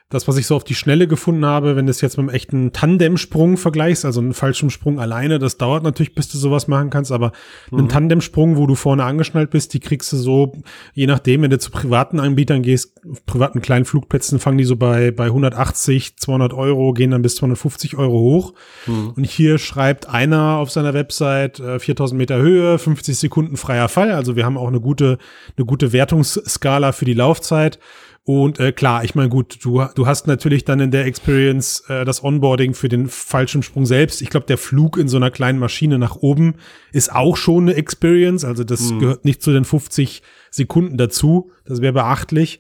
Das, 0.09 0.29
was 0.29 0.37
ich 0.37 0.47
so 0.47 0.55
auf 0.55 0.63
die 0.63 0.77
Schnelle 0.77 1.09
gefunden 1.09 1.45
habe, 1.45 1.75
wenn 1.75 1.87
du 1.87 1.91
es 1.91 2.01
jetzt 2.01 2.17
mit 2.17 2.29
einem 2.29 2.35
echten 2.35 2.73
Tandemsprung 2.73 3.57
vergleichst, 3.57 4.05
also 4.05 4.21
einen 4.21 4.35
falschen 4.35 4.71
Sprung 4.71 5.01
alleine, 5.01 5.41
das 5.41 5.59
dauert 5.59 5.83
natürlich, 5.83 6.15
bis 6.15 6.29
du 6.29 6.39
sowas 6.39 6.69
machen 6.69 6.91
kannst, 6.91 7.11
aber 7.11 7.33
mhm. 7.73 7.79
einen 7.79 7.89
Tandemsprung, 7.89 8.57
wo 8.57 8.69
du 8.69 8.77
vorne 8.77 9.03
angeschnallt 9.03 9.51
bist, 9.51 9.75
die 9.75 9.81
kriegst 9.81 10.13
du 10.13 10.17
so, 10.17 10.53
je 10.95 11.09
nachdem, 11.09 11.43
wenn 11.43 11.51
du 11.51 11.59
zu 11.59 11.73
privaten 11.73 12.21
Anbietern 12.21 12.63
gehst, 12.63 13.01
privaten 13.27 13.61
kleinen 13.61 13.85
Flugplätzen 13.85 14.39
fangen 14.39 14.59
die 14.59 14.65
so 14.65 14.77
bei, 14.77 15.11
bei 15.11 15.25
180, 15.25 16.17
200 16.19 16.53
Euro, 16.53 16.93
gehen 16.93 17.11
dann 17.11 17.23
bis 17.23 17.35
250 17.37 17.97
Euro 17.97 18.21
hoch. 18.21 18.55
Mhm. 18.87 19.11
Und 19.17 19.25
hier 19.25 19.59
schreibt 19.59 20.09
einer 20.09 20.59
auf 20.59 20.71
seiner 20.71 20.95
Website 20.95 21.59
äh, 21.59 21.81
4000 21.81 22.17
Meter 22.17 22.39
Höhe, 22.39 22.79
50 22.79 23.19
Sekunden 23.19 23.57
freier 23.57 23.89
Fall. 23.89 24.13
Also 24.13 24.37
wir 24.37 24.45
haben 24.45 24.57
auch 24.57 24.69
eine 24.69 24.81
gute, 24.81 25.19
eine 25.57 25.67
gute 25.67 25.93
Wertungsskala 25.93 26.93
für 26.93 27.05
die 27.07 27.15
Laufzeit. 27.15 27.81
Und 28.27 28.59
äh, 28.59 28.73
klar, 28.73 29.05
ich 29.05 29.15
meine, 29.15 29.29
gut, 29.29 29.59
du, 29.63 29.85
du 29.95 30.07
hast 30.09 30.27
natürlich 30.27 30.65
dann 30.65 30.81
in 30.81 30.91
der 30.91 31.07
Experience 31.07 31.85
äh, 31.89 32.05
das 32.05 32.25
Onboarding 32.25 32.75
für 32.75 32.89
den 32.89 33.07
Fallschirmsprung 33.07 33.87
selbst. 33.87 34.21
Ich 34.21 34.31
glaube, 34.31 34.47
der 34.47 34.59
Flug 34.59 34.99
in 34.99 35.07
so 35.07 35.17
einer 35.17 35.31
kleinen 35.31 35.61
Maschine 35.61 35.97
nach 35.97 36.17
oben 36.17 36.57
ist 36.91 37.13
auch 37.13 37.37
schon 37.37 37.69
eine 37.69 37.75
Experience. 37.75 38.45
Also 38.45 38.65
das 38.65 38.91
mhm. 38.91 38.99
gehört 38.99 39.25
nicht 39.25 39.43
zu 39.43 39.53
den 39.53 39.65
50 39.65 40.23
Sekunden 40.51 40.97
dazu. 40.97 41.53
Das 41.67 41.81
wäre 41.81 41.93
beachtlich. 41.93 42.59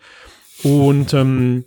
Und 0.63 1.13
ähm, 1.13 1.65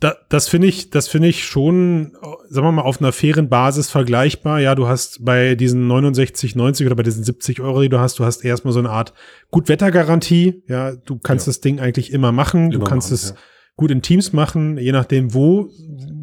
da, 0.00 0.14
das 0.28 0.48
finde 0.48 0.68
ich, 0.68 0.90
das 0.90 1.08
finde 1.08 1.28
ich 1.28 1.44
schon, 1.44 2.12
sagen 2.48 2.66
wir 2.66 2.72
mal, 2.72 2.82
auf 2.82 3.00
einer 3.00 3.12
fairen 3.12 3.48
Basis 3.48 3.90
vergleichbar. 3.90 4.60
Ja, 4.60 4.74
du 4.74 4.86
hast 4.86 5.24
bei 5.24 5.54
diesen 5.54 5.86
69, 5.86 6.54
90 6.54 6.86
oder 6.86 6.96
bei 6.96 7.02
diesen 7.02 7.24
70 7.24 7.60
Euro, 7.60 7.80
die 7.80 7.88
du 7.88 7.98
hast, 7.98 8.18
du 8.18 8.24
hast 8.24 8.44
erstmal 8.44 8.72
so 8.72 8.78
eine 8.78 8.90
Art 8.90 9.14
Gutwettergarantie. 9.50 10.62
Ja, 10.68 10.92
du 10.92 11.18
kannst 11.18 11.46
ja. 11.46 11.50
das 11.50 11.60
Ding 11.60 11.80
eigentlich 11.80 12.12
immer 12.12 12.30
machen. 12.32 12.72
Immer 12.72 12.84
du 12.84 12.90
kannst 12.90 13.08
machen, 13.10 13.14
es 13.14 13.30
ja. 13.30 13.36
gut 13.76 13.90
in 13.90 14.02
Teams 14.02 14.32
machen, 14.32 14.76
je 14.76 14.92
nachdem, 14.92 15.32
wo, 15.32 15.70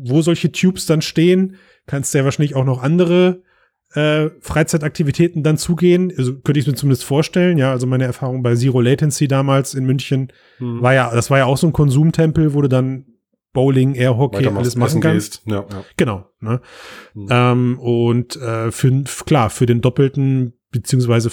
wo 0.04 0.22
solche 0.22 0.52
Tubes 0.52 0.86
dann 0.86 1.02
stehen, 1.02 1.56
kannst 1.88 2.14
du 2.14 2.20
ja 2.20 2.26
wahrscheinlich 2.26 2.56
auch 2.56 2.66
noch 2.66 2.84
andere 2.84 3.42
äh, 3.94 4.30
Freizeitaktivitäten 4.42 5.44
dann 5.44 5.58
zugehen. 5.58 6.14
Also 6.18 6.36
könnte 6.40 6.60
ich 6.60 6.68
mir 6.68 6.76
zumindest 6.76 7.04
vorstellen. 7.04 7.58
Ja, 7.58 7.72
also 7.72 7.88
meine 7.88 8.06
Erfahrung 8.06 8.44
bei 8.44 8.56
Zero 8.56 8.82
Latency 8.82 9.28
damals 9.28 9.74
in 9.74 9.86
München 9.86 10.32
hm. 10.58 10.82
war 10.82 10.94
ja, 10.94 11.14
das 11.14 11.30
war 11.30 11.38
ja 11.38 11.46
auch 11.46 11.58
so 11.58 11.68
ein 11.68 11.74
Konsumtempel, 11.74 12.54
wo 12.54 12.62
du 12.62 12.70
dann 12.70 13.06
Bowling, 13.54 13.96
Airhockey, 13.96 14.46
alles 14.48 14.76
machen 14.76 15.02
kannst. 15.02 15.42
Ja, 15.46 15.66
ja. 15.70 15.84
Genau. 15.96 16.30
Ne? 16.42 16.62
Hm. 17.14 17.28
Ähm, 17.30 17.80
und 17.80 18.36
äh, 18.36 18.72
für, 18.72 19.04
klar, 19.26 19.50
für 19.50 19.66
den 19.66 19.82
doppelten 19.82 20.54
beziehungsweise 20.70 21.32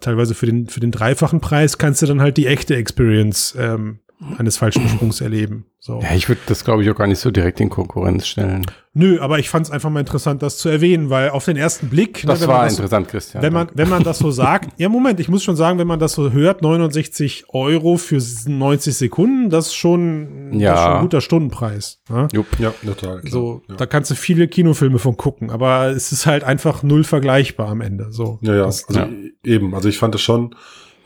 teilweise 0.00 0.34
für 0.34 0.46
den 0.46 0.66
für 0.66 0.80
den 0.80 0.90
dreifachen 0.90 1.40
Preis 1.40 1.78
kannst 1.78 2.02
du 2.02 2.06
dann 2.06 2.20
halt 2.20 2.36
die 2.36 2.46
echte 2.46 2.74
Experience 2.74 3.56
ähm, 3.58 4.00
eines 4.38 4.56
falschen 4.56 4.88
Sprungs 4.88 5.20
erleben. 5.20 5.66
So. 5.78 6.00
Ja, 6.00 6.14
ich 6.14 6.28
würde 6.28 6.40
das, 6.46 6.64
glaube 6.64 6.82
ich, 6.82 6.90
auch 6.90 6.94
gar 6.94 7.06
nicht 7.06 7.18
so 7.18 7.30
direkt 7.30 7.60
in 7.60 7.68
Konkurrenz 7.68 8.26
stellen. 8.26 8.64
Nö, 8.94 9.20
aber 9.20 9.38
ich 9.38 9.48
fand 9.48 9.66
es 9.66 9.72
einfach 9.72 9.90
mal 9.90 10.00
interessant, 10.00 10.42
das 10.42 10.58
zu 10.58 10.68
erwähnen, 10.68 11.10
weil 11.10 11.30
auf 11.30 11.44
den 11.44 11.56
ersten 11.56 11.88
Blick. 11.88 12.22
Das 12.26 12.42
ne, 12.42 12.48
war 12.48 12.64
das 12.64 12.74
interessant, 12.74 13.06
so, 13.06 13.10
Christian. 13.10 13.42
Wenn 13.42 13.52
man, 13.52 13.68
wenn 13.74 13.88
man 13.88 14.04
das 14.04 14.18
so 14.18 14.30
sagt, 14.30 14.78
ja, 14.78 14.88
Moment, 14.88 15.18
ich 15.18 15.28
muss 15.28 15.42
schon 15.42 15.56
sagen, 15.56 15.78
wenn 15.78 15.86
man 15.86 15.98
das 15.98 16.12
so 16.12 16.30
hört, 16.30 16.62
69 16.62 17.46
Euro 17.48 17.96
für 17.96 18.20
90 18.46 18.94
Sekunden, 18.94 19.50
das 19.50 19.68
ist 19.68 19.74
schon, 19.74 20.52
ja. 20.52 20.72
das 20.72 20.80
ist 20.80 20.84
schon 20.84 20.94
ein 20.94 21.02
guter 21.02 21.20
Stundenpreis. 21.20 22.00
Ne? 22.08 22.28
Jupp. 22.32 22.46
Ja, 22.58 22.72
total. 22.84 23.20
Klar. 23.20 23.32
So, 23.32 23.62
ja. 23.68 23.76
da 23.76 23.86
kannst 23.86 24.10
du 24.10 24.14
viele 24.14 24.46
Kinofilme 24.46 24.98
von 24.98 25.16
gucken, 25.16 25.50
aber 25.50 25.86
es 25.88 26.12
ist 26.12 26.26
halt 26.26 26.44
einfach 26.44 26.82
null 26.82 27.04
vergleichbar 27.04 27.68
am 27.68 27.80
Ende. 27.80 28.12
So. 28.12 28.38
Ja, 28.42 28.54
ja, 28.54 28.64
also 28.66 28.84
ja. 28.92 29.08
eben. 29.42 29.74
Also 29.74 29.88
ich 29.88 29.98
fand 29.98 30.14
es 30.14 30.20
schon 30.20 30.54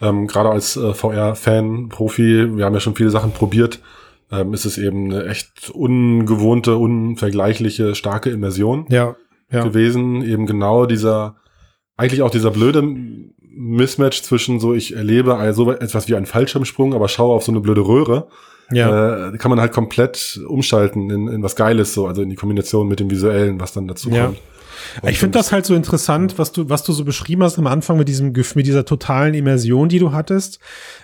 ähm, 0.00 0.26
Gerade 0.26 0.50
als 0.50 0.76
äh, 0.76 0.92
VR-Fan, 0.92 1.88
Profi, 1.88 2.56
wir 2.56 2.64
haben 2.64 2.74
ja 2.74 2.80
schon 2.80 2.96
viele 2.96 3.11
Sachen 3.11 3.32
probiert, 3.32 3.80
ähm, 4.30 4.52
ist 4.52 4.64
es 4.64 4.78
eben 4.78 5.12
eine 5.12 5.26
echt 5.26 5.70
ungewohnte, 5.70 6.76
unvergleichliche, 6.76 7.94
starke 7.94 8.30
Immersion 8.30 8.87
ja, 8.88 9.16
ja. 9.50 9.62
gewesen. 9.62 10.22
Eben 10.22 10.46
genau 10.46 10.87
dieser, 10.87 11.37
eigentlich 11.96 12.22
auch 12.22 12.30
dieser 12.30 12.50
blöde 12.50 12.82
Mismatch 13.40 14.22
zwischen 14.22 14.61
so, 14.61 14.74
ich 14.74 14.94
erlebe 14.94 15.37
also 15.37 15.72
etwas 15.72 16.09
wie 16.09 16.16
einen 16.16 16.26
Fallschirmsprung, 16.26 16.92
aber 16.92 17.09
schaue 17.09 17.35
auf 17.35 17.44
so 17.44 17.52
eine 17.52 17.61
blöde 17.61 17.87
Röhre. 17.87 18.28
Ja. 18.72 19.28
Äh, 19.28 19.38
kann 19.38 19.50
man 19.50 19.61
halt 19.61 19.72
komplett 19.72 20.40
umschalten 20.48 21.09
in, 21.11 21.28
in 21.28 21.42
was 21.42 21.54
Geiles, 21.54 21.94
so, 21.94 22.06
also 22.06 22.22
in 22.22 22.28
die 22.28 22.37
Kombination 22.37 22.88
mit 22.88 22.98
dem 22.98 23.11
Visuellen, 23.11 23.61
was 23.61 23.72
dann 23.72 23.87
dazu 23.87 24.11
ja. 24.11 24.26
kommt. 24.26 24.38
Und 25.03 25.11
ich 25.11 25.18
finde 25.18 25.38
das 25.38 25.53
halt 25.53 25.66
so 25.66 25.75
interessant, 25.75 26.38
was 26.38 26.53
du, 26.53 26.68
was 26.68 26.85
du 26.85 26.92
so 26.92 27.05
beschrieben 27.05 27.42
hast 27.42 27.59
am 27.59 27.66
Anfang 27.66 27.96
mit 27.96 28.09
diesem, 28.09 28.33
mit 28.33 28.66
dieser 28.66 28.85
totalen 28.85 29.35
Immersion, 29.35 29.88
die 29.88 29.99
du 29.99 30.12
hattest. 30.12 30.59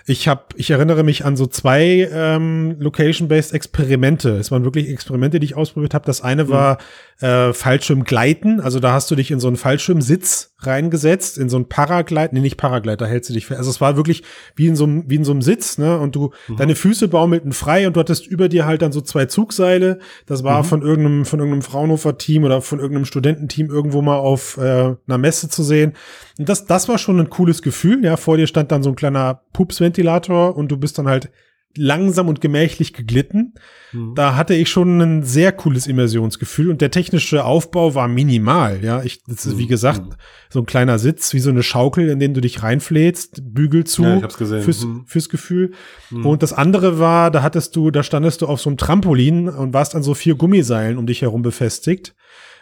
Ich 0.05 0.27
habe, 0.27 0.43
ich 0.55 0.71
erinnere 0.71 1.03
mich 1.03 1.25
an 1.25 1.35
so 1.35 1.47
zwei 1.47 2.09
ähm, 2.11 2.75
Location-based 2.79 3.53
Experimente. 3.53 4.37
Es 4.37 4.51
waren 4.51 4.63
wirklich 4.63 4.89
Experimente, 4.89 5.39
die 5.39 5.45
ich 5.45 5.55
ausprobiert 5.55 5.93
habe. 5.93 6.05
Das 6.05 6.21
eine 6.21 6.45
mhm. 6.45 6.49
war 6.49 6.77
äh, 7.19 7.53
Fallschirmgleiten. 7.53 8.59
Also 8.59 8.79
da 8.79 8.93
hast 8.93 9.09
du 9.11 9.15
dich 9.15 9.31
in 9.31 9.39
so 9.39 9.47
einen 9.47 9.57
Fallschirmsitz 9.57 10.53
reingesetzt, 10.59 11.37
in 11.37 11.49
so 11.49 11.57
einen 11.57 11.67
Paragleit, 11.67 12.33
nee, 12.33 12.39
nicht 12.39 12.57
Paragleit, 12.57 13.01
da 13.01 13.05
hältst 13.05 13.29
du 13.29 13.33
dich 13.33 13.45
fest. 13.45 13.57
Also 13.57 13.69
es 13.69 13.81
war 13.81 13.95
wirklich 13.97 14.23
wie 14.55 14.67
in 14.67 14.75
so 14.75 14.85
einem, 14.85 15.09
wie 15.09 15.15
in 15.15 15.23
so 15.23 15.31
einem 15.31 15.41
Sitz, 15.41 15.77
ne? 15.77 15.99
Und 15.99 16.15
du, 16.15 16.31
mhm. 16.47 16.57
deine 16.57 16.75
Füße 16.75 17.07
baumelten 17.07 17.51
frei 17.51 17.87
und 17.87 17.95
du 17.95 17.99
hattest 17.99 18.27
über 18.27 18.49
dir 18.49 18.65
halt 18.65 18.81
dann 18.81 18.91
so 18.91 19.01
zwei 19.01 19.25
Zugseile. 19.25 19.99
Das 20.25 20.43
war 20.43 20.63
mhm. 20.63 20.67
von 20.67 20.81
irgendeinem, 20.81 21.25
von 21.25 21.39
irgendeinem 21.39 21.61
Fraunhofer-Team 21.61 22.43
oder 22.43 22.61
von 22.61 22.79
irgendeinem 22.79 23.05
Studententeam 23.05 23.69
irgendwo 23.73 24.01
mal 24.01 24.17
auf 24.17 24.57
äh, 24.57 24.95
einer 25.07 25.17
Messe 25.17 25.49
zu 25.49 25.63
sehen. 25.63 25.93
Und 26.37 26.47
das, 26.47 26.65
das 26.65 26.87
war 26.87 26.97
schon 26.97 27.19
ein 27.19 27.29
cooles 27.29 27.61
Gefühl. 27.61 28.03
Ja, 28.05 28.17
vor 28.17 28.37
dir 28.37 28.47
stand 28.47 28.71
dann 28.71 28.83
so 28.83 28.89
ein 28.89 28.95
kleiner 28.95 29.41
Pupsventilator 29.53 30.55
und 30.55 30.71
du 30.71 30.77
bist 30.77 30.97
dann 30.97 31.07
halt 31.07 31.31
langsam 31.75 32.27
und 32.27 32.41
gemächlich 32.41 32.93
geglitten. 32.93 33.53
Mhm. 33.91 34.13
Da 34.15 34.35
hatte 34.35 34.53
ich 34.53 34.69
schon 34.69 35.01
ein 35.01 35.23
sehr 35.23 35.51
cooles 35.51 35.87
Immersionsgefühl 35.87 36.69
und 36.69 36.81
der 36.81 36.91
technische 36.91 37.45
Aufbau 37.45 37.95
war 37.95 38.07
minimal. 38.07 38.83
Ja, 38.83 39.03
ich, 39.03 39.23
das 39.23 39.45
ist 39.45 39.57
wie 39.57 39.63
mhm. 39.63 39.69
gesagt 39.69 40.05
mhm. 40.05 40.15
so 40.49 40.59
ein 40.59 40.65
kleiner 40.65 40.99
Sitz, 40.99 41.33
wie 41.33 41.39
so 41.39 41.49
eine 41.49 41.63
Schaukel, 41.63 42.09
in 42.09 42.19
den 42.19 42.33
du 42.33 42.41
dich 42.41 42.61
reinflätst, 42.61 43.41
Bügel 43.53 43.85
zu 43.85 44.03
ja. 44.03 44.27
Fürs, 44.29 44.85
mhm. 44.85 45.05
fürs 45.07 45.29
Gefühl. 45.29 45.71
Mhm. 46.11 46.25
Und 46.25 46.43
das 46.43 46.53
andere 46.53 46.99
war, 46.99 47.31
da 47.31 47.41
hattest 47.41 47.75
du, 47.75 47.91
da 47.91 48.03
standest 48.03 48.41
du 48.41 48.47
auf 48.47 48.61
so 48.61 48.69
einem 48.69 48.77
Trampolin 48.77 49.49
und 49.49 49.73
warst 49.73 49.95
an 49.95 50.03
so 50.03 50.13
vier 50.13 50.35
Gummiseilen 50.35 50.97
um 50.97 51.07
dich 51.07 51.21
herum 51.21 51.41
befestigt. 51.41 52.15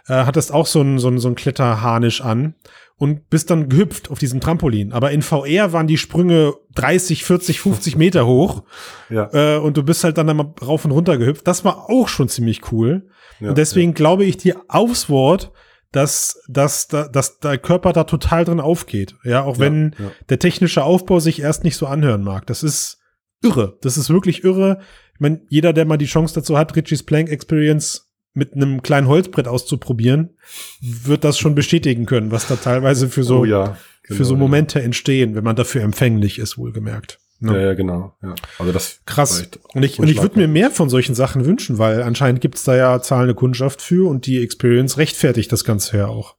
Äh, 0.08 0.26
hattest 0.26 0.54
auch 0.54 0.66
so 0.66 0.82
ein, 0.82 1.00
so 1.00 1.10
ein, 1.10 1.20
so 1.20 1.28
ein 1.28 1.36
Kletterharnisch 1.36 2.22
an 2.22 2.56
und 3.02 3.32
bist 3.32 3.50
dann 3.50 3.68
gehüpft 3.68 4.12
auf 4.12 4.20
diesem 4.20 4.42
Trampolin. 4.42 4.92
Aber 4.94 5.12
in 5.12 5.24
VR 5.24 5.74
waren 5.74 5.88
die 5.88 5.98
Sprünge 5.98 6.54
30, 6.76 7.24
40, 7.24 7.60
50 7.60 7.98
Meter 7.98 8.26
hoch. 8.28 8.64
Ja. 9.10 9.30
Äh, 9.34 9.58
und 9.58 9.76
du 9.76 9.84
bist 9.84 10.06
halt 10.06 10.18
dann 10.18 10.30
einmal 10.30 10.54
rauf 10.62 10.86
und 10.86 10.92
runter 10.92 11.18
gehüpft. 11.18 11.46
Das 11.46 11.66
war 11.66 11.90
auch 11.90 12.08
schon 12.08 12.30
ziemlich 12.30 12.72
cool. 12.72 13.10
Ja, 13.42 13.50
und 13.50 13.58
deswegen 13.58 13.92
ja. 13.92 13.96
glaube 13.96 14.24
ich 14.24 14.38
dir 14.38 14.62
aufs 14.70 15.10
Wort, 15.10 15.52
dass, 15.92 16.42
dass, 16.48 16.88
dass, 16.88 17.40
der 17.40 17.58
Körper 17.58 17.92
da 17.92 18.06
total 18.06 18.46
drin 18.46 18.62
aufgeht. 18.62 19.16
Ja, 19.26 19.44
auch 19.44 19.60
wenn 19.60 19.96
der 20.30 20.40
technische 20.40 20.86
Aufbau 20.86 21.20
sich 21.20 21.42
erst 21.42 21.66
nicht 21.66 21.76
so 21.76 21.88
anhören 21.88 22.24
mag. 22.24 22.48
Das 22.48 22.64
ist 22.64 23.00
irre. 23.44 23.78
Das 23.82 23.98
ist 23.98 24.10
wirklich 24.10 24.46
irre. 24.46 24.80
Ich 25.14 25.20
meine, 25.20 25.42
jeder, 25.50 25.74
der 25.74 25.86
mal 25.86 25.98
die 25.98 26.06
Chance 26.06 26.36
dazu 26.36 26.58
hat, 26.58 26.76
Richie's 26.76 27.04
Plank 27.04 27.30
Experience 27.30 28.11
mit 28.34 28.54
einem 28.54 28.82
kleinen 28.82 29.08
Holzbrett 29.08 29.48
auszuprobieren, 29.48 30.38
wird 30.82 31.24
das 31.24 31.38
schon 31.38 31.56
bestätigen 31.56 32.06
können, 32.06 32.32
was 32.32 32.48
da 32.48 32.56
teilweise 32.56 33.10
für 33.10 33.24
so, 33.24 33.39
oh 33.39 33.46
ja, 33.46 33.78
genau, 34.04 34.17
für 34.17 34.26
so 34.26 34.36
Momente 34.36 34.80
ja. 34.80 34.86
entstehen, 34.86 35.36
wenn 35.36 35.44
man 35.44 35.56
dafür 35.56 35.82
empfänglich 35.82 36.39
ist, 36.39 36.58
wohlgemerkt. 36.58 37.20
Ne? 37.39 37.54
Ja, 37.54 37.62
ja, 37.67 37.74
genau. 37.74 38.15
Ja. 38.22 38.36
Also 38.60 38.72
das 38.72 39.02
krass. 39.06 39.48
Und 39.74 39.84
ich, 39.84 40.00
und 40.00 40.08
ich 40.08 40.22
würde 40.22 40.38
mir 40.38 40.48
mehr 40.48 40.70
von 40.70 40.89
solchen 40.89 41.15
Sachen 41.15 41.46
wünschen, 41.46 41.80
weil 41.80 42.04
anscheinend 42.04 42.39
gibt's 42.39 42.63
da 42.63 42.76
ja 42.76 43.02
zahlende 43.02 43.34
Kundschaft 43.34 43.82
für 43.82 44.08
und 44.08 44.28
die 44.28 44.44
Experience 44.44 44.98
rechtfertigt 44.98 45.52
das 45.52 45.63
Ganze 45.63 45.98
ja 45.98 46.08
auch. 46.08 46.36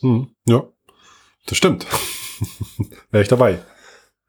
Hm, 0.00 0.28
ja, 0.44 0.64
das 1.46 1.56
stimmt. 1.56 1.86
Wäre 3.10 3.22
ich 3.22 3.28
dabei. 3.28 3.58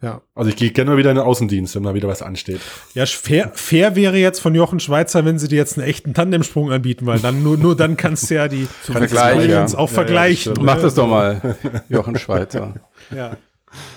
Ja. 0.02 0.22
Also 0.34 0.50
ich 0.50 0.56
gehe 0.56 0.72
gerne 0.72 0.92
mal 0.92 0.98
wieder 0.98 1.10
in 1.12 1.18
den 1.18 1.26
Außendienst, 1.26 1.76
wenn 1.76 1.84
mal 1.84 1.94
wieder 1.94 2.08
was 2.08 2.22
ansteht. 2.22 2.62
Ja, 2.94 3.06
fair, 3.06 3.52
fair 3.54 3.98
wäre 3.98 4.18
jetzt 4.18 4.40
von 4.40 4.56
Jochen 4.56 4.80
Schweizer, 4.80 5.26
wenn 5.26 5.38
sie 5.40 5.50
dir 5.50 5.58
jetzt 5.58 5.78
einen 5.78 5.88
echten 5.88 6.14
Tandemsprung 6.14 6.72
anbieten, 6.72 7.06
weil 7.06 7.20
dann 7.20 7.44
nur, 7.44 7.58
nur 7.58 7.76
dann 7.76 7.98
kannst 7.98 8.30
du 8.30 8.36
ja 8.36 8.48
die 8.48 8.66
Vergleich, 8.82 9.50
ja. 9.50 9.66
auch 9.66 9.80
ja, 9.80 9.88
vergleichen. 9.88 10.56
Ja, 10.56 10.64
Mach 10.64 10.82
das 10.82 10.96
doch 10.96 11.08
mal, 11.08 11.58
Jochen 11.90 12.18
Schweizer. 12.18 12.76
ja. 13.14 13.36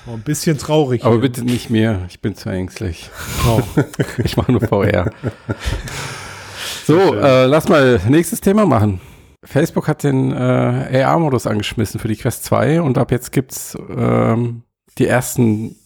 Oh, 0.07 0.12
ein 0.12 0.21
bisschen 0.21 0.59
traurig. 0.59 1.03
Aber 1.03 1.15
hier. 1.15 1.23
bitte 1.23 1.45
nicht 1.45 1.71
mehr, 1.71 2.01
ich 2.09 2.21
bin 2.21 2.35
zu 2.35 2.51
ängstlich. 2.51 3.09
Oh. 3.49 3.62
ich 4.25 4.37
mache 4.37 4.53
nur 4.53 4.61
VR. 4.61 5.11
So, 6.85 6.99
äh, 7.15 7.47
lass 7.47 7.71
mal 7.71 7.99
nächstes 8.09 8.43
Thema 8.43 8.67
machen. 8.67 9.01
Facebook 9.45 9.88
hat 9.88 10.03
den 10.05 10.31
äh, 10.31 11.03
AR-Modus 11.05 11.47
angeschmissen 11.47 12.01
für 12.01 12.09
die 12.09 12.17
Quest 12.17 12.45
2 12.45 12.83
und 12.83 12.99
ab 12.99 13.11
jetzt 13.11 13.33
gibt's 13.33 13.79
ähm, 13.97 14.62
die 14.99 15.07
ersten 15.07 15.77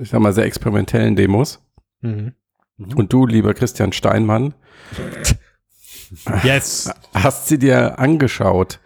ich 0.00 0.10
sag 0.10 0.20
mal, 0.20 0.32
sehr 0.32 0.44
experimentellen 0.44 1.16
Demos. 1.16 1.60
Mhm. 2.00 2.32
Mhm. 2.76 2.92
Und 2.94 3.12
du, 3.12 3.26
lieber 3.26 3.54
Christian 3.54 3.92
Steinmann, 3.92 4.54
yes. 6.44 6.90
hast 7.14 7.48
sie 7.48 7.58
dir 7.58 7.98
angeschaut 7.98 8.80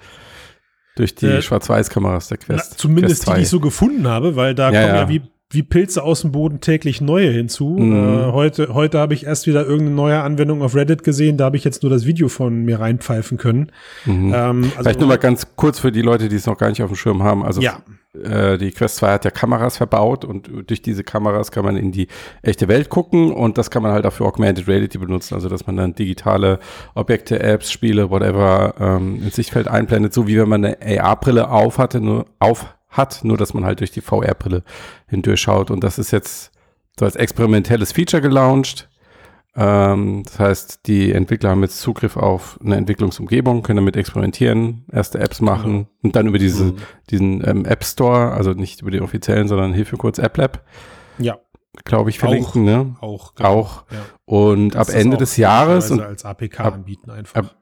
durch 0.97 1.15
die 1.15 1.27
äh, 1.27 1.43
Schwarz-Weiß-Kameras 1.43 2.29
der 2.29 2.39
Quest. 2.39 2.73
Na, 2.73 2.77
zumindest 2.77 3.25
Quest 3.25 3.29
die, 3.29 3.35
die 3.35 3.43
ich 3.43 3.49
so 3.49 3.61
gefunden 3.61 4.09
habe, 4.09 4.37
weil 4.37 4.55
da 4.55 4.71
ja, 4.71 4.83
kommen 4.83 4.95
ja. 4.95 5.03
ja. 5.03 5.09
wie 5.09 5.23
wie 5.51 5.63
Pilze 5.63 6.03
aus 6.03 6.23
dem 6.23 6.33
Boden 6.33 6.61
täglich 6.61 7.01
neue 7.01 7.31
hinzu. 7.31 7.77
Mhm. 7.79 7.93
Äh, 7.95 8.33
heute 8.33 8.75
heute 8.75 8.99
habe 8.99 9.15
ich 9.15 9.27
erst 9.27 9.47
wieder 9.47 9.65
irgendeine 9.65 9.95
neue 9.95 10.21
Anwendung 10.21 10.61
auf 10.61 10.75
Reddit 10.75 11.05
gesehen, 11.05 11.37
da 11.37 11.45
habe 11.45 11.57
ich 11.57 11.63
jetzt 11.63 11.85
nur 11.85 11.91
das 11.91 12.05
Video 12.05 12.29
von 12.29 12.65
mir 12.65 12.81
reinpfeifen 12.81 13.39
können. 13.39 13.71
Mhm. 14.07 14.33
Ähm, 14.35 14.63
also 14.65 14.81
Vielleicht 14.81 14.99
nur 14.99 15.09
mal 15.09 15.19
ganz 15.19 15.47
kurz 15.55 15.79
für 15.79 15.93
die 15.93 16.03
Leute, 16.03 16.29
die 16.29 16.37
es 16.37 16.47
noch 16.47 16.59
gar 16.59 16.69
nicht 16.69 16.83
auf 16.83 16.91
dem 16.91 16.97
Schirm 16.97 17.23
haben. 17.23 17.45
Also 17.45 17.61
ja. 17.61 17.81
Äh, 18.25 18.59
die 18.59 18.71
Quest 18.71 18.97
2 18.97 19.13
hat 19.13 19.25
ja 19.25 19.31
Kameras 19.31 19.77
verbaut 19.77 20.25
und 20.25 20.51
durch 20.67 20.83
diese 20.83 21.05
Kameras 21.05 21.51
kann 21.51 21.65
man 21.65 21.77
in 21.77 21.93
die 21.93 22.09
echte 22.43 22.69
Welt 22.69 22.89
gucken 22.89 23.33
und 23.33 23.59
das 23.59 23.71
kann 23.71 23.83
man 23.83 23.93
halt 23.93 24.07
auch 24.07 24.13
für 24.13 24.25
Augmented 24.25 24.69
Reality 24.69 24.99
benutzen, 24.99 25.35
also 25.35 25.49
dass 25.49 25.67
man 25.67 25.77
dann 25.77 25.95
digitale 25.95 26.59
Objekte, 26.95 27.41
Apps, 27.41 27.71
Spiele, 27.71 28.11
whatever 28.11 28.75
ähm, 28.79 29.23
ins 29.23 29.37
Sichtfeld 29.37 29.69
einblendet, 29.69 30.13
so 30.13 30.27
wie 30.27 30.39
wenn 30.39 30.49
man 30.49 30.65
eine 30.65 31.03
AR-Brille 31.03 31.51
auf 31.51 31.79
hatte, 31.79 32.01
nur 32.01 32.27
auf 32.39 32.67
hat, 32.89 33.21
nur 33.25 33.37
dass 33.37 33.55
man 33.55 33.65
halt 33.65 33.81
durch 33.81 33.91
die 33.91 34.01
VR-Brille 34.01 34.63
hindurchschaut. 35.09 35.71
Und 35.71 35.85
das 35.85 35.99
ist 35.99 36.11
jetzt 36.11 36.53
so 36.99 37.05
als 37.05 37.17
experimentelles 37.17 37.93
Feature 37.93 38.23
gelauncht. 38.23 38.89
Ähm, 39.57 40.23
das 40.25 40.39
heißt, 40.39 40.87
die 40.87 41.13
Entwickler 41.13 41.51
haben 41.51 41.63
jetzt 41.63 41.81
Zugriff 41.81 42.17
auf 42.17 42.59
eine 42.63 42.77
Entwicklungsumgebung, 42.77 43.63
können 43.63 43.79
damit 43.79 43.97
experimentieren, 43.97 44.85
erste 44.93 45.19
Apps 45.19 45.41
machen 45.41 45.73
mhm. 45.73 45.87
und 46.03 46.17
dann 46.17 46.27
über 46.27 46.39
diese, 46.39 46.65
mhm. 46.65 46.77
diesen 47.09 47.49
ähm, 47.49 47.65
App 47.65 47.83
Store, 47.85 48.33
also 48.33 48.53
nicht 48.53 48.83
über 48.83 48.91
den 48.91 49.03
offiziellen, 49.03 49.49
sondern 49.49 49.73
Hilfe 49.73 49.97
kurz 49.97 50.19
App 50.19 50.37
Lab. 50.37 50.63
Ja. 51.19 51.39
Glaube 51.85 52.11
ich, 52.11 52.19
verlinken, 52.19 52.63
auch, 52.63 52.67
ne? 52.67 52.97
Auch. 53.01 53.35
Genau. 53.35 53.49
Auch. 53.49 53.85
Ja. 53.91 53.99
Und 54.25 54.77
ab 54.77 54.89
Ende 54.91 55.17
des 55.17 55.37
Jahres. 55.37 55.91
Und 55.91 56.01
als 56.01 56.25
APK 56.25 56.61
ab, 56.61 56.75
anbieten 56.75 57.11
einfach. 57.11 57.37
Ab, 57.37 57.57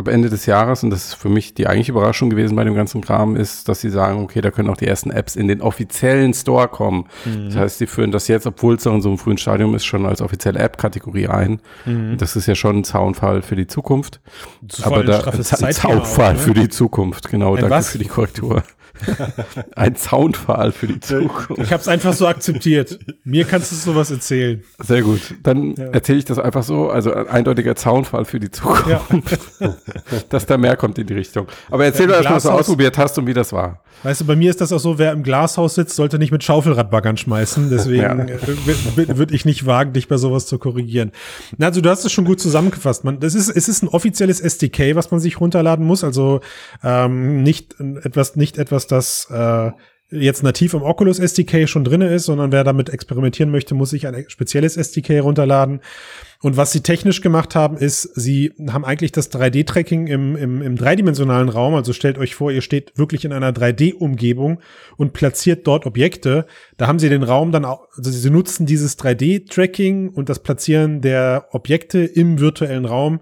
ab 0.00 0.08
Ende 0.08 0.28
des 0.28 0.46
Jahres, 0.46 0.82
und 0.82 0.90
das 0.90 1.08
ist 1.08 1.14
für 1.14 1.28
mich 1.28 1.54
die 1.54 1.66
eigentliche 1.66 1.92
Überraschung 1.92 2.30
gewesen 2.30 2.56
bei 2.56 2.64
dem 2.64 2.74
ganzen 2.74 3.00
Kram, 3.00 3.36
ist, 3.36 3.68
dass 3.68 3.80
sie 3.80 3.90
sagen, 3.90 4.22
okay, 4.22 4.40
da 4.40 4.50
können 4.50 4.68
auch 4.68 4.76
die 4.76 4.86
ersten 4.86 5.10
Apps 5.10 5.36
in 5.36 5.46
den 5.46 5.60
offiziellen 5.60 6.34
Store 6.34 6.68
kommen. 6.68 7.06
Mhm. 7.24 7.46
Das 7.46 7.56
heißt, 7.56 7.78
sie 7.78 7.86
führen 7.86 8.10
das 8.10 8.26
jetzt, 8.28 8.46
obwohl 8.46 8.74
es 8.74 8.84
noch 8.84 8.94
in 8.94 9.02
so 9.02 9.08
einem 9.08 9.18
frühen 9.18 9.38
Stadium 9.38 9.74
ist, 9.74 9.84
schon 9.84 10.06
als 10.06 10.20
offizielle 10.20 10.58
App-Kategorie 10.58 11.28
ein. 11.28 11.60
Mhm. 11.84 12.16
Das 12.18 12.34
ist 12.34 12.46
ja 12.46 12.54
schon 12.54 12.78
ein 12.78 12.84
Zaunfall 12.84 13.42
für 13.42 13.56
die 13.56 13.66
Zukunft. 13.66 14.20
Aber 14.82 15.04
da, 15.04 15.20
ein 15.20 15.72
Zaunfall 15.72 16.34
ne? 16.34 16.38
für 16.38 16.54
die 16.54 16.68
Zukunft, 16.68 17.28
genau, 17.28 17.54
ein 17.54 17.60
danke 17.60 17.76
was? 17.76 17.90
für 17.90 17.98
die 17.98 18.06
Korrektur. 18.06 18.62
Ein 19.76 19.96
Zaunpfahl 19.96 20.72
für 20.72 20.86
die 20.86 21.00
Zukunft. 21.00 21.62
Ich 21.62 21.72
habe 21.72 21.80
es 21.80 21.88
einfach 21.88 22.12
so 22.12 22.26
akzeptiert. 22.26 22.98
Mir 23.24 23.44
kannst 23.44 23.72
du 23.72 23.76
sowas 23.76 24.10
erzählen. 24.10 24.62
Sehr 24.78 25.02
gut. 25.02 25.34
Dann 25.42 25.74
ja. 25.74 25.86
erzähle 25.86 26.18
ich 26.18 26.24
das 26.24 26.38
einfach 26.38 26.62
so. 26.62 26.90
Also 26.90 27.12
ein 27.12 27.28
eindeutiger 27.28 27.76
Zaunpfahl 27.76 28.24
für 28.24 28.40
die 28.40 28.50
Zukunft. 28.50 29.38
Ja. 29.58 29.74
Dass 30.28 30.46
da 30.46 30.56
mehr 30.58 30.76
kommt 30.76 30.98
in 30.98 31.06
die 31.06 31.14
Richtung. 31.14 31.46
Aber 31.70 31.84
erzähl 31.84 32.06
doch 32.06 32.14
erstmal, 32.14 32.36
was 32.36 32.42
du 32.44 32.50
ausprobiert 32.50 32.98
hast 32.98 33.18
und 33.18 33.26
wie 33.26 33.34
das 33.34 33.52
war. 33.52 33.82
Weißt 34.02 34.22
du, 34.22 34.26
bei 34.26 34.36
mir 34.36 34.50
ist 34.50 34.60
das 34.60 34.72
auch 34.72 34.78
so, 34.78 34.98
wer 34.98 35.12
im 35.12 35.22
Glashaus 35.22 35.74
sitzt, 35.74 35.96
sollte 35.96 36.18
nicht 36.18 36.32
mit 36.32 36.42
Schaufelradbaggern 36.42 37.16
schmeißen. 37.16 37.70
Deswegen 37.70 38.28
ja. 38.28 38.36
Würde 39.16 39.34
ich 39.34 39.44
nicht 39.44 39.66
wagen, 39.66 39.92
dich 39.92 40.08
bei 40.08 40.16
sowas 40.16 40.46
zu 40.46 40.58
korrigieren. 40.58 41.12
Also 41.58 41.80
du 41.80 41.90
hast 41.90 42.04
es 42.04 42.12
schon 42.12 42.24
gut 42.24 42.40
zusammengefasst. 42.40 43.04
Man, 43.04 43.20
das 43.20 43.34
ist, 43.34 43.48
es 43.50 43.68
ist 43.68 43.82
ein 43.82 43.88
offizielles 43.88 44.40
SDK, 44.40 44.94
was 44.94 45.10
man 45.10 45.20
sich 45.20 45.40
runterladen 45.40 45.84
muss. 45.84 46.04
Also 46.04 46.40
ähm, 46.82 47.42
nicht 47.42 47.76
etwas, 47.80 48.36
nicht 48.36 48.58
etwas, 48.58 48.86
das 48.86 49.28
äh, 49.30 49.70
jetzt 50.10 50.42
nativ 50.42 50.74
im 50.74 50.82
Oculus 50.82 51.18
SDK 51.18 51.68
schon 51.68 51.84
drinne 51.84 52.08
ist, 52.08 52.24
sondern 52.24 52.52
wer 52.52 52.64
damit 52.64 52.88
experimentieren 52.88 53.50
möchte, 53.50 53.74
muss 53.74 53.90
sich 53.90 54.06
ein 54.06 54.24
spezielles 54.28 54.76
SDK 54.76 55.20
runterladen. 55.20 55.80
Und 56.42 56.56
was 56.56 56.72
sie 56.72 56.80
technisch 56.80 57.20
gemacht 57.20 57.54
haben, 57.54 57.76
ist, 57.76 58.02
sie 58.14 58.54
haben 58.70 58.86
eigentlich 58.86 59.12
das 59.12 59.30
3D-Tracking 59.30 60.06
im, 60.06 60.36
im, 60.36 60.62
im 60.62 60.76
dreidimensionalen 60.76 61.50
Raum. 61.50 61.74
Also 61.74 61.92
stellt 61.92 62.16
euch 62.16 62.34
vor, 62.34 62.50
ihr 62.50 62.62
steht 62.62 62.96
wirklich 62.96 63.26
in 63.26 63.34
einer 63.34 63.52
3D-Umgebung 63.52 64.60
und 64.96 65.12
platziert 65.12 65.66
dort 65.66 65.84
Objekte. 65.84 66.46
Da 66.78 66.86
haben 66.86 66.98
sie 66.98 67.10
den 67.10 67.24
Raum 67.24 67.52
dann 67.52 67.66
auch, 67.66 67.88
also 67.94 68.10
sie 68.10 68.30
nutzen 68.30 68.64
dieses 68.64 68.98
3D-Tracking 68.98 70.08
und 70.08 70.30
das 70.30 70.38
Platzieren 70.38 71.02
der 71.02 71.48
Objekte 71.50 71.98
im 72.00 72.40
virtuellen 72.40 72.86
Raum 72.86 73.20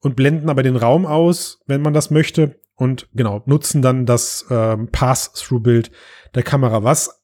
und 0.00 0.14
blenden 0.14 0.48
aber 0.48 0.62
den 0.62 0.76
Raum 0.76 1.06
aus, 1.06 1.62
wenn 1.66 1.82
man 1.82 1.92
das 1.92 2.12
möchte. 2.12 2.54
Und 2.76 3.08
genau, 3.12 3.42
nutzen 3.46 3.82
dann 3.82 4.06
das 4.06 4.46
ähm, 4.48 4.88
Pass-Through-Bild 4.92 5.90
der 6.36 6.44
Kamera, 6.44 6.84
was 6.84 7.19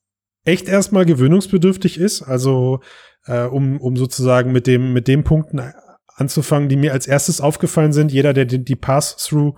echt 0.47 0.69
erstmal 0.69 1.05
gewöhnungsbedürftig 1.05 1.99
ist. 1.99 2.23
Also 2.23 2.81
äh, 3.27 3.43
um, 3.43 3.81
um 3.81 3.97
sozusagen 3.97 4.53
mit 4.53 4.67
dem, 4.67 4.93
mit 4.93 5.09
dem 5.09 5.25
Punkten 5.25 5.61
anzufangen, 6.17 6.69
die 6.69 6.77
mir 6.77 6.93
als 6.93 7.07
erstes 7.07 7.41
aufgefallen 7.41 7.93
sind. 7.93 8.13
Jeder, 8.13 8.33
der 8.33 8.47
die, 8.47 8.65
die 8.65 8.77
Pass-Through 8.77 9.55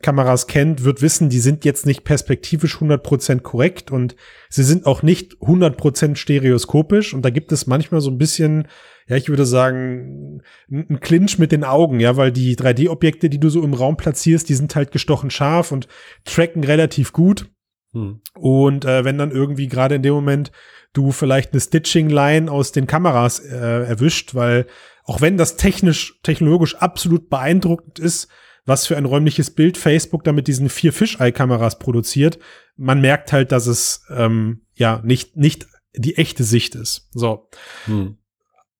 Kameras 0.00 0.46
kennt, 0.46 0.84
wird 0.84 1.02
wissen, 1.02 1.28
die 1.28 1.40
sind 1.40 1.64
jetzt 1.64 1.84
nicht 1.84 2.04
perspektivisch 2.04 2.76
100% 2.76 3.40
korrekt 3.40 3.90
und 3.90 4.14
sie 4.48 4.62
sind 4.62 4.86
auch 4.86 5.02
nicht 5.02 5.34
100% 5.40 6.14
stereoskopisch 6.14 7.14
und 7.14 7.22
da 7.24 7.30
gibt 7.30 7.50
es 7.50 7.66
manchmal 7.66 8.00
so 8.00 8.08
ein 8.08 8.18
bisschen, 8.18 8.68
ja, 9.08 9.16
ich 9.16 9.28
würde 9.28 9.44
sagen, 9.44 10.40
ein 10.70 11.00
Clinch 11.00 11.40
mit 11.40 11.50
den 11.50 11.64
Augen, 11.64 11.98
ja, 11.98 12.16
weil 12.16 12.30
die 12.30 12.54
3D-Objekte, 12.54 13.28
die 13.28 13.40
du 13.40 13.50
so 13.50 13.64
im 13.64 13.74
Raum 13.74 13.96
platzierst, 13.96 14.48
die 14.48 14.54
sind 14.54 14.76
halt 14.76 14.92
gestochen 14.92 15.30
scharf 15.30 15.72
und 15.72 15.88
tracken 16.24 16.62
relativ 16.62 17.12
gut. 17.12 17.50
Hm. 17.92 18.20
Und 18.34 18.84
äh, 18.84 19.04
wenn 19.04 19.18
dann 19.18 19.30
irgendwie 19.30 19.68
gerade 19.68 19.94
in 19.94 20.02
dem 20.02 20.14
Moment 20.14 20.52
du 20.92 21.12
vielleicht 21.12 21.52
eine 21.52 21.60
Stitching-Line 21.60 22.50
aus 22.50 22.72
den 22.72 22.86
Kameras 22.86 23.40
äh, 23.40 23.56
erwischt, 23.56 24.34
weil 24.34 24.66
auch 25.04 25.20
wenn 25.20 25.36
das 25.36 25.56
technisch, 25.56 26.20
technologisch 26.22 26.76
absolut 26.76 27.30
beeindruckend 27.30 27.98
ist, 27.98 28.28
was 28.66 28.86
für 28.86 28.96
ein 28.96 29.06
räumliches 29.06 29.50
Bild 29.54 29.78
Facebook 29.78 30.24
da 30.24 30.32
mit 30.32 30.46
diesen 30.46 30.68
vier 30.68 30.92
Fisheye-Kameras 30.92 31.78
produziert, 31.78 32.38
man 32.76 33.00
merkt 33.00 33.32
halt, 33.32 33.50
dass 33.50 33.66
es 33.66 34.04
ähm, 34.10 34.66
ja 34.74 35.00
nicht, 35.04 35.36
nicht 35.36 35.66
die 35.94 36.16
echte 36.16 36.44
Sicht 36.44 36.74
ist. 36.74 37.08
So. 37.12 37.48
Hm. 37.86 38.18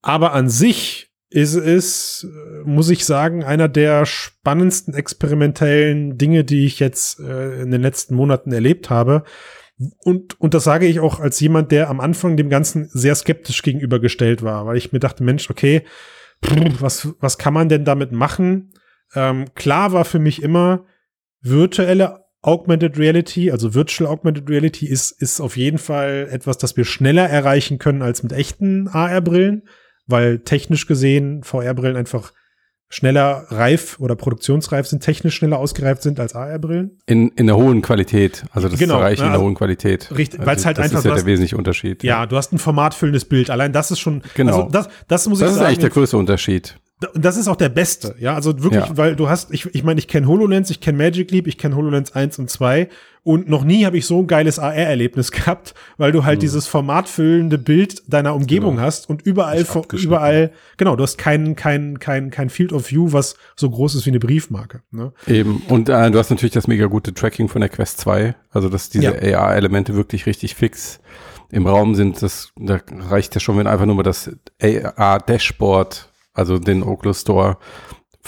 Aber 0.02 0.32
an 0.34 0.50
sich 0.50 1.07
ist 1.30 1.54
es, 1.54 2.26
muss 2.64 2.88
ich 2.88 3.04
sagen, 3.04 3.44
einer 3.44 3.68
der 3.68 4.06
spannendsten 4.06 4.94
experimentellen 4.94 6.16
Dinge, 6.16 6.44
die 6.44 6.64
ich 6.64 6.80
jetzt 6.80 7.20
äh, 7.20 7.62
in 7.62 7.70
den 7.70 7.82
letzten 7.82 8.14
Monaten 8.14 8.50
erlebt 8.52 8.88
habe. 8.88 9.24
Und, 10.02 10.40
und 10.40 10.54
das 10.54 10.64
sage 10.64 10.86
ich 10.86 11.00
auch 11.00 11.20
als 11.20 11.38
jemand, 11.38 11.70
der 11.70 11.90
am 11.90 12.00
Anfang 12.00 12.36
dem 12.36 12.48
Ganzen 12.48 12.88
sehr 12.92 13.14
skeptisch 13.14 13.62
gegenübergestellt 13.62 14.42
war, 14.42 14.66
weil 14.66 14.76
ich 14.76 14.92
mir 14.92 14.98
dachte, 15.00 15.22
Mensch, 15.22 15.50
okay, 15.50 15.82
was, 16.80 17.08
was 17.20 17.38
kann 17.38 17.54
man 17.54 17.68
denn 17.68 17.84
damit 17.84 18.10
machen? 18.10 18.72
Ähm, 19.14 19.46
klar 19.54 19.92
war 19.92 20.04
für 20.04 20.18
mich 20.18 20.42
immer, 20.42 20.86
virtuelle 21.40 22.24
Augmented 22.40 22.98
Reality, 22.98 23.50
also 23.50 23.74
Virtual 23.74 24.10
Augmented 24.10 24.48
Reality 24.48 24.86
ist, 24.86 25.10
ist 25.10 25.40
auf 25.40 25.56
jeden 25.56 25.78
Fall 25.78 26.28
etwas, 26.30 26.58
das 26.58 26.76
wir 26.76 26.84
schneller 26.84 27.28
erreichen 27.28 27.78
können 27.78 28.02
als 28.02 28.22
mit 28.22 28.32
echten 28.32 28.88
AR-Brillen, 28.88 29.68
weil 30.08 30.40
technisch 30.40 30.86
gesehen 30.86 31.44
VR-Brillen 31.44 31.96
einfach 31.96 32.32
schneller 32.90 33.44
reif 33.50 34.00
oder 34.00 34.16
produktionsreif 34.16 34.86
sind, 34.86 35.02
technisch 35.02 35.36
schneller 35.36 35.58
ausgereift 35.58 36.02
sind 36.02 36.18
als 36.18 36.34
AR-Brillen. 36.34 36.98
In, 37.06 37.28
in 37.32 37.46
der 37.46 37.56
hohen 37.56 37.82
Qualität, 37.82 38.44
also 38.50 38.68
das 38.68 38.78
genau, 38.78 38.98
Erreichen 38.98 39.20
ne, 39.20 39.26
also 39.26 39.26
in 39.26 39.32
der 39.32 39.40
hohen 39.42 39.54
Qualität. 39.54 40.10
Richtig, 40.16 40.40
weil 40.40 40.56
es 40.56 40.64
also 40.64 40.66
halt 40.66 40.78
das 40.78 40.84
einfach. 40.84 40.96
Das 40.96 41.04
ist 41.04 41.10
ja 41.10 41.14
der 41.16 41.26
wesentliche 41.26 41.56
Unterschied. 41.56 42.02
Ja, 42.02 42.20
ja, 42.20 42.26
du 42.26 42.36
hast 42.36 42.52
ein 42.52 42.58
formatfüllendes 42.58 43.26
Bild. 43.26 43.50
Allein 43.50 43.72
das 43.72 43.90
ist 43.90 44.00
schon. 44.00 44.22
Genau. 44.34 44.56
Also 44.56 44.70
das, 44.70 44.88
das 45.06 45.28
muss 45.28 45.38
das 45.38 45.50
ich 45.50 45.54
sagen. 45.54 45.58
Das 45.58 45.60
ist 45.60 45.66
eigentlich 45.66 45.78
der 45.78 45.90
größte 45.90 46.16
Unterschied. 46.16 46.78
Und 47.14 47.24
das 47.24 47.36
ist 47.36 47.46
auch 47.46 47.56
der 47.56 47.68
beste, 47.68 48.16
ja, 48.18 48.34
also 48.34 48.60
wirklich, 48.60 48.84
ja. 48.84 48.96
weil 48.96 49.14
du 49.14 49.28
hast, 49.28 49.52
ich, 49.52 49.72
ich 49.72 49.84
meine, 49.84 50.00
ich 50.00 50.08
kenne 50.08 50.26
HoloLens, 50.26 50.68
ich 50.70 50.80
kenne 50.80 50.98
Magic 50.98 51.30
Leap, 51.30 51.46
ich 51.46 51.56
kenne 51.56 51.76
HoloLens 51.76 52.12
1 52.12 52.40
und 52.40 52.50
2 52.50 52.88
und 53.22 53.48
noch 53.48 53.62
nie 53.62 53.84
habe 53.84 53.96
ich 53.98 54.06
so 54.06 54.18
ein 54.20 54.26
geiles 54.26 54.58
AR-Erlebnis 54.58 55.30
gehabt, 55.32 55.74
weil 55.96 56.10
du 56.10 56.24
halt 56.24 56.38
mhm. 56.38 56.40
dieses 56.40 56.66
formatfüllende 56.66 57.56
Bild 57.56 58.02
deiner 58.08 58.34
Umgebung 58.34 58.76
genau. 58.76 58.86
hast 58.86 59.08
und 59.08 59.22
überall, 59.22 59.64
überall, 59.92 60.50
genau, 60.76 60.96
du 60.96 61.04
hast 61.04 61.18
kein, 61.18 61.54
kein, 61.54 62.00
kein, 62.00 62.30
kein 62.30 62.50
Field 62.50 62.72
of 62.72 62.90
View, 62.90 63.12
was 63.12 63.36
so 63.54 63.70
groß 63.70 63.94
ist 63.94 64.06
wie 64.06 64.10
eine 64.10 64.18
Briefmarke. 64.18 64.80
Ne? 64.90 65.12
Eben, 65.28 65.62
und 65.68 65.88
äh, 65.88 66.10
du 66.10 66.18
hast 66.18 66.30
natürlich 66.30 66.54
das 66.54 66.66
mega 66.66 66.86
gute 66.86 67.14
Tracking 67.14 67.48
von 67.48 67.60
der 67.60 67.70
Quest 67.70 68.00
2, 68.00 68.34
also 68.50 68.68
dass 68.68 68.90
diese 68.90 69.24
ja. 69.24 69.38
AR-Elemente 69.38 69.94
wirklich 69.94 70.26
richtig 70.26 70.56
fix 70.56 70.98
im 71.50 71.66
Raum 71.66 71.94
sind, 71.94 72.20
das, 72.22 72.52
da 72.56 72.80
reicht 73.08 73.34
ja 73.34 73.40
schon, 73.40 73.56
wenn 73.56 73.66
einfach 73.66 73.86
nur 73.86 73.94
mal 73.94 74.02
das 74.02 74.30
AR-Dashboard 74.60 76.07
also 76.38 76.58
den 76.58 76.82
Oculus 76.82 77.20
Store 77.22 77.58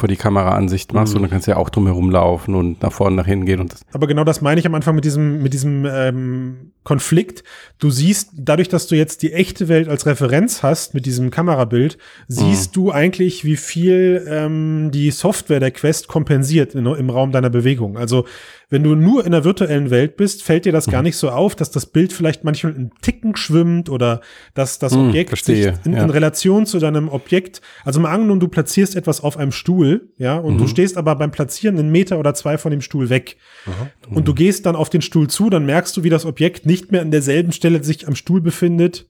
vor 0.00 0.08
die 0.08 0.16
Kameraansicht 0.16 0.94
machst 0.94 1.12
mhm. 1.12 1.18
und 1.18 1.22
dann 1.24 1.30
kannst 1.30 1.46
du 1.46 1.50
ja 1.52 1.56
auch 1.58 1.68
drumherum 1.68 2.10
laufen 2.10 2.54
und 2.54 2.82
nach 2.82 2.92
vorne, 2.92 3.16
nach 3.16 3.26
hinten 3.26 3.44
gehen. 3.44 3.60
Und 3.60 3.72
das. 3.72 3.82
Aber 3.92 4.06
genau 4.06 4.24
das 4.24 4.40
meine 4.40 4.58
ich 4.58 4.66
am 4.66 4.74
Anfang 4.74 4.94
mit 4.94 5.04
diesem, 5.04 5.42
mit 5.42 5.52
diesem 5.52 5.84
ähm, 5.84 6.72
Konflikt. 6.84 7.44
Du 7.78 7.90
siehst, 7.90 8.30
dadurch, 8.34 8.68
dass 8.68 8.86
du 8.86 8.96
jetzt 8.96 9.22
die 9.22 9.32
echte 9.32 9.68
Welt 9.68 9.88
als 9.88 10.06
Referenz 10.06 10.62
hast 10.62 10.94
mit 10.94 11.04
diesem 11.04 11.30
Kamerabild, 11.30 11.98
siehst 12.28 12.70
mhm. 12.70 12.74
du 12.74 12.90
eigentlich, 12.92 13.44
wie 13.44 13.56
viel 13.56 14.24
ähm, 14.26 14.90
die 14.90 15.10
Software 15.10 15.60
der 15.60 15.70
Quest 15.70 16.08
kompensiert 16.08 16.74
in, 16.74 16.86
im 16.86 17.10
Raum 17.10 17.30
deiner 17.30 17.50
Bewegung. 17.50 17.98
Also 17.98 18.24
wenn 18.70 18.84
du 18.84 18.94
nur 18.94 19.26
in 19.26 19.32
der 19.32 19.44
virtuellen 19.44 19.90
Welt 19.90 20.16
bist, 20.16 20.44
fällt 20.44 20.64
dir 20.64 20.72
das 20.72 20.86
gar 20.86 21.02
mhm. 21.02 21.06
nicht 21.06 21.16
so 21.16 21.28
auf, 21.30 21.56
dass 21.56 21.72
das 21.72 21.86
Bild 21.86 22.12
vielleicht 22.12 22.44
manchmal 22.44 22.74
in 22.74 22.92
Ticken 23.02 23.34
schwimmt 23.34 23.90
oder 23.90 24.20
dass 24.54 24.78
das 24.78 24.92
hm, 24.92 25.08
Objekt 25.08 25.30
verstehe, 25.30 25.74
in, 25.84 25.92
ja. 25.92 26.04
in, 26.04 26.10
Relation 26.10 26.66
zu 26.66 26.78
deinem 26.78 27.08
Objekt, 27.08 27.60
also 27.84 27.98
mal 27.98 28.12
angenommen, 28.12 28.38
du 28.38 28.46
platzierst 28.46 28.94
etwas 28.94 29.22
auf 29.22 29.36
einem 29.36 29.50
Stuhl, 29.50 30.12
ja, 30.18 30.36
und 30.36 30.54
mhm. 30.54 30.58
du 30.58 30.66
stehst 30.68 30.96
aber 30.96 31.16
beim 31.16 31.32
Platzieren 31.32 31.78
einen 31.78 31.90
Meter 31.90 32.18
oder 32.20 32.32
zwei 32.32 32.58
von 32.58 32.70
dem 32.70 32.80
Stuhl 32.80 33.10
weg. 33.10 33.36
Mhm. 33.66 34.16
Und 34.16 34.28
du 34.28 34.34
gehst 34.34 34.66
dann 34.66 34.76
auf 34.76 34.88
den 34.88 35.02
Stuhl 35.02 35.28
zu, 35.28 35.50
dann 35.50 35.66
merkst 35.66 35.96
du, 35.96 36.04
wie 36.04 36.10
das 36.10 36.24
Objekt 36.24 36.64
nicht 36.64 36.92
mehr 36.92 37.02
an 37.02 37.10
derselben 37.10 37.50
Stelle 37.50 37.82
sich 37.82 38.06
am 38.06 38.14
Stuhl 38.14 38.40
befindet, 38.40 39.08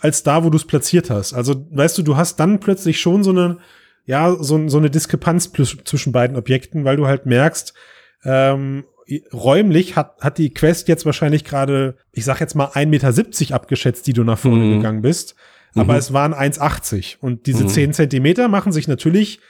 als 0.00 0.22
da, 0.22 0.44
wo 0.44 0.50
du 0.50 0.56
es 0.56 0.66
platziert 0.66 1.08
hast. 1.08 1.32
Also, 1.32 1.66
weißt 1.70 1.96
du, 1.96 2.02
du 2.02 2.18
hast 2.18 2.36
dann 2.36 2.60
plötzlich 2.60 3.00
schon 3.00 3.24
so 3.24 3.30
eine, 3.30 3.56
ja, 4.04 4.36
so, 4.38 4.68
so 4.68 4.76
eine 4.76 4.90
Diskrepanz 4.90 5.50
zwischen 5.84 6.12
beiden 6.12 6.36
Objekten, 6.36 6.84
weil 6.84 6.96
du 6.96 7.06
halt 7.06 7.24
merkst, 7.24 7.72
ähm, 8.24 8.84
räumlich 9.32 9.96
hat, 9.96 10.20
hat 10.20 10.38
die 10.38 10.52
Quest 10.52 10.88
jetzt 10.88 11.06
wahrscheinlich 11.06 11.44
gerade, 11.44 11.96
ich 12.12 12.24
sag 12.24 12.40
jetzt 12.40 12.54
mal 12.54 12.66
1,70 12.66 12.86
Meter 12.86 13.54
abgeschätzt, 13.54 14.06
die 14.06 14.12
du 14.12 14.24
nach 14.24 14.38
vorne 14.38 14.64
mhm. 14.64 14.76
gegangen 14.76 15.02
bist. 15.02 15.34
Aber 15.74 15.94
mhm. 15.94 15.98
es 15.98 16.12
waren 16.12 16.34
1,80. 16.34 17.18
Und 17.20 17.46
diese 17.46 17.64
mhm. 17.64 17.68
10 17.68 17.92
Zentimeter 17.92 18.48
machen 18.48 18.72
sich 18.72 18.88
natürlich, 18.88 19.40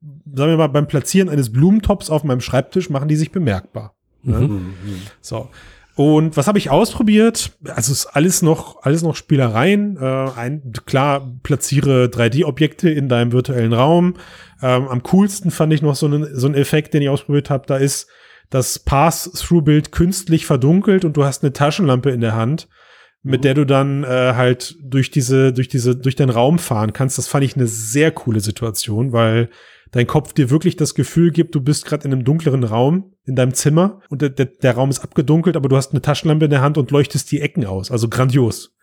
sagen 0.00 0.50
wir 0.52 0.56
mal, 0.56 0.68
beim 0.68 0.86
Platzieren 0.86 1.28
eines 1.28 1.52
Blumentops 1.52 2.10
auf 2.10 2.24
meinem 2.24 2.40
Schreibtisch, 2.40 2.90
machen 2.90 3.08
die 3.08 3.16
sich 3.16 3.32
bemerkbar. 3.32 3.94
Ne? 4.22 4.40
Mhm. 4.40 4.54
mhm. 4.54 5.02
So. 5.20 5.48
Und 5.94 6.38
was 6.38 6.46
habe 6.46 6.56
ich 6.56 6.70
ausprobiert? 6.70 7.52
Also 7.66 7.92
ist 7.92 8.06
alles 8.06 8.40
noch, 8.40 8.82
alles 8.82 9.02
noch 9.02 9.14
Spielereien. 9.14 9.98
Äh, 9.98 10.30
ein, 10.36 10.72
klar, 10.86 11.30
platziere 11.42 12.06
3D-Objekte 12.06 12.88
in 12.88 13.10
deinem 13.10 13.32
virtuellen 13.32 13.74
Raum. 13.74 14.14
Ähm, 14.62 14.88
am 14.88 15.02
coolsten 15.02 15.50
fand 15.50 15.72
ich 15.74 15.82
noch 15.82 15.94
so 15.94 16.06
einen, 16.06 16.34
so 16.34 16.46
einen 16.46 16.54
Effekt, 16.54 16.94
den 16.94 17.02
ich 17.02 17.10
ausprobiert 17.10 17.50
habe. 17.50 17.66
Da 17.66 17.76
ist 17.76 18.08
das 18.52 18.78
Pass-Through-Bild 18.78 19.92
künstlich 19.92 20.44
verdunkelt 20.44 21.04
und 21.04 21.16
du 21.16 21.24
hast 21.24 21.42
eine 21.42 21.54
Taschenlampe 21.54 22.10
in 22.10 22.20
der 22.20 22.36
Hand, 22.36 22.68
mit 23.22 23.40
mhm. 23.40 23.42
der 23.42 23.54
du 23.54 23.64
dann 23.64 24.04
äh, 24.04 24.34
halt 24.34 24.76
durch 24.82 25.10
diese, 25.10 25.54
durch 25.54 25.68
diese, 25.68 25.96
durch 25.96 26.16
den 26.16 26.28
Raum 26.28 26.58
fahren 26.58 26.92
kannst. 26.92 27.16
Das 27.16 27.28
fand 27.28 27.44
ich 27.44 27.56
eine 27.56 27.66
sehr 27.66 28.10
coole 28.10 28.40
Situation, 28.40 29.12
weil 29.12 29.48
dein 29.90 30.06
Kopf 30.06 30.34
dir 30.34 30.50
wirklich 30.50 30.76
das 30.76 30.94
Gefühl 30.94 31.30
gibt, 31.30 31.54
du 31.54 31.62
bist 31.62 31.86
gerade 31.86 32.04
in 32.04 32.12
einem 32.12 32.24
dunkleren 32.24 32.64
Raum 32.64 33.14
in 33.24 33.36
deinem 33.36 33.54
Zimmer 33.54 34.00
und 34.10 34.20
der, 34.20 34.28
der, 34.28 34.46
der 34.46 34.74
Raum 34.74 34.90
ist 34.90 35.00
abgedunkelt, 35.00 35.56
aber 35.56 35.70
du 35.70 35.76
hast 35.76 35.92
eine 35.92 36.02
Taschenlampe 36.02 36.44
in 36.44 36.50
der 36.50 36.62
Hand 36.62 36.76
und 36.76 36.90
leuchtest 36.90 37.32
die 37.32 37.40
Ecken 37.40 37.64
aus. 37.64 37.90
Also 37.90 38.08
grandios. 38.08 38.74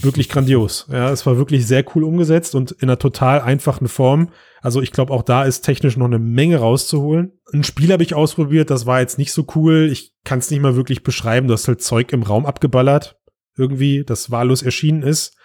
Wirklich 0.00 0.28
grandios. 0.28 0.86
Ja, 0.90 1.10
es 1.10 1.26
war 1.26 1.36
wirklich 1.36 1.66
sehr 1.66 1.84
cool 1.94 2.04
umgesetzt 2.04 2.54
und 2.54 2.72
in 2.72 2.88
einer 2.88 2.98
total 2.98 3.40
einfachen 3.40 3.88
Form. 3.88 4.30
Also 4.60 4.80
ich 4.80 4.92
glaube, 4.92 5.12
auch 5.12 5.22
da 5.22 5.44
ist 5.44 5.62
technisch 5.62 5.96
noch 5.96 6.06
eine 6.06 6.18
Menge 6.18 6.58
rauszuholen. 6.58 7.32
Ein 7.52 7.64
Spiel 7.64 7.92
habe 7.92 8.02
ich 8.02 8.14
ausprobiert, 8.14 8.70
das 8.70 8.86
war 8.86 9.00
jetzt 9.00 9.18
nicht 9.18 9.32
so 9.32 9.46
cool. 9.54 9.88
Ich 9.90 10.14
kann 10.24 10.38
es 10.38 10.50
nicht 10.50 10.60
mal 10.60 10.76
wirklich 10.76 11.02
beschreiben. 11.02 11.48
Du 11.48 11.54
hast 11.54 11.68
halt 11.68 11.82
Zeug 11.82 12.12
im 12.12 12.22
Raum 12.22 12.46
abgeballert. 12.46 13.18
Irgendwie, 13.56 14.04
das 14.04 14.30
wahllos 14.30 14.62
erschienen 14.62 15.02
ist. 15.02 15.36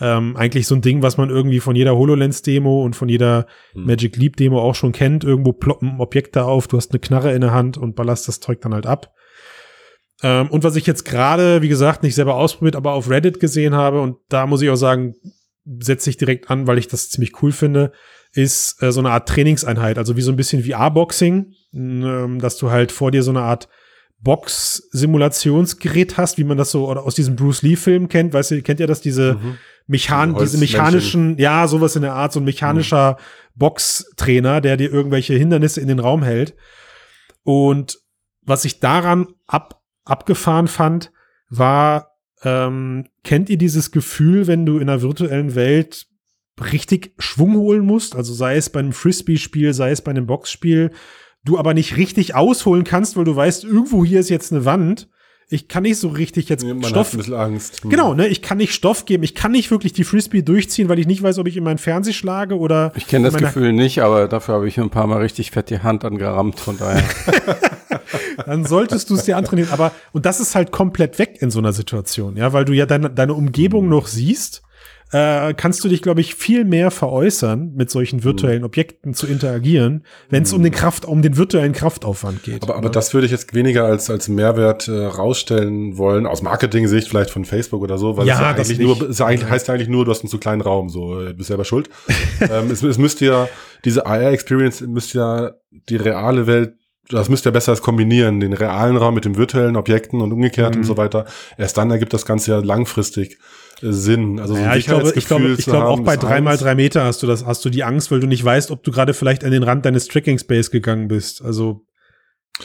Ähm, 0.00 0.36
eigentlich 0.36 0.66
so 0.66 0.74
ein 0.74 0.80
Ding, 0.80 1.02
was 1.02 1.16
man 1.16 1.30
irgendwie 1.30 1.60
von 1.60 1.76
jeder 1.76 1.96
HoloLens-Demo 1.96 2.82
und 2.82 2.96
von 2.96 3.08
jeder 3.08 3.46
hm. 3.72 3.86
Magic 3.86 4.16
Leap-Demo 4.16 4.60
auch 4.60 4.74
schon 4.74 4.92
kennt. 4.92 5.24
Irgendwo 5.24 5.52
ploppen 5.52 6.00
Objekte 6.00 6.44
auf, 6.44 6.66
du 6.66 6.76
hast 6.76 6.92
eine 6.92 7.00
Knarre 7.00 7.32
in 7.32 7.40
der 7.40 7.52
Hand 7.52 7.78
und 7.78 7.94
ballerst 7.94 8.26
das 8.28 8.40
Zeug 8.40 8.60
dann 8.62 8.74
halt 8.74 8.86
ab. 8.86 9.12
Ähm, 10.22 10.48
und 10.50 10.64
was 10.64 10.76
ich 10.76 10.86
jetzt 10.86 11.04
gerade, 11.04 11.62
wie 11.62 11.68
gesagt, 11.68 12.02
nicht 12.02 12.14
selber 12.14 12.36
ausprobiert, 12.36 12.76
aber 12.76 12.92
auf 12.92 13.10
Reddit 13.10 13.40
gesehen 13.40 13.74
habe, 13.74 14.00
und 14.00 14.16
da 14.28 14.46
muss 14.46 14.62
ich 14.62 14.70
auch 14.70 14.76
sagen, 14.76 15.14
setze 15.80 16.10
ich 16.10 16.16
direkt 16.16 16.50
an, 16.50 16.66
weil 16.66 16.78
ich 16.78 16.88
das 16.88 17.10
ziemlich 17.10 17.42
cool 17.42 17.52
finde, 17.52 17.92
ist 18.32 18.82
äh, 18.82 18.92
so 18.92 19.00
eine 19.00 19.10
Art 19.10 19.28
Trainingseinheit, 19.28 19.98
also 19.98 20.16
wie 20.16 20.22
so 20.22 20.32
ein 20.32 20.36
bisschen 20.36 20.64
VR-Boxing, 20.64 21.52
ähm, 21.74 22.38
dass 22.40 22.56
du 22.56 22.70
halt 22.70 22.92
vor 22.92 23.10
dir 23.10 23.22
so 23.22 23.30
eine 23.30 23.42
Art 23.42 23.68
Box-Simulationsgerät 24.20 26.16
hast, 26.16 26.38
wie 26.38 26.44
man 26.44 26.56
das 26.56 26.70
so 26.70 26.88
oder 26.88 27.02
aus 27.02 27.16
diesem 27.16 27.34
Bruce 27.34 27.62
Lee-Film 27.62 28.08
kennt. 28.08 28.32
Weißt 28.32 28.52
du, 28.52 28.62
kennt 28.62 28.78
ihr 28.78 28.86
das, 28.86 29.00
diese, 29.00 29.34
mhm. 29.34 29.58
Mechan 29.86 30.36
diese 30.38 30.58
mechanischen, 30.58 31.38
ja, 31.38 31.66
sowas 31.66 31.96
in 31.96 32.02
der 32.02 32.14
Art, 32.14 32.32
so 32.32 32.40
ein 32.40 32.44
mechanischer 32.44 33.12
mhm. 33.12 33.58
Boxtrainer, 33.58 34.60
der 34.60 34.76
dir 34.76 34.92
irgendwelche 34.92 35.34
Hindernisse 35.34 35.80
in 35.80 35.88
den 35.88 35.98
Raum 35.98 36.22
hält. 36.22 36.54
Und 37.42 37.98
was 38.42 38.64
ich 38.64 38.80
daran 38.80 39.26
ab 39.46 39.81
abgefahren 40.04 40.68
fand, 40.68 41.12
war, 41.48 42.16
ähm, 42.42 43.06
kennt 43.24 43.50
ihr 43.50 43.58
dieses 43.58 43.92
Gefühl, 43.92 44.46
wenn 44.46 44.66
du 44.66 44.78
in 44.78 44.88
einer 44.88 45.02
virtuellen 45.02 45.54
Welt 45.54 46.06
richtig 46.60 47.14
Schwung 47.18 47.56
holen 47.56 47.84
musst? 47.84 48.16
Also 48.16 48.34
sei 48.34 48.56
es 48.56 48.70
bei 48.70 48.80
einem 48.80 48.92
Frisbee-Spiel, 48.92 49.74
sei 49.74 49.90
es 49.90 50.02
bei 50.02 50.10
einem 50.10 50.26
Boxspiel, 50.26 50.90
du 51.44 51.58
aber 51.58 51.74
nicht 51.74 51.96
richtig 51.96 52.34
ausholen 52.34 52.84
kannst, 52.84 53.16
weil 53.16 53.24
du 53.24 53.34
weißt, 53.34 53.64
irgendwo 53.64 54.04
hier 54.04 54.20
ist 54.20 54.30
jetzt 54.30 54.52
eine 54.52 54.64
Wand. 54.64 55.08
Ich 55.48 55.68
kann 55.68 55.82
nicht 55.82 55.98
so 55.98 56.08
richtig 56.08 56.48
jetzt 56.48 56.64
Man 56.64 56.82
Stoff. 56.84 57.08
Hat 57.08 57.14
ein 57.14 57.18
bisschen 57.18 57.34
Angst. 57.34 57.82
Hm. 57.82 57.90
Genau, 57.90 58.14
ne? 58.14 58.28
Ich 58.28 58.42
kann 58.42 58.58
nicht 58.58 58.74
Stoff 58.74 59.04
geben. 59.04 59.22
Ich 59.22 59.34
kann 59.34 59.52
nicht 59.52 59.70
wirklich 59.70 59.92
die 59.92 60.04
Frisbee 60.04 60.42
durchziehen, 60.42 60.88
weil 60.88 60.98
ich 60.98 61.06
nicht 61.06 61.22
weiß, 61.22 61.38
ob 61.38 61.46
ich 61.46 61.56
in 61.56 61.64
meinen 61.64 61.78
Fernseher 61.78 62.14
schlage 62.14 62.58
oder. 62.58 62.92
Ich 62.96 63.06
kenne 63.06 63.30
das 63.30 63.36
Gefühl 63.36 63.72
nicht, 63.72 64.00
aber 64.02 64.28
dafür 64.28 64.54
habe 64.54 64.68
ich 64.68 64.78
ein 64.78 64.90
paar 64.90 65.06
Mal 65.06 65.18
richtig 65.18 65.50
fett 65.50 65.70
die 65.70 65.80
Hand 65.80 66.04
angerammt, 66.04 66.58
von 66.58 66.78
daher. 66.78 67.04
dann 68.46 68.64
solltest 68.64 69.10
du 69.10 69.14
es 69.14 69.24
dir 69.24 69.36
antrainieren. 69.36 69.72
Aber, 69.72 69.92
und 70.12 70.26
das 70.26 70.40
ist 70.40 70.54
halt 70.54 70.72
komplett 70.72 71.18
weg 71.18 71.38
in 71.40 71.50
so 71.50 71.58
einer 71.58 71.72
Situation, 71.72 72.36
ja, 72.36 72.52
weil 72.52 72.64
du 72.64 72.72
ja 72.72 72.86
deine, 72.86 73.10
deine 73.10 73.34
Umgebung 73.34 73.88
noch 73.88 74.06
siehst, 74.06 74.62
äh, 75.12 75.52
kannst 75.54 75.84
du 75.84 75.88
dich, 75.88 76.00
glaube 76.00 76.22
ich, 76.22 76.34
viel 76.34 76.64
mehr 76.64 76.90
veräußern, 76.90 77.72
mit 77.74 77.90
solchen 77.90 78.24
virtuellen 78.24 78.64
Objekten 78.64 79.12
zu 79.12 79.26
interagieren, 79.26 80.04
wenn 80.30 80.44
es 80.44 80.52
um 80.52 80.62
den 80.62 80.72
Kraft, 80.72 81.04
um 81.04 81.20
den 81.20 81.36
virtuellen 81.36 81.72
Kraftaufwand 81.72 82.42
geht. 82.42 82.62
Aber, 82.62 82.76
aber 82.76 82.88
ne? 82.88 82.90
das 82.90 83.12
würde 83.12 83.26
ich 83.26 83.30
jetzt 83.30 83.52
weniger 83.54 83.84
als, 83.84 84.08
als 84.08 84.28
Mehrwert 84.28 84.88
äh, 84.88 85.04
rausstellen 85.04 85.98
wollen, 85.98 86.26
aus 86.26 86.40
Marketing-Sicht 86.40 87.08
vielleicht 87.08 87.30
von 87.30 87.44
Facebook 87.44 87.82
oder 87.82 87.98
so, 87.98 88.16
weil 88.16 88.26
ja, 88.26 88.34
es 88.34 88.40
ja 88.40 88.50
eigentlich 88.50 88.78
nur, 88.78 89.10
es 89.10 89.20
eigentlich, 89.20 89.50
heißt 89.50 89.68
ja 89.68 89.74
eigentlich 89.74 89.88
nur, 89.88 90.06
du 90.06 90.10
hast 90.10 90.22
einen 90.22 90.30
zu 90.30 90.38
kleinen 90.38 90.62
Raum, 90.62 90.88
so, 90.88 91.20
äh, 91.20 91.34
bist 91.34 91.48
selber 91.48 91.66
schuld. 91.66 91.90
ähm, 92.40 92.70
es, 92.70 92.82
es 92.82 92.96
müsste 92.96 93.26
ja, 93.26 93.48
diese 93.84 94.06
AR-Experience 94.06 94.80
müsste 94.80 95.18
ja 95.18 95.52
die 95.88 95.96
reale 95.96 96.46
Welt 96.46 96.74
das 97.08 97.28
müsst 97.28 97.46
ihr 97.46 97.52
besser 97.52 97.76
kombinieren, 97.76 98.40
den 98.40 98.52
realen 98.52 98.96
Raum 98.96 99.14
mit 99.14 99.24
den 99.24 99.36
virtuellen 99.36 99.76
Objekten 99.76 100.20
und 100.20 100.32
umgekehrt 100.32 100.74
mhm. 100.74 100.80
und 100.80 100.84
so 100.84 100.96
weiter. 100.96 101.26
Erst 101.58 101.76
dann 101.76 101.90
ergibt 101.90 102.14
das 102.14 102.24
Ganze 102.24 102.52
ja 102.52 102.58
langfristig 102.58 103.38
Sinn. 103.82 104.38
Also 104.38 104.54
so 104.54 104.60
ja, 104.60 104.76
ich 104.76 104.86
glaube, 104.86 105.12
ich 105.14 105.26
glaube, 105.26 105.56
ich 105.58 105.64
glaube 105.64 105.88
auch 105.88 106.00
bei 106.00 106.16
drei 106.16 106.40
mal 106.40 106.56
drei 106.56 106.74
Meter 106.74 107.04
hast 107.04 107.22
du 107.22 107.26
das, 107.26 107.44
hast 107.44 107.64
du 107.64 107.70
die 107.70 107.82
Angst, 107.82 108.10
weil 108.10 108.20
du 108.20 108.26
nicht 108.26 108.44
weißt, 108.44 108.70
ob 108.70 108.82
du 108.84 108.92
gerade 108.92 109.12
vielleicht 109.12 109.44
an 109.44 109.50
den 109.50 109.64
Rand 109.64 109.84
deines 109.84 110.06
Tracking 110.06 110.38
Space 110.38 110.70
gegangen 110.70 111.08
bist. 111.08 111.42
Also 111.42 111.84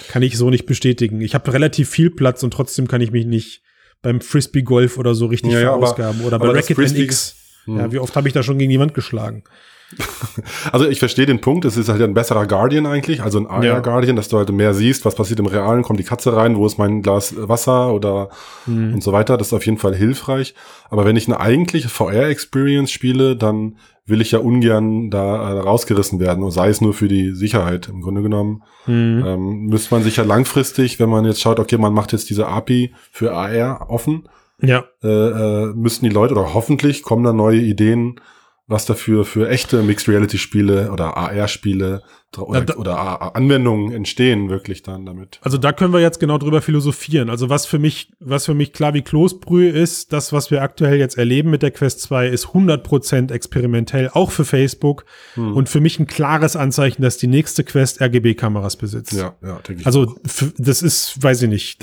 kann 0.10 0.22
ich 0.22 0.38
so 0.38 0.50
nicht 0.50 0.66
bestätigen. 0.66 1.22
Ich 1.22 1.34
habe 1.34 1.52
relativ 1.52 1.90
viel 1.90 2.12
Platz 2.12 2.44
und 2.44 2.52
trotzdem 2.52 2.88
kann 2.88 3.02
ich 3.02 3.12
mich 3.12 3.26
nicht 3.26 3.64
beim 4.02 4.22
Frisbee 4.22 4.62
Golf 4.62 4.98
oder 4.98 5.16
so 5.16 5.26
richtig 5.26 5.54
ja, 5.54 5.60
verausgaben 5.60 6.20
ja, 6.20 6.28
aber, 6.28 6.38
oder 6.38 6.40
bei 6.40 6.60
Racket 6.60 6.78
NX. 6.78 7.36
Ja, 7.66 7.84
hm. 7.86 7.92
wie 7.92 8.00
oft 8.00 8.16
habe 8.16 8.28
ich 8.28 8.34
da 8.34 8.44
schon 8.44 8.60
gegen 8.60 8.70
die 8.70 8.80
Wand 8.80 8.94
geschlagen? 8.94 9.44
Also 10.72 10.88
ich 10.88 11.00
verstehe 11.00 11.26
den 11.26 11.42
Punkt, 11.42 11.66
es 11.66 11.78
ist 11.78 11.90
halt 11.90 12.02
ein 12.02 12.14
besserer 12.14 12.46
Guardian 12.46 12.86
eigentlich, 12.86 13.22
also 13.22 13.40
ein 13.40 13.48
AR-Guardian, 13.48 14.16
dass 14.16 14.28
du 14.28 14.38
halt 14.38 14.52
mehr 14.52 14.74
siehst, 14.74 15.06
was 15.06 15.16
passiert 15.16 15.40
im 15.40 15.46
Realen, 15.46 15.84
kommt 15.84 16.00
die 16.00 16.04
Katze 16.04 16.36
rein, 16.36 16.58
wo 16.58 16.66
ist 16.66 16.78
mein 16.78 17.02
Glas 17.02 17.34
Wasser 17.38 17.94
oder 17.94 18.30
mhm. 18.66 18.96
und 18.96 19.04
so 19.04 19.14
weiter. 19.14 19.38
Das 19.38 19.48
ist 19.48 19.54
auf 19.54 19.66
jeden 19.66 19.78
Fall 19.78 19.96
hilfreich. 19.96 20.56
Aber 20.90 21.06
wenn 21.06 21.16
ich 21.16 21.28
eine 21.28 21.40
eigentliche 21.40 21.90
VR-Experience 21.90 22.92
spiele, 22.92 23.36
dann 23.36 23.78
will 24.06 24.22
ich 24.22 24.32
ja 24.32 24.40
ungern 24.40 25.10
da 25.10 25.52
äh, 25.52 25.60
rausgerissen 25.60 26.20
werden, 26.20 26.50
sei 26.50 26.70
es 26.70 26.80
nur 26.80 26.94
für 26.94 27.10
die 27.10 27.32
Sicherheit 27.32 27.90
im 27.90 28.02
Grunde 28.02 28.22
genommen. 28.22 28.64
Mhm. 28.86 29.24
Ähm, 29.26 29.66
müsste 29.66 29.94
man 29.94 30.04
sich 30.04 30.16
ja 30.16 30.24
langfristig, 30.24 31.00
wenn 31.00 31.10
man 31.10 31.26
jetzt 31.26 31.42
schaut, 31.42 31.60
okay, 31.60 31.78
man 31.78 31.94
macht 31.94 32.14
jetzt 32.14 32.30
diese 32.30 32.48
API 32.48 32.94
für 33.12 33.34
AR 33.34 33.90
offen, 33.90 34.30
ja. 34.62 34.86
äh, 35.04 35.08
äh, 35.08 35.74
müssten 35.74 36.06
die 36.06 36.12
Leute 36.12 36.34
oder 36.34 36.54
hoffentlich 36.54 37.04
kommen 37.04 37.26
da 37.26 37.34
neue 37.34 37.60
Ideen, 37.60 38.22
was 38.68 38.86
dafür 38.86 39.24
für 39.24 39.50
echte 39.50 39.82
Mixed 39.82 40.10
Reality 40.10 40.38
Spiele 40.38 40.92
oder 40.92 41.16
AR 41.16 41.48
Spiele 41.48 42.04
oder, 42.38 42.66
ja, 42.68 42.76
oder 42.76 43.36
Anwendungen 43.36 43.94
entstehen 43.94 44.50
wirklich 44.50 44.84
dann 44.84 45.06
damit. 45.06 45.40
Also 45.42 45.58
da 45.58 45.72
können 45.72 45.94
wir 45.94 46.02
jetzt 46.02 46.20
genau 46.20 46.38
drüber 46.38 46.62
philosophieren. 46.62 47.30
Also 47.30 47.50
was 47.50 47.66
für 47.66 47.80
mich, 47.80 48.12
was 48.20 48.46
für 48.46 48.54
mich 48.54 48.74
klar 48.74 48.94
wie 48.94 49.02
Kloßbrühe 49.02 49.70
ist, 49.70 50.12
das, 50.12 50.34
was 50.34 50.52
wir 50.52 50.62
aktuell 50.62 50.98
jetzt 50.98 51.18
erleben 51.18 51.50
mit 51.50 51.64
der 51.64 51.72
Quest 51.72 52.02
2, 52.02 52.28
ist 52.28 52.48
100% 52.48 53.32
experimentell, 53.32 54.10
auch 54.14 54.32
für 54.32 54.44
Facebook. 54.44 55.06
Hm. 55.36 55.56
Und 55.56 55.70
für 55.70 55.80
mich 55.80 56.00
ein 56.00 56.06
klares 56.06 56.58
Anzeichen, 56.58 57.02
dass 57.02 57.18
die 57.18 57.28
nächste 57.28 57.64
Quest 57.64 58.02
RGB-Kameras 58.02 58.76
besitzt. 58.76 59.14
Ja, 59.14 59.36
ja, 59.42 59.60
denke 59.66 59.82
ich. 59.82 59.86
Also 59.86 60.14
das 60.58 60.82
ist, 60.82 61.24
weiß 61.24 61.44
ich 61.44 61.50
nicht, 61.50 61.82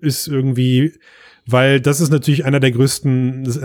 ist 0.00 0.26
irgendwie 0.28 0.94
weil 1.46 1.80
das 1.80 2.00
ist 2.00 2.10
natürlich 2.10 2.46
einer 2.46 2.58
der 2.58 2.70
größten, 2.70 3.44
so, 3.44 3.60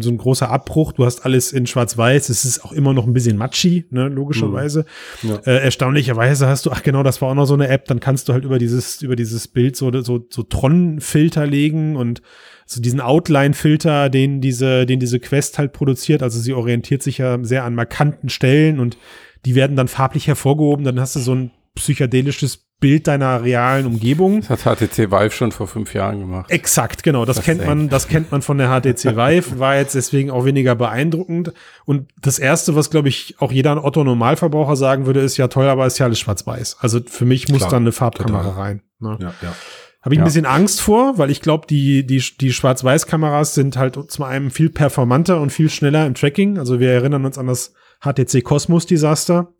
so, 0.00 0.10
ein 0.10 0.18
großer 0.18 0.50
Abbruch. 0.50 0.92
Du 0.92 1.04
hast 1.04 1.24
alles 1.24 1.52
in 1.52 1.66
Schwarz-Weiß. 1.66 2.28
Es 2.28 2.44
ist 2.44 2.64
auch 2.64 2.72
immer 2.72 2.92
noch 2.92 3.06
ein 3.06 3.12
bisschen 3.12 3.36
matchy, 3.36 3.86
ne, 3.90 4.08
logischerweise. 4.08 4.84
Mhm. 5.22 5.28
Ja. 5.28 5.36
Äh, 5.46 5.64
erstaunlicherweise 5.64 6.48
hast 6.48 6.66
du, 6.66 6.72
ach 6.72 6.82
genau, 6.82 7.04
das 7.04 7.22
war 7.22 7.28
auch 7.28 7.34
noch 7.34 7.46
so 7.46 7.54
eine 7.54 7.68
App. 7.68 7.84
Dann 7.84 8.00
kannst 8.00 8.28
du 8.28 8.32
halt 8.32 8.44
über 8.44 8.58
dieses, 8.58 9.00
über 9.02 9.14
dieses 9.14 9.46
Bild 9.46 9.76
so, 9.76 9.92
so, 10.02 10.26
so 10.28 10.42
Tron-Filter 10.42 11.46
legen 11.46 11.94
und 11.94 12.20
so 12.66 12.80
diesen 12.80 13.00
Outline-Filter, 13.00 14.10
den 14.10 14.40
diese, 14.40 14.84
den 14.84 14.98
diese 14.98 15.20
Quest 15.20 15.58
halt 15.58 15.72
produziert. 15.72 16.24
Also 16.24 16.40
sie 16.40 16.52
orientiert 16.52 17.02
sich 17.02 17.18
ja 17.18 17.38
sehr 17.42 17.64
an 17.64 17.76
markanten 17.76 18.28
Stellen 18.28 18.80
und 18.80 18.98
die 19.44 19.54
werden 19.54 19.76
dann 19.76 19.88
farblich 19.88 20.26
hervorgehoben. 20.26 20.84
Dann 20.84 20.98
hast 20.98 21.14
du 21.14 21.20
so 21.20 21.34
ein 21.34 21.52
psychedelisches 21.76 22.69
Bild 22.80 23.06
deiner 23.06 23.44
realen 23.44 23.86
Umgebung. 23.86 24.42
Das 24.48 24.64
hat 24.64 24.78
HTC 24.78 25.12
Vive 25.12 25.30
schon 25.30 25.52
vor 25.52 25.68
fünf 25.68 25.94
Jahren 25.94 26.18
gemacht. 26.18 26.50
Exakt, 26.50 27.02
genau. 27.02 27.24
Das, 27.26 27.36
das 27.36 27.44
kennt 27.44 27.64
man, 27.66 27.88
das 27.90 28.08
kennt 28.08 28.32
man 28.32 28.42
von 28.42 28.58
der 28.58 28.68
HTC 28.68 29.16
Vive, 29.16 29.58
war 29.58 29.76
jetzt 29.76 29.94
deswegen 29.94 30.30
auch 30.30 30.46
weniger 30.46 30.74
beeindruckend. 30.74 31.52
Und 31.84 32.08
das 32.20 32.38
erste, 32.38 32.74
was 32.74 32.90
glaube 32.90 33.08
ich 33.08 33.36
auch 33.38 33.52
jeder 33.52 33.84
Otto 33.84 34.02
Normalverbraucher 34.02 34.76
sagen 34.76 35.06
würde, 35.06 35.20
ist 35.20 35.36
ja 35.36 35.48
toll, 35.48 35.68
aber 35.68 35.86
ist 35.86 35.98
ja 35.98 36.06
alles 36.06 36.18
schwarz-weiß. 36.18 36.78
Also 36.80 37.00
für 37.06 37.26
mich 37.26 37.48
muss 37.48 37.58
Klar, 37.58 37.70
dann 37.70 37.82
eine 37.82 37.92
Farbkamera 37.92 38.42
total. 38.42 38.62
rein. 38.62 38.82
Ne? 38.98 39.18
Ja, 39.20 39.34
ja. 39.42 39.54
Habe 40.02 40.14
ich 40.14 40.18
ja. 40.18 40.24
ein 40.24 40.26
bisschen 40.26 40.46
Angst 40.46 40.80
vor, 40.80 41.18
weil 41.18 41.30
ich 41.30 41.42
glaube, 41.42 41.66
die, 41.66 42.06
die, 42.06 42.22
die 42.40 42.52
Schwarz-Weiß-Kameras 42.52 43.54
sind 43.54 43.76
halt 43.76 43.98
zum 44.10 44.24
einen 44.24 44.50
viel 44.50 44.70
performanter 44.70 45.40
und 45.40 45.50
viel 45.50 45.68
schneller 45.68 46.06
im 46.06 46.14
Tracking. 46.14 46.58
Also 46.58 46.80
wir 46.80 46.90
erinnern 46.90 47.26
uns 47.26 47.36
an 47.36 47.46
das 47.46 47.74
HTC 48.00 48.42
Cosmos 48.42 48.86
Desaster. 48.86 49.52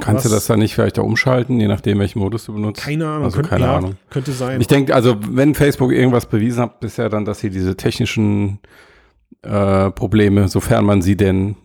Kannst 0.00 0.24
du 0.24 0.28
das 0.28 0.46
dann 0.46 0.58
nicht 0.58 0.74
vielleicht 0.74 0.98
da 0.98 1.02
umschalten, 1.02 1.60
je 1.60 1.68
nachdem, 1.68 1.98
welchen 2.00 2.18
Modus 2.18 2.44
du 2.46 2.54
benutzt? 2.54 2.82
Keine 2.82 3.06
Ahnung. 3.06 3.24
Also 3.24 3.36
könnte, 3.36 3.50
keine 3.50 3.64
ja, 3.64 3.76
Ahnung. 3.76 3.94
Könnte 4.10 4.32
sein. 4.32 4.60
Ich 4.60 4.66
denke, 4.66 4.94
also 4.94 5.16
wenn 5.30 5.54
Facebook 5.54 5.92
irgendwas 5.92 6.26
bewiesen 6.26 6.62
hat 6.62 6.80
bisher, 6.80 7.08
dann, 7.08 7.24
dass 7.24 7.40
sie 7.40 7.50
diese 7.50 7.76
technischen 7.76 8.58
äh, 9.42 9.90
Probleme, 9.90 10.48
sofern 10.48 10.84
man 10.84 11.00
sie 11.00 11.16
denn 11.16 11.56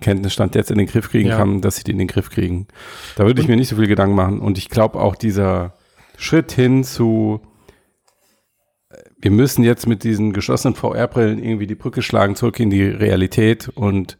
Kenntnisstand 0.00 0.54
jetzt 0.54 0.70
in 0.70 0.78
den 0.78 0.86
Griff 0.86 1.10
kriegen 1.10 1.30
ja. 1.30 1.38
kann, 1.38 1.62
dass 1.62 1.76
sie 1.76 1.84
die 1.84 1.92
in 1.92 1.98
den 1.98 2.08
Griff 2.08 2.30
kriegen. 2.30 2.66
Da 3.16 3.24
würde 3.24 3.40
ich 3.40 3.48
mir 3.48 3.56
nicht 3.56 3.68
so 3.68 3.76
viel 3.76 3.86
Gedanken 3.86 4.14
machen. 4.14 4.40
Und 4.40 4.58
ich 4.58 4.68
glaube 4.68 5.00
auch 5.00 5.16
dieser 5.16 5.74
Schritt 6.18 6.52
hin 6.52 6.84
zu 6.84 7.40
wir 9.18 9.30
müssen 9.30 9.64
jetzt 9.64 9.86
mit 9.86 10.04
diesen 10.04 10.32
geschlossenen 10.32 10.74
VR-Brillen 10.74 11.42
irgendwie 11.42 11.66
die 11.66 11.74
Brücke 11.74 12.02
schlagen 12.02 12.36
zurück 12.36 12.60
in 12.60 12.70
die 12.70 12.84
Realität 12.84 13.68
und 13.68 14.18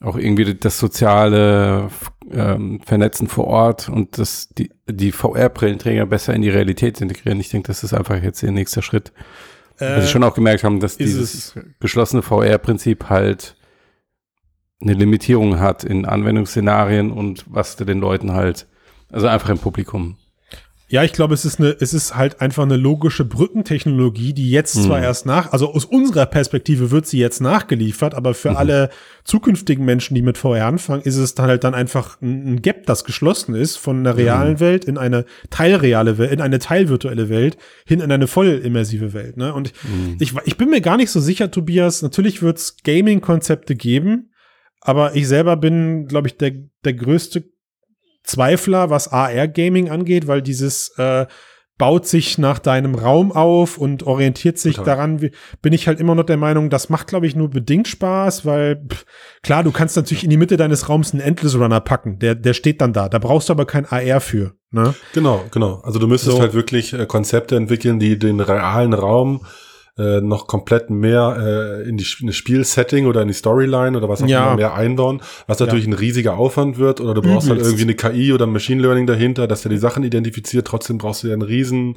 auch 0.00 0.16
irgendwie 0.16 0.54
das 0.54 0.78
soziale 0.78 1.90
ähm, 2.30 2.80
Vernetzen 2.84 3.28
vor 3.28 3.46
Ort 3.46 3.88
und 3.88 4.18
das, 4.18 4.48
die, 4.48 4.70
die 4.88 5.12
VR-Brillenträger 5.12 6.06
besser 6.06 6.34
in 6.34 6.42
die 6.42 6.48
Realität 6.48 7.00
integrieren. 7.00 7.38
Ich 7.38 7.50
denke, 7.50 7.68
das 7.68 7.84
ist 7.84 7.92
einfach 7.92 8.22
jetzt 8.22 8.42
der 8.42 8.50
nächste 8.50 8.80
Schritt. 8.80 9.12
Äh, 9.78 9.96
Was 9.96 10.06
sie 10.06 10.10
schon 10.10 10.24
auch 10.24 10.34
gemerkt 10.34 10.64
haben, 10.64 10.80
dass 10.80 10.96
dieses 10.96 11.54
geschlossene 11.80 12.22
VR-Prinzip 12.22 13.10
halt 13.10 13.56
eine 14.80 14.94
Limitierung 14.94 15.60
hat 15.60 15.84
in 15.84 16.06
Anwendungsszenarien 16.06 17.10
und 17.10 17.44
was 17.46 17.76
du 17.76 17.84
den 17.84 18.00
Leuten 18.00 18.32
halt, 18.32 18.66
also 19.12 19.26
einfach 19.26 19.50
im 19.50 19.58
Publikum 19.58 20.16
ja, 20.90 21.04
ich 21.04 21.12
glaube, 21.12 21.34
es 21.34 21.44
ist 21.44 21.60
eine, 21.60 21.76
es 21.78 21.94
ist 21.94 22.16
halt 22.16 22.40
einfach 22.40 22.64
eine 22.64 22.76
logische 22.76 23.24
Brückentechnologie, 23.24 24.32
die 24.32 24.50
jetzt 24.50 24.76
mhm. 24.76 24.82
zwar 24.82 25.00
erst 25.00 25.24
nach, 25.24 25.52
also 25.52 25.72
aus 25.72 25.84
unserer 25.84 26.26
Perspektive 26.26 26.90
wird 26.90 27.06
sie 27.06 27.20
jetzt 27.20 27.40
nachgeliefert, 27.40 28.12
aber 28.14 28.34
für 28.34 28.50
mhm. 28.50 28.56
alle 28.56 28.90
zukünftigen 29.22 29.84
Menschen, 29.84 30.16
die 30.16 30.22
mit 30.22 30.36
VR 30.36 30.66
anfangen, 30.66 31.02
ist 31.02 31.16
es 31.16 31.36
dann 31.36 31.46
halt 31.46 31.62
dann 31.62 31.74
einfach 31.74 32.20
ein 32.20 32.60
Gap, 32.60 32.86
das 32.86 33.04
geschlossen 33.04 33.54
ist 33.54 33.76
von 33.76 34.00
einer 34.00 34.16
realen 34.16 34.54
mhm. 34.54 34.60
Welt 34.60 34.84
in 34.84 34.98
eine 34.98 35.26
teilreale 35.50 36.18
Welt, 36.18 36.32
in 36.32 36.40
eine 36.40 36.58
teilvirtuelle 36.58 37.28
Welt 37.28 37.56
hin 37.86 38.00
in 38.00 38.10
eine 38.10 38.26
voll 38.26 38.48
immersive 38.48 39.12
Welt. 39.12 39.36
Ne? 39.36 39.54
Und 39.54 39.72
mhm. 39.84 40.16
ich, 40.18 40.34
ich 40.44 40.56
bin 40.56 40.70
mir 40.70 40.80
gar 40.80 40.96
nicht 40.96 41.12
so 41.12 41.20
sicher, 41.20 41.52
Tobias. 41.52 42.02
Natürlich 42.02 42.42
wird 42.42 42.58
es 42.58 42.78
Gaming-Konzepte 42.82 43.76
geben, 43.76 44.32
aber 44.80 45.14
ich 45.14 45.28
selber 45.28 45.56
bin, 45.56 46.08
glaube 46.08 46.26
ich, 46.26 46.36
der, 46.36 46.50
der 46.84 46.94
größte 46.94 47.44
Zweifler, 48.22 48.90
was 48.90 49.08
AR-Gaming 49.08 49.90
angeht, 49.90 50.26
weil 50.26 50.42
dieses 50.42 50.96
äh, 50.98 51.26
baut 51.80 52.06
sich 52.06 52.36
nach 52.36 52.58
deinem 52.58 52.94
Raum 52.94 53.32
auf 53.32 53.78
und 53.78 54.02
orientiert 54.02 54.58
sich 54.58 54.76
Total. 54.76 54.96
daran, 54.96 55.22
wie, 55.22 55.30
bin 55.62 55.72
ich 55.72 55.88
halt 55.88 55.98
immer 55.98 56.14
noch 56.14 56.24
der 56.24 56.36
Meinung, 56.36 56.68
das 56.68 56.90
macht, 56.90 57.06
glaube 57.06 57.26
ich, 57.26 57.34
nur 57.34 57.48
bedingt 57.48 57.88
Spaß, 57.88 58.44
weil 58.44 58.84
pff, 58.86 59.06
klar, 59.42 59.64
du 59.64 59.72
kannst 59.72 59.96
natürlich 59.96 60.22
in 60.22 60.28
die 60.28 60.36
Mitte 60.36 60.58
deines 60.58 60.90
Raums 60.90 61.12
einen 61.12 61.22
Endless 61.22 61.54
Runner 61.54 61.80
packen, 61.80 62.18
der, 62.18 62.34
der 62.34 62.52
steht 62.52 62.82
dann 62.82 62.92
da. 62.92 63.08
Da 63.08 63.18
brauchst 63.18 63.48
du 63.48 63.54
aber 63.54 63.64
kein 63.64 63.86
AR 63.86 64.20
für. 64.20 64.52
Ne? 64.70 64.94
Genau, 65.14 65.42
genau. 65.50 65.80
Also 65.82 65.98
du 65.98 66.06
müsstest 66.06 66.36
so. 66.36 66.42
halt 66.42 66.52
wirklich 66.52 66.92
äh, 66.92 67.06
Konzepte 67.06 67.56
entwickeln, 67.56 67.98
die 67.98 68.18
den 68.18 68.40
realen 68.40 68.92
Raum 68.92 69.46
äh, 69.98 70.20
noch 70.20 70.46
komplett 70.46 70.90
mehr 70.90 71.36
äh, 71.38 71.88
in 71.88 71.96
die 71.96 72.06
in 72.20 72.28
das 72.28 72.36
Spielsetting 72.36 73.06
oder 73.06 73.22
in 73.22 73.28
die 73.28 73.34
Storyline 73.34 73.96
oder 73.96 74.08
was 74.08 74.22
auch 74.22 74.26
ja. 74.26 74.46
immer 74.46 74.56
mehr 74.56 74.74
einbauen, 74.74 75.22
was 75.46 75.58
natürlich 75.58 75.84
ja. 75.84 75.90
ein 75.90 75.94
riesiger 75.94 76.36
Aufwand 76.36 76.78
wird 76.78 77.00
oder 77.00 77.14
du 77.14 77.22
brauchst 77.22 77.48
Übelst. 77.48 77.66
halt 77.66 77.80
irgendwie 77.80 78.04
eine 78.06 78.16
KI 78.16 78.32
oder 78.32 78.46
ein 78.46 78.52
Machine 78.52 78.80
Learning 78.82 79.06
dahinter, 79.06 79.46
dass 79.46 79.62
der 79.62 79.70
die 79.70 79.78
Sachen 79.78 80.04
identifiziert, 80.04 80.66
trotzdem 80.66 80.98
brauchst 80.98 81.22
du 81.22 81.28
ja 81.28 81.34
einen 81.34 81.42
riesen 81.42 81.96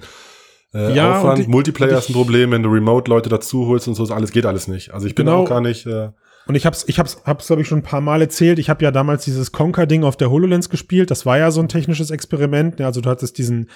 äh, 0.73 0.95
ja, 0.95 1.19
Aufwand. 1.19 1.39
Ich, 1.39 1.47
Multiplayer 1.47 1.97
ist 1.97 2.09
ein 2.09 2.13
Problem, 2.13 2.51
wenn 2.51 2.63
du 2.63 2.69
Remote-Leute 2.69 3.29
dazu 3.29 3.67
holst 3.67 3.87
und 3.87 3.95
so, 3.95 4.03
alles 4.13 4.31
geht 4.31 4.45
alles 4.45 4.67
nicht. 4.67 4.93
Also 4.93 5.07
ich 5.07 5.15
bin 5.15 5.27
genau. 5.27 5.43
auch 5.43 5.49
gar 5.49 5.61
nicht 5.61 5.85
äh, 5.85 6.09
und 6.45 6.55
ich 6.55 6.65
hab's, 6.65 6.83
ich 6.87 6.99
hab's, 6.99 7.21
hab's 7.25 7.47
glaube 7.47 7.61
ich 7.61 7.67
schon 7.67 7.79
ein 7.79 7.83
paar 7.83 8.01
Mal 8.01 8.21
erzählt. 8.21 8.59
Ich 8.59 8.69
habe 8.69 8.83
ja 8.83 8.91
damals 8.91 9.23
dieses 9.23 9.51
Conker-Ding 9.51 10.03
auf 10.03 10.17
der 10.17 10.29
HoloLens 10.29 10.69
gespielt. 10.69 11.09
Das 11.09 11.25
war 11.25 11.37
ja 11.37 11.51
so 11.51 11.61
ein 11.61 11.69
technisches 11.69 12.11
Experiment. 12.11 12.81
Also 12.81 12.99
du 12.99 13.09
hattest 13.09 13.37
diesen 13.37 13.69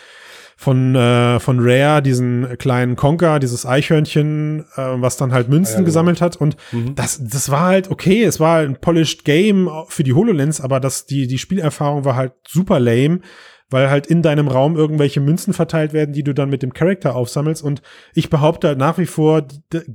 von, 0.59 0.95
äh, 0.95 1.39
von 1.39 1.59
Rare, 1.61 2.01
diesen 2.01 2.57
kleinen 2.57 2.95
Conker, 2.95 3.39
dieses 3.39 3.65
Eichhörnchen, 3.65 4.65
äh, 4.75 4.81
was 4.95 5.15
dann 5.15 5.31
halt 5.31 5.49
Münzen 5.49 5.75
ja, 5.75 5.79
ja, 5.79 5.85
gesammelt 5.85 6.19
hat. 6.19 6.35
Und 6.35 6.57
mhm. 6.71 6.95
das, 6.95 7.21
das 7.23 7.49
war 7.51 7.61
halt 7.61 7.91
okay, 7.91 8.23
es 8.23 8.39
war 8.39 8.59
ein 8.59 8.75
polished 8.75 9.23
Game 9.23 9.69
für 9.87 10.03
die 10.03 10.13
HoloLens, 10.13 10.59
aber 10.59 10.79
das, 10.79 11.05
die, 11.05 11.27
die 11.27 11.37
Spielerfahrung 11.37 12.03
war 12.03 12.15
halt 12.15 12.33
super 12.47 12.79
lame 12.79 13.21
weil 13.69 13.89
halt 13.89 14.07
in 14.07 14.21
deinem 14.21 14.47
Raum 14.47 14.77
irgendwelche 14.77 15.19
Münzen 15.19 15.53
verteilt 15.53 15.91
werden, 15.91 16.13
die 16.13 16.23
du 16.23 16.33
dann 16.33 16.49
mit 16.49 16.63
dem 16.63 16.73
Charakter 16.73 17.15
aufsammelst. 17.15 17.63
Und 17.63 17.81
ich 18.13 18.29
behaupte 18.29 18.69
halt 18.69 18.77
nach 18.77 18.97
wie 18.97 19.05
vor, 19.05 19.45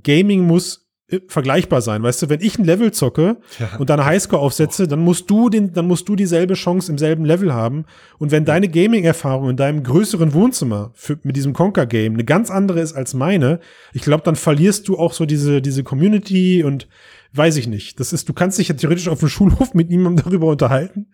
Gaming 0.03 0.43
muss 0.47 0.82
vergleichbar 1.29 1.83
sein. 1.83 2.03
Weißt 2.03 2.23
du, 2.23 2.29
wenn 2.29 2.41
ich 2.41 2.59
ein 2.59 2.65
Level 2.65 2.93
zocke 2.93 3.37
ja. 3.59 3.77
und 3.79 3.91
dann 3.91 4.05
Highscore 4.05 4.41
aufsetze, 4.41 4.89
dann 4.89 5.01
musst 5.01 5.31
du 5.31 5.49
den, 5.49 5.73
dann 5.73 5.87
musst 5.87 6.09
du 6.09 6.17
dieselbe 6.17 6.55
Chance 6.55 6.91
im 6.91 6.99
selben 6.99 7.25
Level 7.25 7.53
haben. 7.53 7.85
Und 8.19 8.31
wenn 8.31 8.45
deine 8.45 8.69
Gaming-Erfahrung 8.69 9.51
in 9.51 9.57
deinem 9.57 9.83
größeren 9.83 10.33
Wohnzimmer 10.33 10.93
für, 10.95 11.19
mit 11.23 11.37
diesem 11.37 11.53
Conquer-Game 11.53 12.15
eine 12.15 12.25
ganz 12.25 12.51
andere 12.51 12.81
ist 12.81 12.95
als 12.95 13.15
meine, 13.15 13.61
ich 13.93 14.03
glaube, 14.03 14.23
dann 14.25 14.37
verlierst 14.37 14.89
du 14.89 14.99
auch 14.99 15.13
so 15.13 15.27
diese, 15.27 15.61
diese 15.61 15.83
Community 15.83 16.65
und 16.65 16.89
weiß 17.35 17.57
ich 17.57 17.67
nicht. 17.67 17.99
Das 18.01 18.13
ist, 18.13 18.29
du 18.29 18.33
kannst 18.33 18.59
dich 18.59 18.69
ja 18.69 18.75
theoretisch 18.75 19.09
auf 19.09 19.21
dem 19.21 19.29
Schulhof 19.29 19.75
mit 19.75 19.91
niemandem 19.91 20.25
darüber 20.25 20.49
unterhalten, 20.49 21.11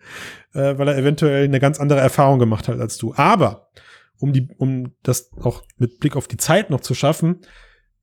äh, 0.53 0.77
weil 0.77 0.87
er 0.87 0.97
eventuell 0.97 1.45
eine 1.45 1.59
ganz 1.59 1.79
andere 1.79 1.99
Erfahrung 1.99 2.39
gemacht 2.39 2.67
hat 2.67 2.79
als 2.79 2.97
du. 2.97 3.13
Aber 3.15 3.69
um 4.19 4.33
die, 4.33 4.49
um 4.57 4.93
das 5.03 5.31
auch 5.41 5.63
mit 5.77 5.99
Blick 5.99 6.15
auf 6.15 6.27
die 6.27 6.37
Zeit 6.37 6.69
noch 6.69 6.81
zu 6.81 6.93
schaffen, 6.93 7.39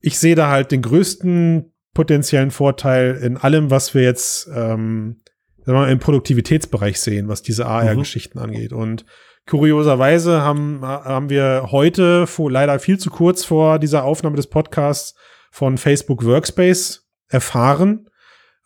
ich 0.00 0.18
sehe 0.18 0.34
da 0.34 0.50
halt 0.50 0.72
den 0.72 0.82
größten 0.82 1.72
potenziellen 1.96 2.50
Vorteil 2.50 3.16
in 3.22 3.38
allem, 3.38 3.70
was 3.70 3.94
wir 3.94 4.02
jetzt 4.02 4.48
ähm, 4.54 5.22
wir 5.64 5.88
im 5.88 5.98
Produktivitätsbereich 5.98 7.00
sehen, 7.00 7.26
was 7.28 7.42
diese 7.42 7.64
AR-Geschichten 7.66 8.38
mhm. 8.38 8.44
angeht. 8.44 8.72
Und 8.74 9.06
kurioserweise 9.46 10.42
haben, 10.42 10.82
haben 10.82 11.30
wir 11.30 11.68
heute, 11.72 12.26
vor, 12.26 12.50
leider 12.50 12.78
viel 12.78 12.98
zu 12.98 13.08
kurz 13.08 13.44
vor 13.44 13.78
dieser 13.78 14.04
Aufnahme 14.04 14.36
des 14.36 14.46
Podcasts, 14.46 15.18
von 15.50 15.78
Facebook 15.78 16.22
Workspace 16.22 17.08
erfahren. 17.28 18.10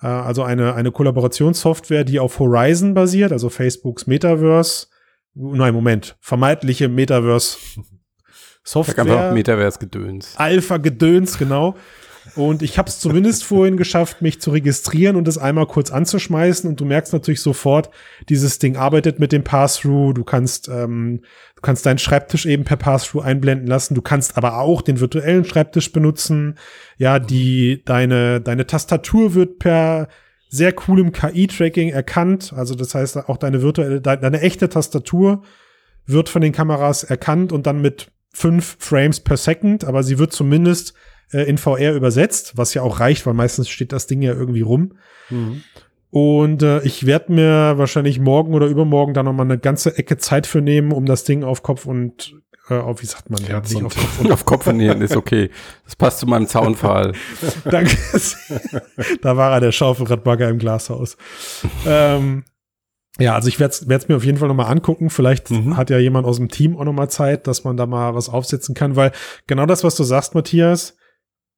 Äh, 0.03 0.09
also 0.09 0.43
eine, 0.43 0.75
eine 0.75 0.91
Kollaborationssoftware, 0.91 2.03
die 2.03 2.19
auf 2.19 2.37
Horizon 2.41 2.95
basiert, 2.95 3.31
also 3.31 3.49
Facebooks 3.49 4.09
Metaverse. 4.09 4.89
Nein, 5.35 5.73
Moment, 5.73 6.17
vermeintliche 6.21 6.89
Metaverse 6.89 7.57
Software. 8.65 9.33
Metaverse-Gedöns. 9.33 10.35
Alpha-Gedöns, 10.37 11.39
genau. 11.39 11.77
Und 12.37 12.63
ich 12.63 12.79
habe 12.79 12.89
es 12.89 13.01
zumindest 13.01 13.45
vorhin 13.45 13.77
geschafft, 13.77 14.23
mich 14.23 14.41
zu 14.41 14.51
registrieren 14.51 15.17
und 15.17 15.27
es 15.27 15.39
einmal 15.39 15.67
kurz 15.67 15.91
anzuschmeißen. 15.91 16.69
Und 16.69 16.81
du 16.81 16.85
merkst 16.85 17.13
natürlich 17.13 17.41
sofort, 17.41 17.91
dieses 18.29 18.59
Ding 18.59 18.77
arbeitet 18.77 19.19
mit 19.19 19.33
dem 19.33 19.43
Pass-Through. 19.43 20.15
Du 20.15 20.25
kannst, 20.25 20.69
ähm, 20.69 21.23
du 21.57 21.63
kannst 21.63 21.87
deinen 21.87 21.99
Schreibtisch 21.99 22.47
eben 22.47 22.65
per 22.65 22.77
Pass-Through 22.77 23.23
einblenden 23.23 23.67
lassen. 23.67 23.95
Du 23.95 24.03
kannst 24.03 24.37
aber 24.37 24.59
auch 24.59 24.83
den 24.83 25.01
virtuellen 25.01 25.45
Schreibtisch 25.45 25.93
benutzen. 25.93 26.57
Ja, 26.99 27.19
die, 27.19 27.83
deine, 27.85 28.41
deine 28.41 28.67
Tastatur 28.67 29.35
wird 29.35 29.59
per 29.59 30.09
sehr 30.49 30.73
coolem 30.73 31.13
KI-Tracking 31.13 31.91
erkannt. 31.91 32.53
Also 32.55 32.75
das 32.75 32.95
heißt, 32.95 33.17
auch 33.29 33.37
deine 33.37 33.63
virtuelle, 33.63 34.01
deine, 34.01 34.21
deine 34.21 34.41
echte 34.41 34.69
Tastatur 34.69 35.43
wird 36.07 36.29
von 36.29 36.43
den 36.43 36.53
Kameras 36.53 37.05
erkannt 37.05 37.53
und 37.53 37.67
dann 37.67 37.81
mit 37.81 38.11
fünf 38.33 38.77
Frames 38.79 39.21
per 39.21 39.37
Second, 39.37 39.85
aber 39.85 40.03
sie 40.03 40.19
wird 40.19 40.33
zumindest 40.33 40.95
äh, 41.33 41.43
in 41.43 41.59
VR 41.59 41.95
übersetzt, 41.95 42.53
was 42.57 42.75
ja 42.75 42.83
auch 42.83 43.01
reicht, 43.01 43.27
weil 43.27 43.35
meistens 43.35 43.69
steht 43.69 43.93
das 43.93 44.07
Ding 44.07 44.23
ja 44.23 44.33
irgendwie 44.33 44.63
rum. 44.63 44.95
Mhm. 45.29 45.63
Und 46.11 46.63
äh, 46.63 46.83
ich 46.83 47.07
werde 47.07 47.33
mir 47.33 47.79
wahrscheinlich 47.79 48.19
morgen 48.19 48.53
oder 48.53 48.67
übermorgen 48.67 49.15
da 49.15 49.23
noch 49.23 49.33
mal 49.33 49.45
eine 49.45 49.59
ganze 49.59 49.97
Ecke 49.97 50.17
Zeit 50.17 50.47
für 50.47 50.61
nehmen, 50.61 50.93
um 50.93 51.07
das 51.07 51.23
Ding 51.23 51.45
auf 51.45 51.63
Kopf 51.63 51.87
und 51.87 52.35
äh, 52.69 52.75
auf, 52.75 53.01
wie 53.03 53.07
sagt 53.07 53.31
man, 53.31 53.43
Herz 53.45 53.73
nicht 53.73 53.85
auf 53.85 53.95
Kopf 53.95 54.19
und 54.21 54.33
auf 54.33 54.45
Kopf 54.45 54.67
und 54.67 54.79
Nieren 54.79 55.03
ist 55.03 55.17
okay. 55.17 55.51
Das 55.85 55.95
passt 55.95 56.19
zu 56.19 56.27
meinem 56.27 56.49
Zaunpfahl. 56.49 57.13
Danke. 57.65 57.97
da 59.23 59.37
war 59.37 59.53
er, 59.53 59.61
der 59.61 59.73
Schaufelradbagger 59.73 60.49
im 60.49 60.59
Glashaus. 60.59 61.17
ähm, 61.87 62.45
ja, 63.19 63.35
also 63.35 63.49
ich 63.49 63.61
werde 63.61 63.73
es 63.73 64.09
mir 64.09 64.17
auf 64.17 64.25
jeden 64.25 64.39
Fall 64.39 64.49
noch 64.49 64.55
mal 64.55 64.67
angucken. 64.67 65.11
Vielleicht 65.11 65.51
mhm. 65.51 65.77
hat 65.77 65.91
ja 65.91 65.99
jemand 65.99 66.27
aus 66.27 66.37
dem 66.37 66.49
Team 66.49 66.77
auch 66.77 66.85
noch 66.85 66.93
mal 66.93 67.09
Zeit, 67.09 67.47
dass 67.47 67.65
man 67.65 67.77
da 67.77 67.87
mal 67.87 68.15
was 68.15 68.29
aufsetzen 68.29 68.75
kann, 68.75 68.97
weil 68.97 69.13
genau 69.47 69.67
das, 69.67 69.85
was 69.85 69.95
du 69.95 70.05
sagst, 70.05 70.35
Matthias, 70.35 70.97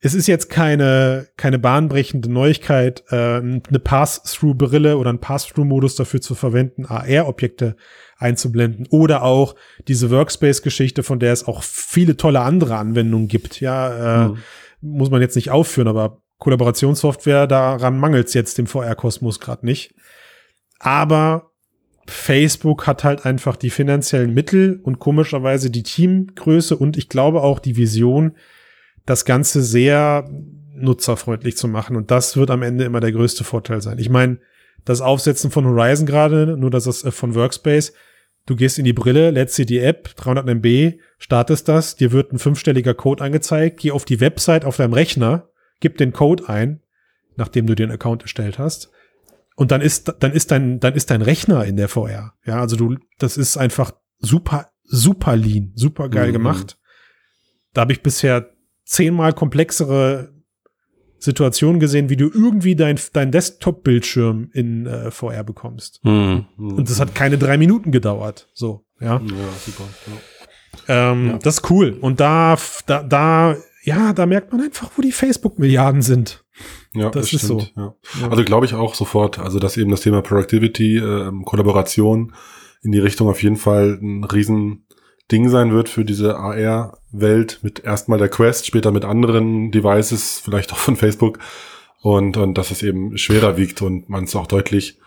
es 0.05 0.15
ist 0.15 0.27
jetzt 0.27 0.51
keine, 0.51 1.29
keine 1.37 1.61
bahnbrechende 1.61 2.31
Neuigkeit, 2.31 3.05
äh, 3.11 3.37
eine 3.37 3.81
Pass-Through-Brille 3.83 4.99
oder 4.99 5.11
einen 5.11 5.21
Pass-Through-Modus 5.21 5.95
dafür 5.95 6.21
zu 6.21 6.35
verwenden, 6.35 6.87
AR-Objekte 6.87 7.77
einzublenden 8.19 8.89
oder 8.91 9.23
auch 9.23 9.55
diese 9.87 10.11
Workspace-Geschichte, 10.11 11.05
von 11.05 11.21
der 11.21 11.33
es 11.33 11.47
auch 11.47 11.63
viele 11.63 12.17
tolle 12.17 12.41
andere 12.41 12.77
Anwendungen 12.77 13.29
gibt. 13.29 13.61
Ja, 13.61 14.25
äh, 14.25 14.29
mhm. 14.29 14.39
muss 14.81 15.11
man 15.11 15.21
jetzt 15.21 15.37
nicht 15.37 15.51
aufführen, 15.51 15.89
aber 15.89 16.21
Kollaborationssoftware, 16.39 17.47
daran 17.47 17.99
mangelt 17.99 18.27
es 18.27 18.35
jetzt 18.35 18.59
dem 18.59 18.67
VR-Kosmos 18.67 19.39
gerade 19.39 19.65
nicht. 19.65 19.95
Aber 20.81 21.53
Facebook 22.09 22.89
hat 22.89 23.05
halt 23.05 23.25
einfach 23.25 23.55
die 23.55 23.71
finanziellen 23.71 24.35
Mittel 24.35 24.81
und 24.83 24.99
komischerweise 24.99 25.71
die 25.71 25.85
Teamgröße 25.85 26.77
und 26.77 26.97
ich 26.97 27.09
glaube 27.09 27.43
auch 27.43 27.61
die 27.61 27.77
Vision, 27.77 28.35
das 29.07 29.25
Ganze 29.25 29.63
sehr 29.63 30.29
nutzerfreundlich 30.75 31.57
zu 31.57 31.69
machen. 31.69 31.97
Und 31.97 32.11
das 32.11 32.37
wird 32.37 32.51
am 32.51 32.63
Ende 32.63 32.85
immer 32.85 33.01
der 33.01 33.13
größte 33.13 33.45
Vorteil 33.45 33.81
sein. 33.81 33.99
Ich 33.99 34.11
meine, 34.11 34.39
das 34.85 35.01
Aufsetzen 35.01 35.51
von 35.51 35.65
Horizon 35.65 36.07
gerade, 36.07 36.57
nur 36.57 36.71
das 36.71 36.87
ist 36.87 37.05
äh, 37.05 37.11
von 37.11 37.35
Workspace, 37.35 37.93
du 38.47 38.57
gehst 38.57 38.79
in 38.79 38.85
die 38.85 38.93
Brille, 38.93 39.31
lädst 39.31 39.57
dir 39.59 39.67
die 39.67 39.79
App, 39.79 40.15
300 40.17 40.47
MB, 40.47 40.99
startest 41.19 41.69
das, 41.69 41.97
dir 41.97 42.11
wird 42.13 42.33
ein 42.33 42.39
fünfstelliger 42.39 42.95
Code 42.95 43.23
angezeigt, 43.23 43.81
geh 43.81 43.93
auf 43.93 44.05
die 44.05 44.21
Website 44.21 44.65
auf 44.65 44.77
deinem 44.77 44.93
Rechner, 44.93 45.49
gib 45.81 45.99
den 45.99 46.13
Code 46.13 46.49
ein, 46.49 46.81
nachdem 47.37 47.67
du 47.67 47.75
den 47.75 47.91
Account 47.91 48.23
erstellt 48.23 48.59
hast. 48.59 48.91
Und 49.55 49.71
dann 49.71 49.81
ist, 49.81 50.15
dann 50.21 50.33
ist 50.33 50.51
dein, 50.51 50.81
dann 50.81 50.95
ist 50.95 51.11
dein 51.11 51.23
Rechner 51.23 51.65
in 51.65 51.77
der 51.77 51.89
VR. 51.89 52.35
Ja, 52.45 52.61
also 52.61 52.77
du, 52.77 52.97
das 53.19 53.37
ist 53.37 53.57
einfach 53.57 53.93
super, 54.19 54.73
super 54.85 55.37
lean, 55.37 55.73
super 55.75 56.09
geil 56.09 56.29
mhm. 56.29 56.33
gemacht. 56.33 56.79
Da 57.75 57.83
habe 57.83 57.93
ich 57.93 58.03
bisher 58.03 58.51
zehnmal 58.93 59.33
komplexere 59.33 60.33
Situationen 61.19 61.81
gesehen, 61.81 62.09
wie 62.11 62.17
du 62.17 62.31
irgendwie 62.33 62.77
dein, 62.77 62.99
dein 63.13 63.31
Desktop-Bildschirm 63.31 64.51
in 64.53 64.87
äh, 64.87 65.11
VR 65.11 65.45
bekommst. 65.45 66.05
Mhm. 66.05 66.47
Und 66.57 66.91
das 66.91 67.01
hat 67.01 67.15
keine 67.15 67.39
drei 67.39 67.57
Minuten 67.57 67.93
gedauert. 67.93 68.49
So, 68.55 68.85
ja. 69.01 69.21
Ja, 69.21 69.49
super. 69.65 69.85
Ja. 70.89 71.13
Ähm, 71.13 71.29
ja. 71.29 71.39
Das 71.39 71.59
ist 71.59 71.71
cool. 71.71 71.97
Und 72.01 72.21
da, 72.21 72.57
da, 72.87 73.03
da, 73.03 73.57
ja, 73.85 74.13
da 74.13 74.27
merkt 74.27 74.53
man 74.53 74.63
einfach, 74.63 74.91
wo 74.97 75.03
die 75.03 75.13
Facebook-Milliarden 75.13 76.03
sind. 76.03 76.45
Ja, 76.93 77.11
das, 77.11 77.31
das 77.31 77.33
ist 77.33 77.45
stimmt, 77.45 77.73
so. 77.75 77.81
Ja. 77.81 78.29
Also 78.29 78.45
glaube 78.45 78.67
ich 78.67 78.75
auch 78.75 78.95
sofort, 78.95 79.39
also 79.39 79.59
dass 79.59 79.77
eben 79.77 79.91
das 79.91 80.03
Thema 80.03 80.23
Productivity, 80.23 80.99
äh, 80.99 81.31
Kollaboration 81.45 82.35
in 82.83 82.93
die 82.93 82.99
Richtung 82.99 83.29
auf 83.29 83.43
jeden 83.43 83.57
Fall 83.57 83.99
ein 84.03 84.25
riesen 84.25 84.87
Ding 85.31 85.49
sein 85.49 85.73
wird 85.73 85.89
für 85.89 86.05
diese 86.05 86.37
AR-Welt 87.13 87.61
mit 87.63 87.85
erstmal 87.85 88.19
der 88.19 88.29
Quest, 88.29 88.67
später 88.67 88.91
mit 88.91 89.05
anderen 89.05 89.71
Devices, 89.71 90.41
vielleicht 90.45 90.73
auch 90.73 90.79
von 90.79 90.97
Facebook 90.97 91.39
und, 92.01 92.37
und 92.37 92.59
dass 92.59 92.71
es 92.71 92.83
eben 92.83 93.17
schwerer 93.19 93.57
wiegt 93.57 93.83
und 93.83 94.09
man 94.09 94.25
es 94.25 94.35
auch 94.35 94.47
deutlich 94.47 94.99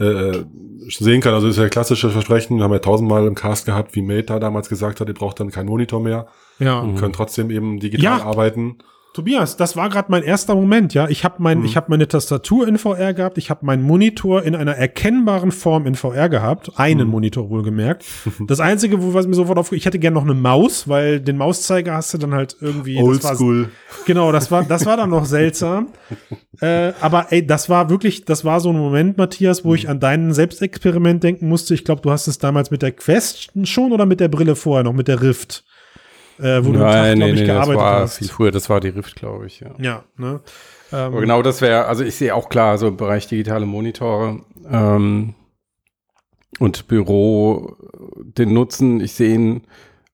äh, 0.00 0.42
sehen 0.88 1.20
kann. 1.20 1.34
Also 1.34 1.46
das 1.46 1.56
ist 1.56 1.62
ja 1.62 1.68
klassische 1.68 2.10
Versprechen, 2.10 2.56
wir 2.56 2.64
haben 2.64 2.72
ja 2.72 2.78
tausendmal 2.78 3.26
im 3.26 3.34
Cast 3.34 3.66
gehabt, 3.66 3.94
wie 3.94 4.02
Meta 4.02 4.38
damals 4.38 4.68
gesagt 4.68 5.00
hat, 5.00 5.08
ihr 5.08 5.14
braucht 5.14 5.40
dann 5.40 5.50
keinen 5.50 5.66
Monitor 5.66 6.00
mehr 6.00 6.26
ja. 6.58 6.80
und 6.80 6.96
können 6.96 7.12
trotzdem 7.12 7.50
eben 7.50 7.78
digital 7.78 8.18
ja. 8.18 8.24
arbeiten. 8.24 8.78
Tobias, 9.12 9.58
das 9.58 9.76
war 9.76 9.90
gerade 9.90 10.10
mein 10.10 10.22
erster 10.22 10.54
Moment, 10.54 10.94
ja. 10.94 11.06
Ich 11.08 11.22
habe 11.22 11.34
mein, 11.38 11.58
mhm. 11.58 11.64
ich 11.66 11.76
habe 11.76 11.88
meine 11.90 12.08
Tastatur 12.08 12.66
in 12.66 12.78
VR 12.78 13.12
gehabt, 13.12 13.36
ich 13.36 13.50
habe 13.50 13.66
meinen 13.66 13.82
Monitor 13.82 14.42
in 14.42 14.54
einer 14.54 14.72
erkennbaren 14.72 15.52
Form 15.52 15.86
in 15.86 15.94
VR 15.96 16.30
gehabt, 16.30 16.72
einen 16.76 17.06
mhm. 17.06 17.10
Monitor 17.10 17.50
wohlgemerkt. 17.50 18.04
Das 18.48 18.60
einzige, 18.60 19.02
wo 19.02 19.14
was 19.14 19.26
mir 19.26 19.34
sofort 19.34 19.58
auf, 19.58 19.72
ich 19.72 19.86
hätte 19.86 19.98
gerne 19.98 20.14
noch 20.14 20.24
eine 20.24 20.34
Maus, 20.34 20.88
weil 20.88 21.20
den 21.20 21.36
Mauszeiger 21.36 21.94
hast 21.94 22.12
du 22.12 22.18
dann 22.18 22.34
halt 22.34 22.56
irgendwie. 22.60 22.98
Oldschool. 22.98 23.70
Genau, 24.04 24.32
das 24.32 24.50
war, 24.50 24.64
das 24.64 24.84
war 24.84 24.96
dann 24.96 25.10
noch 25.10 25.24
seltsam. 25.26 25.88
äh, 26.60 26.92
aber 27.00 27.26
ey, 27.30 27.46
das 27.46 27.68
war 27.68 27.88
wirklich, 27.88 28.24
das 28.24 28.44
war 28.44 28.60
so 28.60 28.70
ein 28.70 28.78
Moment, 28.78 29.16
Matthias, 29.16 29.64
wo 29.64 29.70
mhm. 29.70 29.74
ich 29.76 29.88
an 29.88 30.00
deinen 30.00 30.32
Selbstexperiment 30.32 31.22
denken 31.22 31.48
musste. 31.48 31.74
Ich 31.74 31.84
glaube, 31.84 32.02
du 32.02 32.10
hast 32.10 32.26
es 32.26 32.38
damals 32.38 32.70
mit 32.70 32.82
der 32.82 32.92
Quest 32.92 33.52
schon 33.64 33.92
oder 33.92 34.06
mit 34.06 34.20
der 34.20 34.28
Brille 34.28 34.56
vorher 34.56 34.84
noch, 34.84 34.92
mit 34.92 35.08
der 35.08 35.22
Rift 35.22 35.64
äh, 36.42 36.64
wo 36.64 36.70
Nein, 36.70 37.20
du 37.20 37.26
Tag, 37.26 37.34
nee, 37.34 37.40
ich, 37.40 37.44
gearbeitet 37.46 37.76
das 37.76 37.82
war 37.82 38.00
hast. 38.00 38.18
viel 38.18 38.28
früher, 38.28 38.50
das 38.50 38.68
war 38.68 38.80
die 38.80 38.88
Rift, 38.88 39.16
glaube 39.16 39.46
ich, 39.46 39.60
ja. 39.60 39.70
Ja, 39.78 40.04
ne? 40.16 40.40
Ähm, 40.92 40.98
Aber 40.98 41.20
genau 41.20 41.42
das 41.42 41.60
wäre, 41.60 41.86
also 41.86 42.04
ich 42.04 42.16
sehe 42.16 42.34
auch 42.34 42.48
klar, 42.48 42.78
so 42.78 42.88
im 42.88 42.96
Bereich 42.96 43.26
digitale 43.26 43.64
Monitore 43.66 44.40
ähm, 44.70 45.34
und 46.58 46.88
Büro, 46.88 47.76
den 48.36 48.52
Nutzen, 48.52 49.00
ich 49.00 49.12
sehe 49.14 49.34
ihn, 49.34 49.62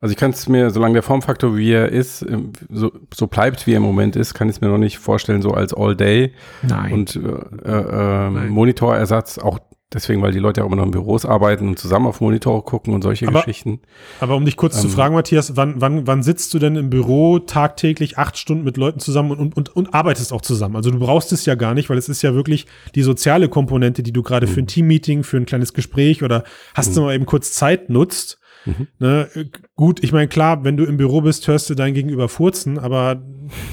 also 0.01 0.13
ich 0.13 0.19
kann 0.19 0.31
es 0.31 0.49
mir, 0.49 0.71
solange 0.71 0.95
der 0.95 1.03
Formfaktor 1.03 1.57
wie 1.57 1.73
er 1.73 1.89
ist, 1.89 2.25
so, 2.71 2.93
so 3.13 3.27
bleibt 3.27 3.67
wie 3.67 3.73
er 3.73 3.79
im 3.79 3.83
Moment 3.83 4.15
ist, 4.15 4.35
kann 4.35 4.49
ich 4.49 4.57
es 4.57 4.61
mir 4.61 4.69
noch 4.69 4.79
nicht 4.79 4.99
vorstellen, 4.99 5.43
so 5.43 5.51
als 5.51 5.75
All-Day. 5.75 6.33
Nein. 6.63 6.93
Und 6.93 7.17
äh, 7.17 7.21
äh, 7.21 8.31
Nein. 8.31 8.49
Monitorersatz, 8.51 9.39
auch 9.39 9.59
Deswegen, 9.91 10.21
weil 10.21 10.33
die 10.33 10.39
Leute 10.39 10.61
ja 10.61 10.65
auch 10.65 10.69
immer 10.69 10.77
noch 10.77 10.85
in 10.85 10.91
Büros 10.91 11.25
arbeiten 11.25 11.67
und 11.67 11.79
zusammen 11.79 12.07
auf 12.07 12.21
Monitore 12.21 12.61
gucken 12.63 12.93
und 12.93 13.01
solche 13.01 13.27
aber, 13.27 13.41
Geschichten. 13.41 13.81
Aber 14.21 14.37
um 14.37 14.45
dich 14.45 14.59
kurz 14.59 14.77
ähm, 14.77 14.83
zu 14.83 14.89
fragen, 14.91 15.15
Matthias, 15.15 15.57
wann, 15.57 15.81
wann, 15.81 16.07
wann 16.07 16.23
sitzt 16.23 16.53
du 16.53 16.59
denn 16.59 16.77
im 16.77 16.91
Büro 16.91 17.39
tagtäglich 17.39 18.19
acht 18.19 18.37
Stunden 18.37 18.65
mit 18.65 18.77
Leuten 18.77 19.01
zusammen 19.01 19.31
und, 19.31 19.57
und, 19.57 19.75
und 19.75 19.95
arbeitest 19.95 20.35
auch 20.35 20.43
zusammen? 20.43 20.77
Also 20.77 20.91
du 20.91 20.99
brauchst 20.99 21.33
es 21.33 21.47
ja 21.47 21.55
gar 21.55 21.73
nicht, 21.73 21.89
weil 21.89 21.97
es 21.97 22.11
ist 22.11 22.21
ja 22.21 22.35
wirklich 22.35 22.67
die 22.95 23.03
soziale 23.03 23.49
Komponente, 23.49 24.03
die 24.03 24.13
du 24.13 24.23
gerade 24.23 24.47
mhm. 24.47 24.51
für 24.51 24.61
ein 24.61 24.67
Teammeeting, 24.67 25.25
für 25.25 25.39
ein 25.39 25.47
kleines 25.47 25.73
Gespräch 25.73 26.23
oder 26.23 26.45
hast 26.75 26.91
mhm. 26.91 26.95
du 26.95 27.01
mal 27.03 27.15
eben 27.15 27.27
kurz 27.27 27.53
Zeit 27.53 27.89
nutzt. 27.89 28.39
Mhm. 28.67 28.89
Ne, 28.99 29.29
gut, 29.75 30.05
ich 30.05 30.13
meine, 30.13 30.29
klar, 30.29 30.65
wenn 30.65 30.77
du 30.77 30.85
im 30.85 30.99
Büro 30.99 31.23
bist, 31.23 31.49
hörst 31.49 31.71
du 31.71 31.75
dein 31.75 31.95
Gegenüber 31.95 32.29
furzen, 32.29 32.79
aber 32.79 33.23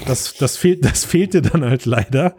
das, 0.06 0.34
das 0.34 0.56
fehlt, 0.56 0.84
das 0.84 1.04
fehlt 1.04 1.34
dir 1.34 1.42
dann 1.42 1.64
halt 1.64 1.84
leider. 1.84 2.36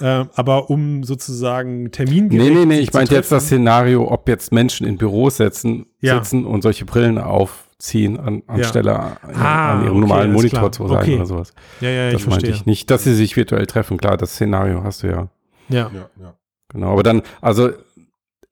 Äh, 0.00 0.24
aber 0.34 0.70
um 0.70 1.04
sozusagen 1.04 1.92
Termin 1.92 2.26
Nee, 2.28 2.50
nee, 2.50 2.64
nee, 2.64 2.80
ich 2.80 2.92
meinte 2.92 3.14
jetzt 3.14 3.30
das 3.30 3.44
Szenario, 3.46 4.10
ob 4.10 4.28
jetzt 4.28 4.52
Menschen 4.52 4.86
in 4.86 4.98
Büros 4.98 5.36
sitzen, 5.36 5.86
ja. 6.00 6.16
sitzen 6.16 6.44
und 6.44 6.62
solche 6.62 6.84
Brillen 6.84 7.18
aufziehen, 7.18 8.18
an, 8.18 8.42
anstelle 8.48 8.90
ja. 8.90 9.16
ah, 9.34 9.72
an 9.72 9.82
ihrem 9.84 9.90
okay, 9.92 10.00
normalen 10.00 10.32
Monitor 10.32 10.72
zu 10.72 10.88
sein 10.88 10.98
okay. 10.98 11.16
oder 11.16 11.26
sowas. 11.26 11.54
Ja, 11.80 11.90
ja, 11.90 12.10
das 12.10 12.22
ich 12.22 12.26
meinte 12.26 12.48
ich 12.48 12.66
nicht, 12.66 12.90
dass 12.90 13.04
sie 13.04 13.14
sich 13.14 13.36
virtuell 13.36 13.66
treffen. 13.66 13.96
Klar, 13.96 14.16
das 14.16 14.32
Szenario 14.32 14.82
hast 14.82 15.04
du 15.04 15.06
ja. 15.06 15.28
Ja. 15.68 15.90
ja, 15.94 16.10
ja. 16.20 16.34
Genau, 16.70 16.92
aber 16.92 17.04
dann, 17.04 17.22
also 17.40 17.70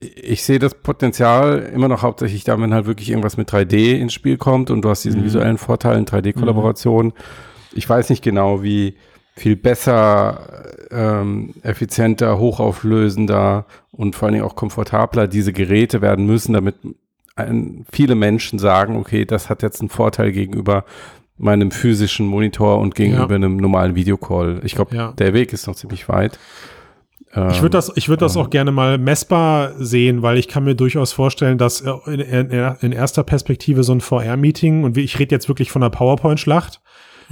ich 0.00 0.44
sehe 0.44 0.58
das 0.58 0.74
Potenzial 0.74 1.58
immer 1.74 1.88
noch 1.88 2.02
hauptsächlich 2.02 2.44
da, 2.44 2.60
wenn 2.60 2.74
halt 2.74 2.86
wirklich 2.86 3.10
irgendwas 3.10 3.36
mit 3.36 3.50
3D 3.50 3.96
ins 3.98 4.12
Spiel 4.12 4.36
kommt 4.36 4.70
und 4.70 4.82
du 4.82 4.90
hast 4.90 5.04
diesen 5.04 5.20
mhm. 5.20 5.24
visuellen 5.24 5.58
Vorteil 5.58 5.98
in 5.98 6.06
3D-Kollaboration. 6.06 7.06
Mhm. 7.06 7.12
Ich 7.72 7.88
weiß 7.88 8.10
nicht 8.10 8.22
genau, 8.22 8.62
wie 8.62 8.96
viel 9.34 9.56
besser, 9.56 10.64
ähm, 10.90 11.54
effizienter, 11.62 12.38
hochauflösender 12.38 13.66
und 13.90 14.14
vor 14.14 14.26
allen 14.26 14.34
Dingen 14.34 14.44
auch 14.44 14.56
komfortabler 14.56 15.26
diese 15.26 15.52
Geräte 15.52 16.02
werden 16.02 16.26
müssen, 16.26 16.52
damit 16.52 16.76
ein, 17.34 17.86
viele 17.90 18.14
Menschen 18.14 18.58
sagen, 18.58 18.96
okay, 18.96 19.24
das 19.24 19.48
hat 19.48 19.62
jetzt 19.62 19.80
einen 19.80 19.88
Vorteil 19.88 20.32
gegenüber 20.32 20.84
meinem 21.38 21.70
physischen 21.70 22.26
Monitor 22.26 22.78
und 22.78 22.94
gegenüber 22.94 23.30
ja. 23.30 23.36
einem 23.36 23.56
normalen 23.56 23.94
Videocall. 23.94 24.60
Ich 24.64 24.74
glaube, 24.74 24.94
ja. 24.94 25.12
der 25.12 25.32
Weg 25.32 25.52
ist 25.52 25.66
noch 25.66 25.74
ziemlich 25.74 26.08
weit. 26.08 26.38
Ich 27.50 27.62
würde 27.62 27.70
das, 27.70 27.90
ich 27.94 28.10
würde 28.10 28.20
das 28.20 28.36
auch 28.36 28.50
gerne 28.50 28.72
mal 28.72 28.98
messbar 28.98 29.72
sehen, 29.78 30.20
weil 30.20 30.36
ich 30.36 30.48
kann 30.48 30.64
mir 30.64 30.74
durchaus 30.74 31.14
vorstellen, 31.14 31.56
dass 31.56 31.80
in, 31.80 32.20
in, 32.20 32.50
in 32.50 32.92
erster 32.92 33.24
Perspektive 33.24 33.84
so 33.84 33.94
ein 33.94 34.02
VR-Meeting 34.02 34.84
und 34.84 34.98
ich 34.98 35.18
rede 35.18 35.34
jetzt 35.34 35.48
wirklich 35.48 35.72
von 35.72 35.82
einer 35.82 35.88
PowerPoint-Schlacht, 35.88 36.82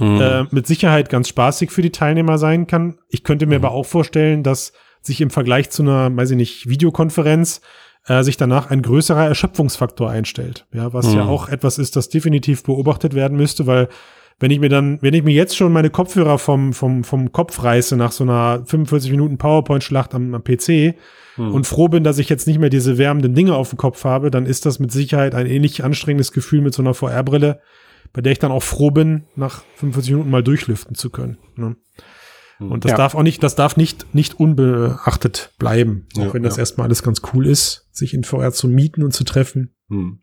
mhm. 0.01 0.21
äh, 0.21 0.43
mit 0.51 0.67
Sicherheit 0.67 1.09
ganz 1.09 1.29
spaßig 1.29 1.71
für 1.71 1.81
die 1.81 1.91
Teilnehmer 1.91 2.37
sein 2.37 2.67
kann. 2.67 2.97
Ich 3.09 3.23
könnte 3.23 3.45
mir 3.45 3.59
mhm. 3.59 3.65
aber 3.65 3.73
auch 3.73 3.85
vorstellen, 3.85 4.43
dass 4.43 4.73
sich 5.01 5.21
im 5.21 5.29
Vergleich 5.29 5.69
zu 5.69 5.83
einer, 5.83 6.15
weiß 6.15 6.31
ich 6.31 6.37
nicht, 6.37 6.69
Videokonferenz 6.69 7.61
äh, 8.07 8.23
sich 8.23 8.37
danach 8.37 8.69
ein 8.69 8.81
größerer 8.81 9.25
Erschöpfungsfaktor 9.27 10.09
einstellt. 10.09 10.65
Ja, 10.73 10.93
was 10.93 11.07
mhm. 11.07 11.15
ja 11.15 11.25
auch 11.25 11.49
etwas 11.49 11.77
ist, 11.77 11.95
das 11.95 12.09
definitiv 12.09 12.63
beobachtet 12.63 13.13
werden 13.13 13.37
müsste, 13.37 13.67
weil 13.67 13.89
wenn 14.39 14.49
ich 14.49 14.59
mir 14.59 14.69
dann, 14.69 14.97
wenn 15.01 15.13
ich 15.13 15.23
mir 15.23 15.33
jetzt 15.33 15.55
schon 15.55 15.71
meine 15.71 15.91
Kopfhörer 15.91 16.39
vom, 16.39 16.73
vom, 16.73 17.03
vom 17.03 17.31
Kopf 17.31 17.63
reiße 17.63 17.95
nach 17.95 18.11
so 18.11 18.23
einer 18.23 18.63
45 18.65 19.11
Minuten 19.11 19.37
PowerPoint-Schlacht 19.37 20.15
am, 20.15 20.33
am 20.33 20.43
PC 20.43 20.95
hm. 21.35 21.53
und 21.53 21.67
froh 21.67 21.89
bin, 21.89 22.03
dass 22.03 22.17
ich 22.17 22.27
jetzt 22.27 22.47
nicht 22.47 22.59
mehr 22.59 22.71
diese 22.71 22.97
wärmenden 22.97 23.35
Dinge 23.35 23.55
auf 23.55 23.69
dem 23.69 23.77
Kopf 23.77 24.03
habe, 24.03 24.31
dann 24.31 24.47
ist 24.47 24.65
das 24.65 24.79
mit 24.79 24.91
Sicherheit 24.91 25.35
ein 25.35 25.45
ähnlich 25.45 25.83
anstrengendes 25.83 26.31
Gefühl 26.31 26.61
mit 26.61 26.73
so 26.73 26.81
einer 26.81 26.95
VR-Brille, 26.95 27.61
bei 28.13 28.21
der 28.21 28.31
ich 28.31 28.39
dann 28.39 28.51
auch 28.51 28.63
froh 28.63 28.91
bin, 28.91 29.25
nach 29.35 29.63
45 29.75 30.11
Minuten 30.11 30.29
mal 30.29 30.43
durchlüften 30.43 30.95
zu 30.95 31.09
können. 31.09 31.37
Ne? 31.55 31.75
Hm. 32.57 32.71
Und 32.71 32.85
das 32.85 32.91
ja. 32.91 32.97
darf 32.97 33.15
auch 33.15 33.23
nicht, 33.23 33.41
das 33.43 33.55
darf 33.55 33.77
nicht, 33.77 34.13
nicht 34.13 34.39
unbeachtet 34.39 35.53
bleiben, 35.57 36.07
auch 36.17 36.25
ja, 36.25 36.33
wenn 36.33 36.43
das 36.43 36.57
ja. 36.57 36.61
erstmal 36.61 36.85
alles 36.85 37.03
ganz 37.03 37.21
cool 37.33 37.47
ist, 37.47 37.87
sich 37.91 38.13
in 38.13 38.23
VR 38.23 38.51
zu 38.51 38.67
mieten 38.67 39.03
und 39.03 39.11
zu 39.11 39.23
treffen. 39.23 39.75
Hm. 39.89 40.19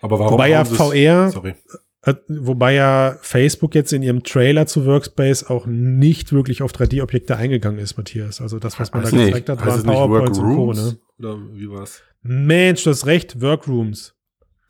Aber 0.00 0.18
warum? 0.18 0.34
Wobei 0.34 0.50
ja 0.50 0.64
VR, 0.64 1.30
sorry. 1.30 1.54
Äh, 2.02 2.14
wobei 2.28 2.74
ja 2.74 3.18
Facebook 3.20 3.74
jetzt 3.74 3.92
in 3.92 4.02
ihrem 4.02 4.22
Trailer 4.22 4.66
zu 4.66 4.86
Workspace 4.86 5.50
auch 5.50 5.66
nicht 5.66 6.32
wirklich 6.32 6.62
auf 6.62 6.70
3D-Objekte 6.70 7.36
eingegangen 7.36 7.80
ist, 7.80 7.96
Matthias. 7.96 8.40
Also 8.40 8.60
das, 8.60 8.78
was 8.78 8.92
man 8.92 9.04
also 9.04 9.16
da 9.16 9.22
nee, 9.22 9.28
gezeigt 9.28 9.48
hat, 9.48 9.66
waren 9.66 9.82
PowerPoints 9.82 10.38
und 10.38 10.54
Co. 10.54 10.72
Ne? 10.72 10.98
Oder 11.18 11.38
wie 11.54 11.68
war's? 11.68 12.02
Mensch, 12.22 12.84
du 12.84 12.90
hast 12.90 13.06
recht, 13.06 13.40
Workrooms. 13.40 14.14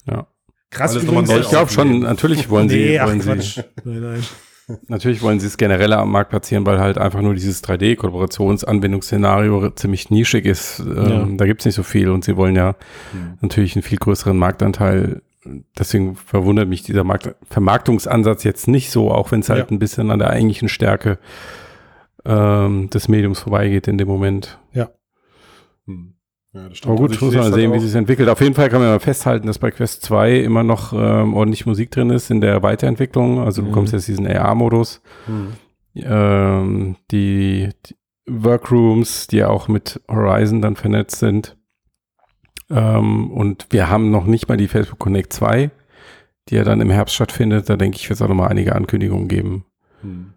Ja. 0.06 0.28
Krass. 0.76 0.94
Übrigens, 0.94 1.30
ich 1.30 1.48
glaube 1.48 1.70
schon, 1.70 2.00
natürlich 2.00 2.50
wollen 2.50 2.66
nee, 2.66 2.92
sie, 2.92 3.00
wollen 3.00 3.20
ach, 3.20 3.40
sie 3.40 3.62
nein, 3.84 4.00
nein. 4.00 4.22
Natürlich 4.88 5.22
wollen 5.22 5.38
sie 5.38 5.46
es 5.46 5.58
generell 5.58 5.92
am 5.92 6.10
Markt 6.10 6.30
platzieren, 6.30 6.66
weil 6.66 6.80
halt 6.80 6.98
einfach 6.98 7.20
nur 7.20 7.34
dieses 7.34 7.62
3D-Kollaborationsanwendungsszenario 7.62 9.70
ziemlich 9.70 10.10
nischig 10.10 10.44
ist. 10.44 10.80
Ähm, 10.80 11.08
ja. 11.08 11.24
Da 11.36 11.46
gibt 11.46 11.60
es 11.60 11.66
nicht 11.66 11.76
so 11.76 11.84
viel 11.84 12.10
und 12.10 12.24
sie 12.24 12.36
wollen 12.36 12.56
ja 12.56 12.74
mhm. 13.12 13.38
natürlich 13.40 13.76
einen 13.76 13.84
viel 13.84 13.98
größeren 13.98 14.36
Marktanteil 14.36 15.22
deswegen 15.78 16.16
verwundert 16.16 16.68
mich 16.68 16.82
dieser 16.82 17.04
Markt 17.04 17.34
Vermarktungsansatz 17.48 18.44
jetzt 18.44 18.68
nicht 18.68 18.90
so, 18.90 19.10
auch 19.10 19.32
wenn 19.32 19.40
es 19.40 19.48
halt 19.48 19.70
ja. 19.70 19.70
ein 19.70 19.78
bisschen 19.78 20.10
an 20.10 20.18
der 20.18 20.30
eigentlichen 20.30 20.68
Stärke 20.68 21.18
ähm, 22.24 22.90
des 22.90 23.08
Mediums 23.08 23.40
vorbeigeht 23.40 23.88
in 23.88 23.98
dem 23.98 24.08
Moment. 24.08 24.58
Ja. 24.72 24.90
Hm. 25.86 26.14
Ja, 26.56 26.70
das 26.70 26.82
Aber 26.84 26.96
gut, 26.96 27.10
also 27.10 27.26
muss 27.26 27.34
man 27.34 27.52
sehen, 27.52 27.72
wie 27.74 27.78
sich 27.78 27.94
entwickelt. 27.94 28.30
Auf 28.30 28.40
jeden 28.40 28.54
Fall 28.54 28.70
kann 28.70 28.80
man 28.80 28.88
mal 28.88 28.98
festhalten, 28.98 29.46
dass 29.46 29.58
bei 29.58 29.70
Quest 29.70 30.02
2 30.02 30.38
immer 30.38 30.62
noch 30.62 30.94
ähm, 30.94 31.34
ordentlich 31.34 31.66
Musik 31.66 31.90
drin 31.90 32.08
ist 32.08 32.30
in 32.30 32.40
der 32.40 32.62
Weiterentwicklung. 32.62 33.40
Also 33.40 33.60
du 33.60 33.66
mhm. 33.66 33.70
bekommst 33.72 33.92
jetzt 33.92 34.08
diesen 34.08 34.26
AR-Modus. 34.26 35.02
Mhm. 35.26 35.52
Ähm, 35.96 36.96
die, 37.10 37.68
die, 37.86 37.94
Workrooms, 38.28 39.26
die 39.28 39.36
ja 39.36 39.48
auch 39.48 39.68
mit 39.68 40.00
Horizon 40.08 40.62
dann 40.62 40.76
vernetzt 40.76 41.18
sind. 41.18 41.56
Ähm, 42.70 43.30
und 43.30 43.66
wir 43.70 43.90
haben 43.90 44.10
noch 44.10 44.24
nicht 44.24 44.48
mal 44.48 44.56
die 44.56 44.66
Facebook 44.66 44.98
Connect 44.98 45.32
2, 45.32 45.70
die 46.48 46.54
ja 46.54 46.64
dann 46.64 46.80
im 46.80 46.90
Herbst 46.90 47.14
stattfindet. 47.14 47.68
Da 47.68 47.76
denke 47.76 47.98
ich, 47.98 48.08
wird 48.08 48.16
es 48.16 48.22
auch 48.22 48.28
noch 48.28 48.34
mal 48.34 48.48
einige 48.48 48.74
Ankündigungen 48.74 49.28
geben. 49.28 49.66
Mhm. 50.02 50.32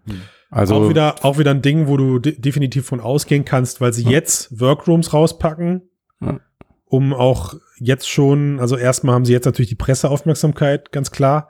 Also 0.50 0.74
auch 0.74 0.88
wieder, 0.88 1.24
auch 1.24 1.38
wieder 1.38 1.52
ein 1.52 1.62
Ding, 1.62 1.86
wo 1.86 1.96
du 1.96 2.18
de 2.18 2.38
definitiv 2.38 2.84
von 2.84 3.00
ausgehen 3.00 3.44
kannst, 3.44 3.80
weil 3.80 3.92
sie 3.92 4.04
ja. 4.04 4.10
jetzt 4.10 4.60
Workrooms 4.60 5.12
rauspacken, 5.12 5.89
ja. 6.20 6.40
um 6.86 7.12
auch 7.12 7.54
jetzt 7.78 8.08
schon, 8.08 8.60
also 8.60 8.76
erstmal 8.76 9.14
haben 9.14 9.24
sie 9.24 9.32
jetzt 9.32 9.46
natürlich 9.46 9.68
die 9.68 9.74
Presseaufmerksamkeit, 9.74 10.92
ganz 10.92 11.10
klar, 11.10 11.48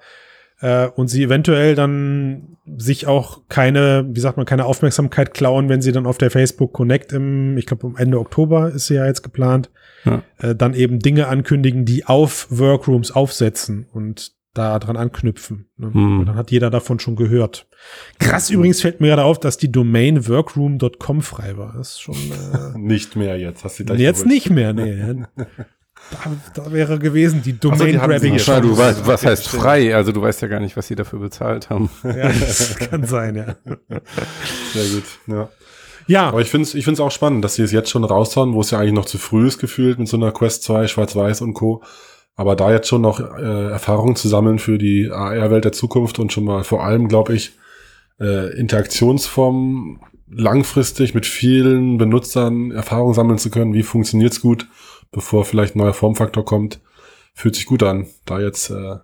äh, 0.60 0.88
und 0.88 1.08
sie 1.08 1.22
eventuell 1.24 1.74
dann 1.74 2.56
sich 2.76 3.06
auch 3.06 3.42
keine, 3.48 4.06
wie 4.10 4.20
sagt 4.20 4.36
man, 4.36 4.46
keine 4.46 4.66
Aufmerksamkeit 4.66 5.34
klauen, 5.34 5.68
wenn 5.68 5.82
sie 5.82 5.92
dann 5.92 6.06
auf 6.06 6.18
der 6.18 6.30
Facebook 6.30 6.72
Connect 6.72 7.12
im, 7.12 7.56
ich 7.56 7.66
glaube, 7.66 7.92
Ende 7.96 8.18
Oktober 8.18 8.70
ist 8.70 8.86
sie 8.86 8.94
ja 8.94 9.06
jetzt 9.06 9.22
geplant, 9.22 9.70
ja. 10.04 10.22
Äh, 10.38 10.54
dann 10.54 10.74
eben 10.74 10.98
Dinge 10.98 11.28
ankündigen, 11.28 11.84
die 11.84 12.06
auf 12.06 12.46
Workrooms 12.50 13.10
aufsetzen. 13.10 13.86
Und 13.92 14.32
da 14.54 14.78
dran 14.78 14.96
anknüpfen. 14.96 15.68
Ne? 15.76 15.92
Hm. 15.92 16.24
Dann 16.26 16.34
hat 16.36 16.50
jeder 16.50 16.70
davon 16.70 16.98
schon 16.98 17.16
gehört. 17.16 17.68
Krass 18.18 18.50
übrigens 18.50 18.80
fällt 18.80 19.00
mir 19.00 19.08
gerade 19.08 19.24
auf, 19.24 19.38
dass 19.38 19.58
die 19.58 19.70
Domain 19.70 20.26
workroom.com 20.28 21.22
frei 21.22 21.56
war. 21.56 21.74
Das 21.76 21.92
ist 21.92 22.00
schon 22.00 22.14
äh, 22.14 22.76
nicht 22.78 23.16
mehr 23.16 23.38
jetzt. 23.38 23.64
Hast 23.64 23.78
du 23.78 23.84
gleich 23.84 24.00
jetzt 24.00 24.26
nicht 24.26 24.50
mehr, 24.50 24.72
nee. 24.72 25.24
Da, 26.10 26.62
da, 26.62 26.72
wäre 26.72 26.98
gewesen 26.98 27.42
die 27.42 27.58
Domain 27.58 28.00
also 28.00 28.08
Grabbing. 28.08 28.36
Ja, 28.36 28.60
du 28.60 28.76
weißt, 28.76 29.06
was 29.06 29.24
heißt 29.24 29.48
frei? 29.48 29.94
Also 29.94 30.12
du 30.12 30.22
weißt 30.22 30.40
ja 30.42 30.48
gar 30.48 30.58
nicht, 30.58 30.76
was 30.76 30.88
sie 30.88 30.94
dafür 30.94 31.20
bezahlt 31.20 31.70
haben. 31.70 31.90
Ja, 32.02 32.28
das 32.28 32.76
kann 32.76 33.04
sein, 33.04 33.36
ja. 33.36 33.56
Sehr 34.72 34.86
gut, 34.94 35.04
ja. 35.26 35.48
Ja. 36.06 36.28
Aber 36.28 36.40
ich 36.40 36.48
finde 36.48 36.64
es 36.64 36.74
ich 36.74 36.84
find's 36.84 37.00
auch 37.00 37.12
spannend, 37.12 37.44
dass 37.44 37.54
sie 37.54 37.62
es 37.62 37.70
jetzt 37.70 37.90
schon 37.90 38.02
raushauen, 38.02 38.54
wo 38.54 38.62
es 38.62 38.70
ja 38.70 38.78
eigentlich 38.78 38.94
noch 38.94 39.04
zu 39.04 39.18
früh 39.18 39.46
ist 39.46 39.58
gefühlt 39.58 39.98
mit 39.98 40.08
so 40.08 40.16
einer 40.16 40.32
Quest 40.32 40.64
2, 40.64 40.88
Schwarz-Weiß 40.88 41.42
und 41.42 41.54
Co. 41.54 41.82
Aber 42.36 42.56
da 42.56 42.72
jetzt 42.72 42.88
schon 42.88 43.02
noch 43.02 43.20
äh, 43.20 43.70
Erfahrungen 43.70 44.16
zu 44.16 44.28
sammeln 44.28 44.58
für 44.58 44.78
die 44.78 45.10
AR-Welt 45.10 45.64
der 45.64 45.72
Zukunft 45.72 46.18
und 46.18 46.32
schon 46.32 46.44
mal 46.44 46.64
vor 46.64 46.84
allem, 46.84 47.08
glaube 47.08 47.34
ich, 47.34 47.52
äh, 48.18 48.56
Interaktionsformen 48.58 50.00
langfristig 50.30 51.14
mit 51.14 51.26
vielen 51.26 51.98
Benutzern 51.98 52.70
Erfahrungen 52.70 53.14
sammeln 53.14 53.38
zu 53.38 53.50
können, 53.50 53.74
wie 53.74 53.82
funktioniert's 53.82 54.40
gut, 54.40 54.68
bevor 55.10 55.44
vielleicht 55.44 55.74
ein 55.74 55.80
neuer 55.80 55.92
Formfaktor 55.92 56.44
kommt, 56.44 56.80
fühlt 57.34 57.56
sich 57.56 57.66
gut 57.66 57.82
an, 57.82 58.06
da 58.26 58.40
jetzt 58.40 58.70
äh, 58.70 58.96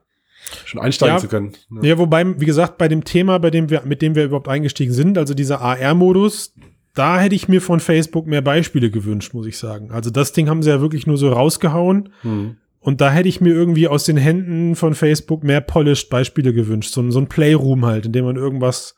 schon 0.65 0.81
einsteigen 0.81 1.17
ja, 1.17 1.21
zu 1.21 1.29
können. 1.29 1.53
Ja. 1.71 1.91
ja, 1.91 1.99
wobei, 1.99 2.41
wie 2.41 2.47
gesagt, 2.47 2.79
bei 2.79 2.89
dem 2.89 3.05
Thema, 3.05 3.39
bei 3.39 3.51
dem 3.51 3.71
wir, 3.71 3.83
mit 3.85 4.03
dem 4.03 4.15
wir 4.15 4.25
überhaupt 4.25 4.49
eingestiegen 4.49 4.93
sind, 4.93 5.19
also 5.19 5.35
dieser 5.35 5.61
AR-Modus, 5.61 6.55
da 6.95 7.21
hätte 7.21 7.35
ich 7.35 7.49
mir 7.49 7.61
von 7.61 7.81
Facebook 7.81 8.27
mehr 8.27 8.43
Beispiele 8.43 8.91
gewünscht, 8.91 9.35
muss 9.35 9.47
ich 9.47 9.59
sagen. 9.59 9.91
Also 9.91 10.11
das 10.11 10.33
Ding 10.33 10.49
haben 10.49 10.63
sie 10.63 10.71
ja 10.71 10.81
wirklich 10.81 11.07
nur 11.07 11.19
so 11.19 11.31
rausgehauen. 11.31 12.11
Hm. 12.23 12.57
Und 12.87 13.01
da 13.01 13.11
hätte 13.11 13.29
ich 13.29 13.41
mir 13.41 13.53
irgendwie 13.53 13.89
aus 13.89 14.05
den 14.05 14.17
Händen 14.17 14.77
von 14.77 14.95
Facebook 14.95 15.43
mehr 15.43 15.61
polished 15.61 16.09
Beispiele 16.09 16.53
gewünscht. 16.53 16.93
So, 16.93 17.11
so 17.11 17.19
ein 17.19 17.27
Playroom 17.27 17.85
halt, 17.85 18.07
in 18.07 18.13
dem 18.13 18.25
man 18.25 18.37
irgendwas 18.37 18.95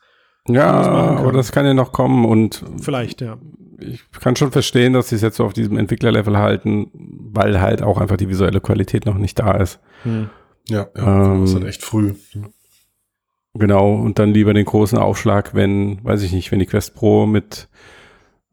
ja, 0.47 0.71
aber 0.71 1.31
das 1.31 1.51
kann 1.51 1.65
ja 1.65 1.73
noch 1.73 1.91
kommen 1.91 2.25
und 2.25 2.63
vielleicht, 2.81 3.21
ja. 3.21 3.37
Ich 3.79 4.03
kann 4.11 4.35
schon 4.35 4.51
verstehen, 4.51 4.93
dass 4.93 5.09
sie 5.09 5.15
es 5.15 5.21
jetzt 5.21 5.37
so 5.37 5.45
auf 5.45 5.53
diesem 5.53 5.77
Entwicklerlevel 5.77 6.37
halten, 6.37 6.91
weil 6.93 7.61
halt 7.61 7.81
auch 7.81 7.99
einfach 7.99 8.17
die 8.17 8.27
visuelle 8.27 8.59
Qualität 8.59 9.05
noch 9.05 9.17
nicht 9.17 9.39
da 9.39 9.51
ist. 9.51 9.79
Hm. 10.03 10.29
Ja, 10.67 10.87
ja, 10.95 11.33
ähm, 11.33 11.41
das 11.41 11.51
ist 11.51 11.55
halt 11.55 11.67
echt 11.67 11.83
früh. 11.83 12.15
Genau, 13.53 13.93
und 13.93 14.19
dann 14.19 14.33
lieber 14.33 14.53
den 14.53 14.65
großen 14.65 14.97
Aufschlag, 14.97 15.53
wenn, 15.55 16.03
weiß 16.03 16.23
ich 16.23 16.33
nicht, 16.33 16.51
wenn 16.51 16.59
die 16.59 16.65
Quest 16.65 16.93
Pro 16.95 17.25
mit, 17.25 17.69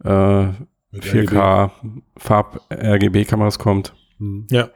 äh, 0.04 0.46
mit 0.90 1.04
4K 1.04 1.70
Farb-RGB-Kameras 2.16 3.58
kommt. 3.58 3.94
Hm. 4.18 4.46
Ja 4.50 4.70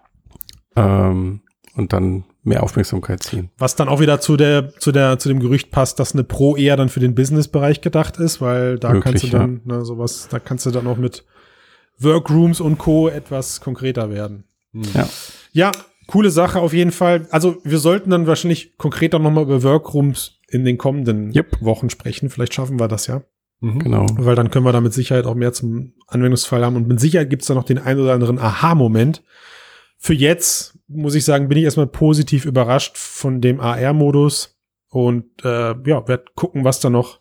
ähm, 0.81 1.41
und 1.75 1.93
dann 1.93 2.25
mehr 2.43 2.63
Aufmerksamkeit 2.63 3.23
ziehen. 3.23 3.51
Was 3.59 3.77
dann 3.77 3.89
auch 3.89 4.01
wieder 4.01 4.21
zu 4.21 4.37
der, 4.37 4.73
zu 4.79 4.93
der, 4.93 5.19
zu 5.19 5.29
dem 5.29 5.41
Gerücht 5.41 5.71
passt, 5.71 6.01
dass 6.01 6.15
eine 6.15 6.25
Pro 6.25 6.57
eher 6.57 6.77
dann 6.77 6.89
für 6.89 7.01
den 7.01 7.15
Business-Bereich 7.15 7.81
gedacht 7.81 8.17
ist, 8.17 8.41
weil 8.41 8.79
da 8.79 8.93
Möglich, 8.93 9.05
kannst 9.05 9.25
du 9.25 9.29
dann, 9.29 9.61
ja. 9.67 9.77
ne, 9.77 9.85
sowas, 9.85 10.29
da 10.31 10.39
kannst 10.39 10.67
du 10.67 10.71
dann 10.71 10.87
auch 10.87 10.97
mit 10.97 11.25
Workrooms 11.99 12.61
und 12.61 12.79
Co. 12.79 13.09
etwas 13.09 13.61
konkreter 13.61 14.11
werden. 14.11 14.45
Hm. 14.73 14.83
Ja. 14.95 15.09
Ja, 15.53 15.73
coole 16.07 16.31
Sache 16.31 16.61
auf 16.61 16.73
jeden 16.73 16.93
Fall. 16.93 17.27
Also 17.31 17.59
wir 17.63 17.79
sollten 17.79 18.11
dann 18.11 18.27
wahrscheinlich 18.27 18.77
konkreter 18.79 19.19
nochmal 19.19 19.45
über 19.45 19.63
Workrooms 19.63 20.39
in 20.49 20.65
den 20.65 20.79
kommenden 20.79 21.35
yep. 21.35 21.59
Wochen 21.61 21.91
sprechen. 21.91 22.31
Vielleicht 22.31 22.55
schaffen 22.55 22.81
wir 22.81 22.89
das 22.89 23.07
ja. 23.07 23.23
Mhm. 23.61 23.79
Genau. 23.81 24.07
Weil 24.15 24.35
dann 24.35 24.51
können 24.51 24.65
wir 24.65 24.73
da 24.73 24.81
mit 24.81 24.95
Sicherheit 24.95 25.27
auch 25.27 25.35
mehr 25.35 25.53
zum 25.53 25.93
Anwendungsfall 26.07 26.65
haben. 26.65 26.77
Und 26.77 26.89
mit 26.89 27.01
Sicherheit 27.01 27.31
gibt 27.31 27.43
es 27.43 27.49
da 27.49 27.55
noch 27.55 27.65
den 27.65 27.79
ein 27.79 27.99
oder 27.99 28.15
anderen 28.15 28.39
Aha-Moment, 28.39 29.23
für 30.03 30.15
jetzt, 30.15 30.79
muss 30.89 31.15
ich 31.15 31.27
sagen, 31.27 31.49
bin 31.49 31.59
ich 31.59 31.65
erstmal 31.65 31.87
positiv 31.87 32.47
überrascht 32.47 32.97
von 32.97 33.43
dem 33.43 33.61
AR-Modus 33.61 34.59
und 34.89 35.27
äh, 35.45 35.75
ja, 35.87 36.09
werde 36.09 36.25
gucken, 36.35 36.65
was 36.65 36.81
da 36.81 36.89
noch 36.89 37.19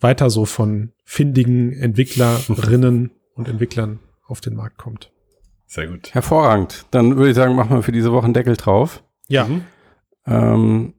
weiter 0.00 0.28
so 0.28 0.44
von 0.44 0.92
findigen 1.04 1.72
Entwicklerinnen 1.72 3.12
und 3.34 3.48
Entwicklern 3.48 4.00
auf 4.26 4.40
den 4.40 4.56
Markt 4.56 4.76
kommt. 4.76 5.12
Sehr 5.66 5.86
gut. 5.86 6.14
Hervorragend. 6.14 6.86
Dann 6.90 7.16
würde 7.16 7.30
ich 7.30 7.36
sagen, 7.36 7.54
machen 7.54 7.76
wir 7.76 7.82
für 7.82 7.92
diese 7.92 8.12
Woche 8.12 8.24
einen 8.24 8.34
Deckel 8.34 8.56
drauf. 8.56 9.04
Ja. 9.28 9.44
Mhm. 9.46 9.64
Ähm, 10.26 10.94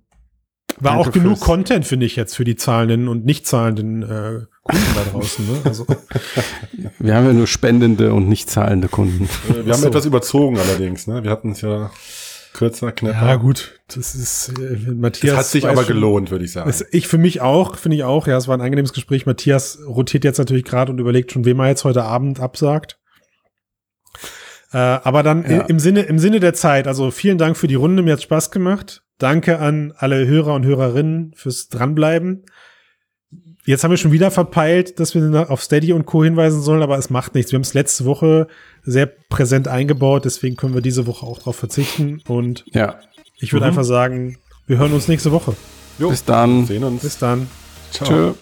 war 0.79 0.93
Danke 0.93 1.09
auch 1.09 1.11
genug 1.11 1.39
Content, 1.39 1.85
finde 1.85 2.05
ich 2.05 2.15
jetzt, 2.15 2.35
für 2.35 2.43
die 2.43 2.55
zahlenden 2.55 3.07
und 3.07 3.25
nicht 3.25 3.47
zahlenden 3.47 4.03
äh, 4.03 4.45
Kunden 4.63 4.85
da 4.95 5.11
draußen. 5.11 5.45
Ne? 5.45 5.59
Also. 5.63 5.87
Wir 6.99 7.15
haben 7.15 7.25
ja 7.25 7.33
nur 7.33 7.47
spendende 7.47 8.13
und 8.13 8.29
nicht 8.29 8.49
zahlende 8.49 8.87
Kunden. 8.87 9.25
Äh, 9.49 9.65
wir 9.65 9.73
haben 9.73 9.81
so. 9.81 9.87
etwas 9.87 10.05
überzogen 10.05 10.57
allerdings. 10.57 11.07
Ne? 11.07 11.23
Wir 11.23 11.31
hatten 11.31 11.51
es 11.51 11.61
ja 11.61 11.89
kürzer, 12.53 12.91
knapper. 12.91 13.27
Ja 13.27 13.35
gut, 13.35 13.79
das 13.87 14.15
ist 14.15 14.53
äh, 14.59 14.91
Matthias. 14.91 15.35
Das 15.35 15.45
hat 15.45 15.51
sich 15.51 15.67
aber 15.67 15.83
schon, 15.83 15.95
gelohnt, 15.95 16.31
würde 16.31 16.45
ich 16.45 16.51
sagen. 16.51 16.69
Ist, 16.69 16.85
ich 16.91 17.07
für 17.07 17.17
mich 17.17 17.41
auch, 17.41 17.75
finde 17.75 17.97
ich 17.97 18.03
auch. 18.03 18.27
Ja, 18.27 18.37
es 18.37 18.47
war 18.47 18.57
ein 18.57 18.61
angenehmes 18.61 18.93
Gespräch. 18.93 19.25
Matthias 19.25 19.79
rotiert 19.85 20.23
jetzt 20.23 20.37
natürlich 20.37 20.65
gerade 20.65 20.91
und 20.91 20.99
überlegt 20.99 21.31
schon, 21.31 21.45
wem 21.45 21.59
er 21.59 21.67
jetzt 21.67 21.83
heute 21.83 22.03
Abend 22.03 22.39
absagt. 22.39 22.99
Äh, 24.73 24.77
aber 24.77 25.23
dann 25.23 25.49
ja. 25.49 25.61
im 25.61 25.79
Sinne 25.79 26.01
im 26.01 26.19
Sinne 26.19 26.39
der 26.39 26.53
Zeit. 26.53 26.87
Also 26.87 27.11
vielen 27.11 27.37
Dank 27.37 27.57
für 27.57 27.67
die 27.67 27.75
Runde. 27.75 28.03
Mir 28.03 28.13
hat 28.13 28.21
Spaß 28.21 28.51
gemacht. 28.51 29.03
Danke 29.17 29.59
an 29.59 29.93
alle 29.97 30.27
Hörer 30.27 30.53
und 30.53 30.65
Hörerinnen 30.65 31.33
fürs 31.35 31.69
dranbleiben. 31.69 32.45
Jetzt 33.65 33.83
haben 33.83 33.91
wir 33.91 33.97
schon 33.97 34.13
wieder 34.13 34.31
verpeilt, 34.31 34.99
dass 34.99 35.13
wir 35.13 35.51
auf 35.51 35.61
Steady 35.61 35.91
und 35.91 36.05
Co. 36.05 36.23
hinweisen 36.23 36.61
sollen, 36.61 36.81
aber 36.81 36.97
es 36.97 37.09
macht 37.09 37.35
nichts. 37.35 37.51
Wir 37.51 37.57
haben 37.57 37.63
es 37.63 37.73
letzte 37.73 38.05
Woche 38.05 38.47
sehr 38.83 39.07
präsent 39.07 39.67
eingebaut, 39.67 40.23
deswegen 40.23 40.55
können 40.55 40.73
wir 40.73 40.81
diese 40.81 41.05
Woche 41.05 41.25
auch 41.25 41.39
darauf 41.39 41.57
verzichten. 41.57 42.21
Und 42.27 42.63
ja. 42.71 42.99
ich 43.39 43.51
würde 43.51 43.65
mhm. 43.65 43.71
einfach 43.71 43.83
sagen, 43.83 44.37
wir 44.67 44.77
hören 44.77 44.93
uns 44.93 45.09
nächste 45.09 45.33
Woche. 45.33 45.53
Jo. 45.99 46.09
Bis 46.09 46.23
dann. 46.23 46.65
Sehen 46.65 46.83
uns. 46.85 47.01
Bis 47.01 47.17
dann. 47.17 47.47
Ciao. 47.91 48.07
Tschö. 48.07 48.33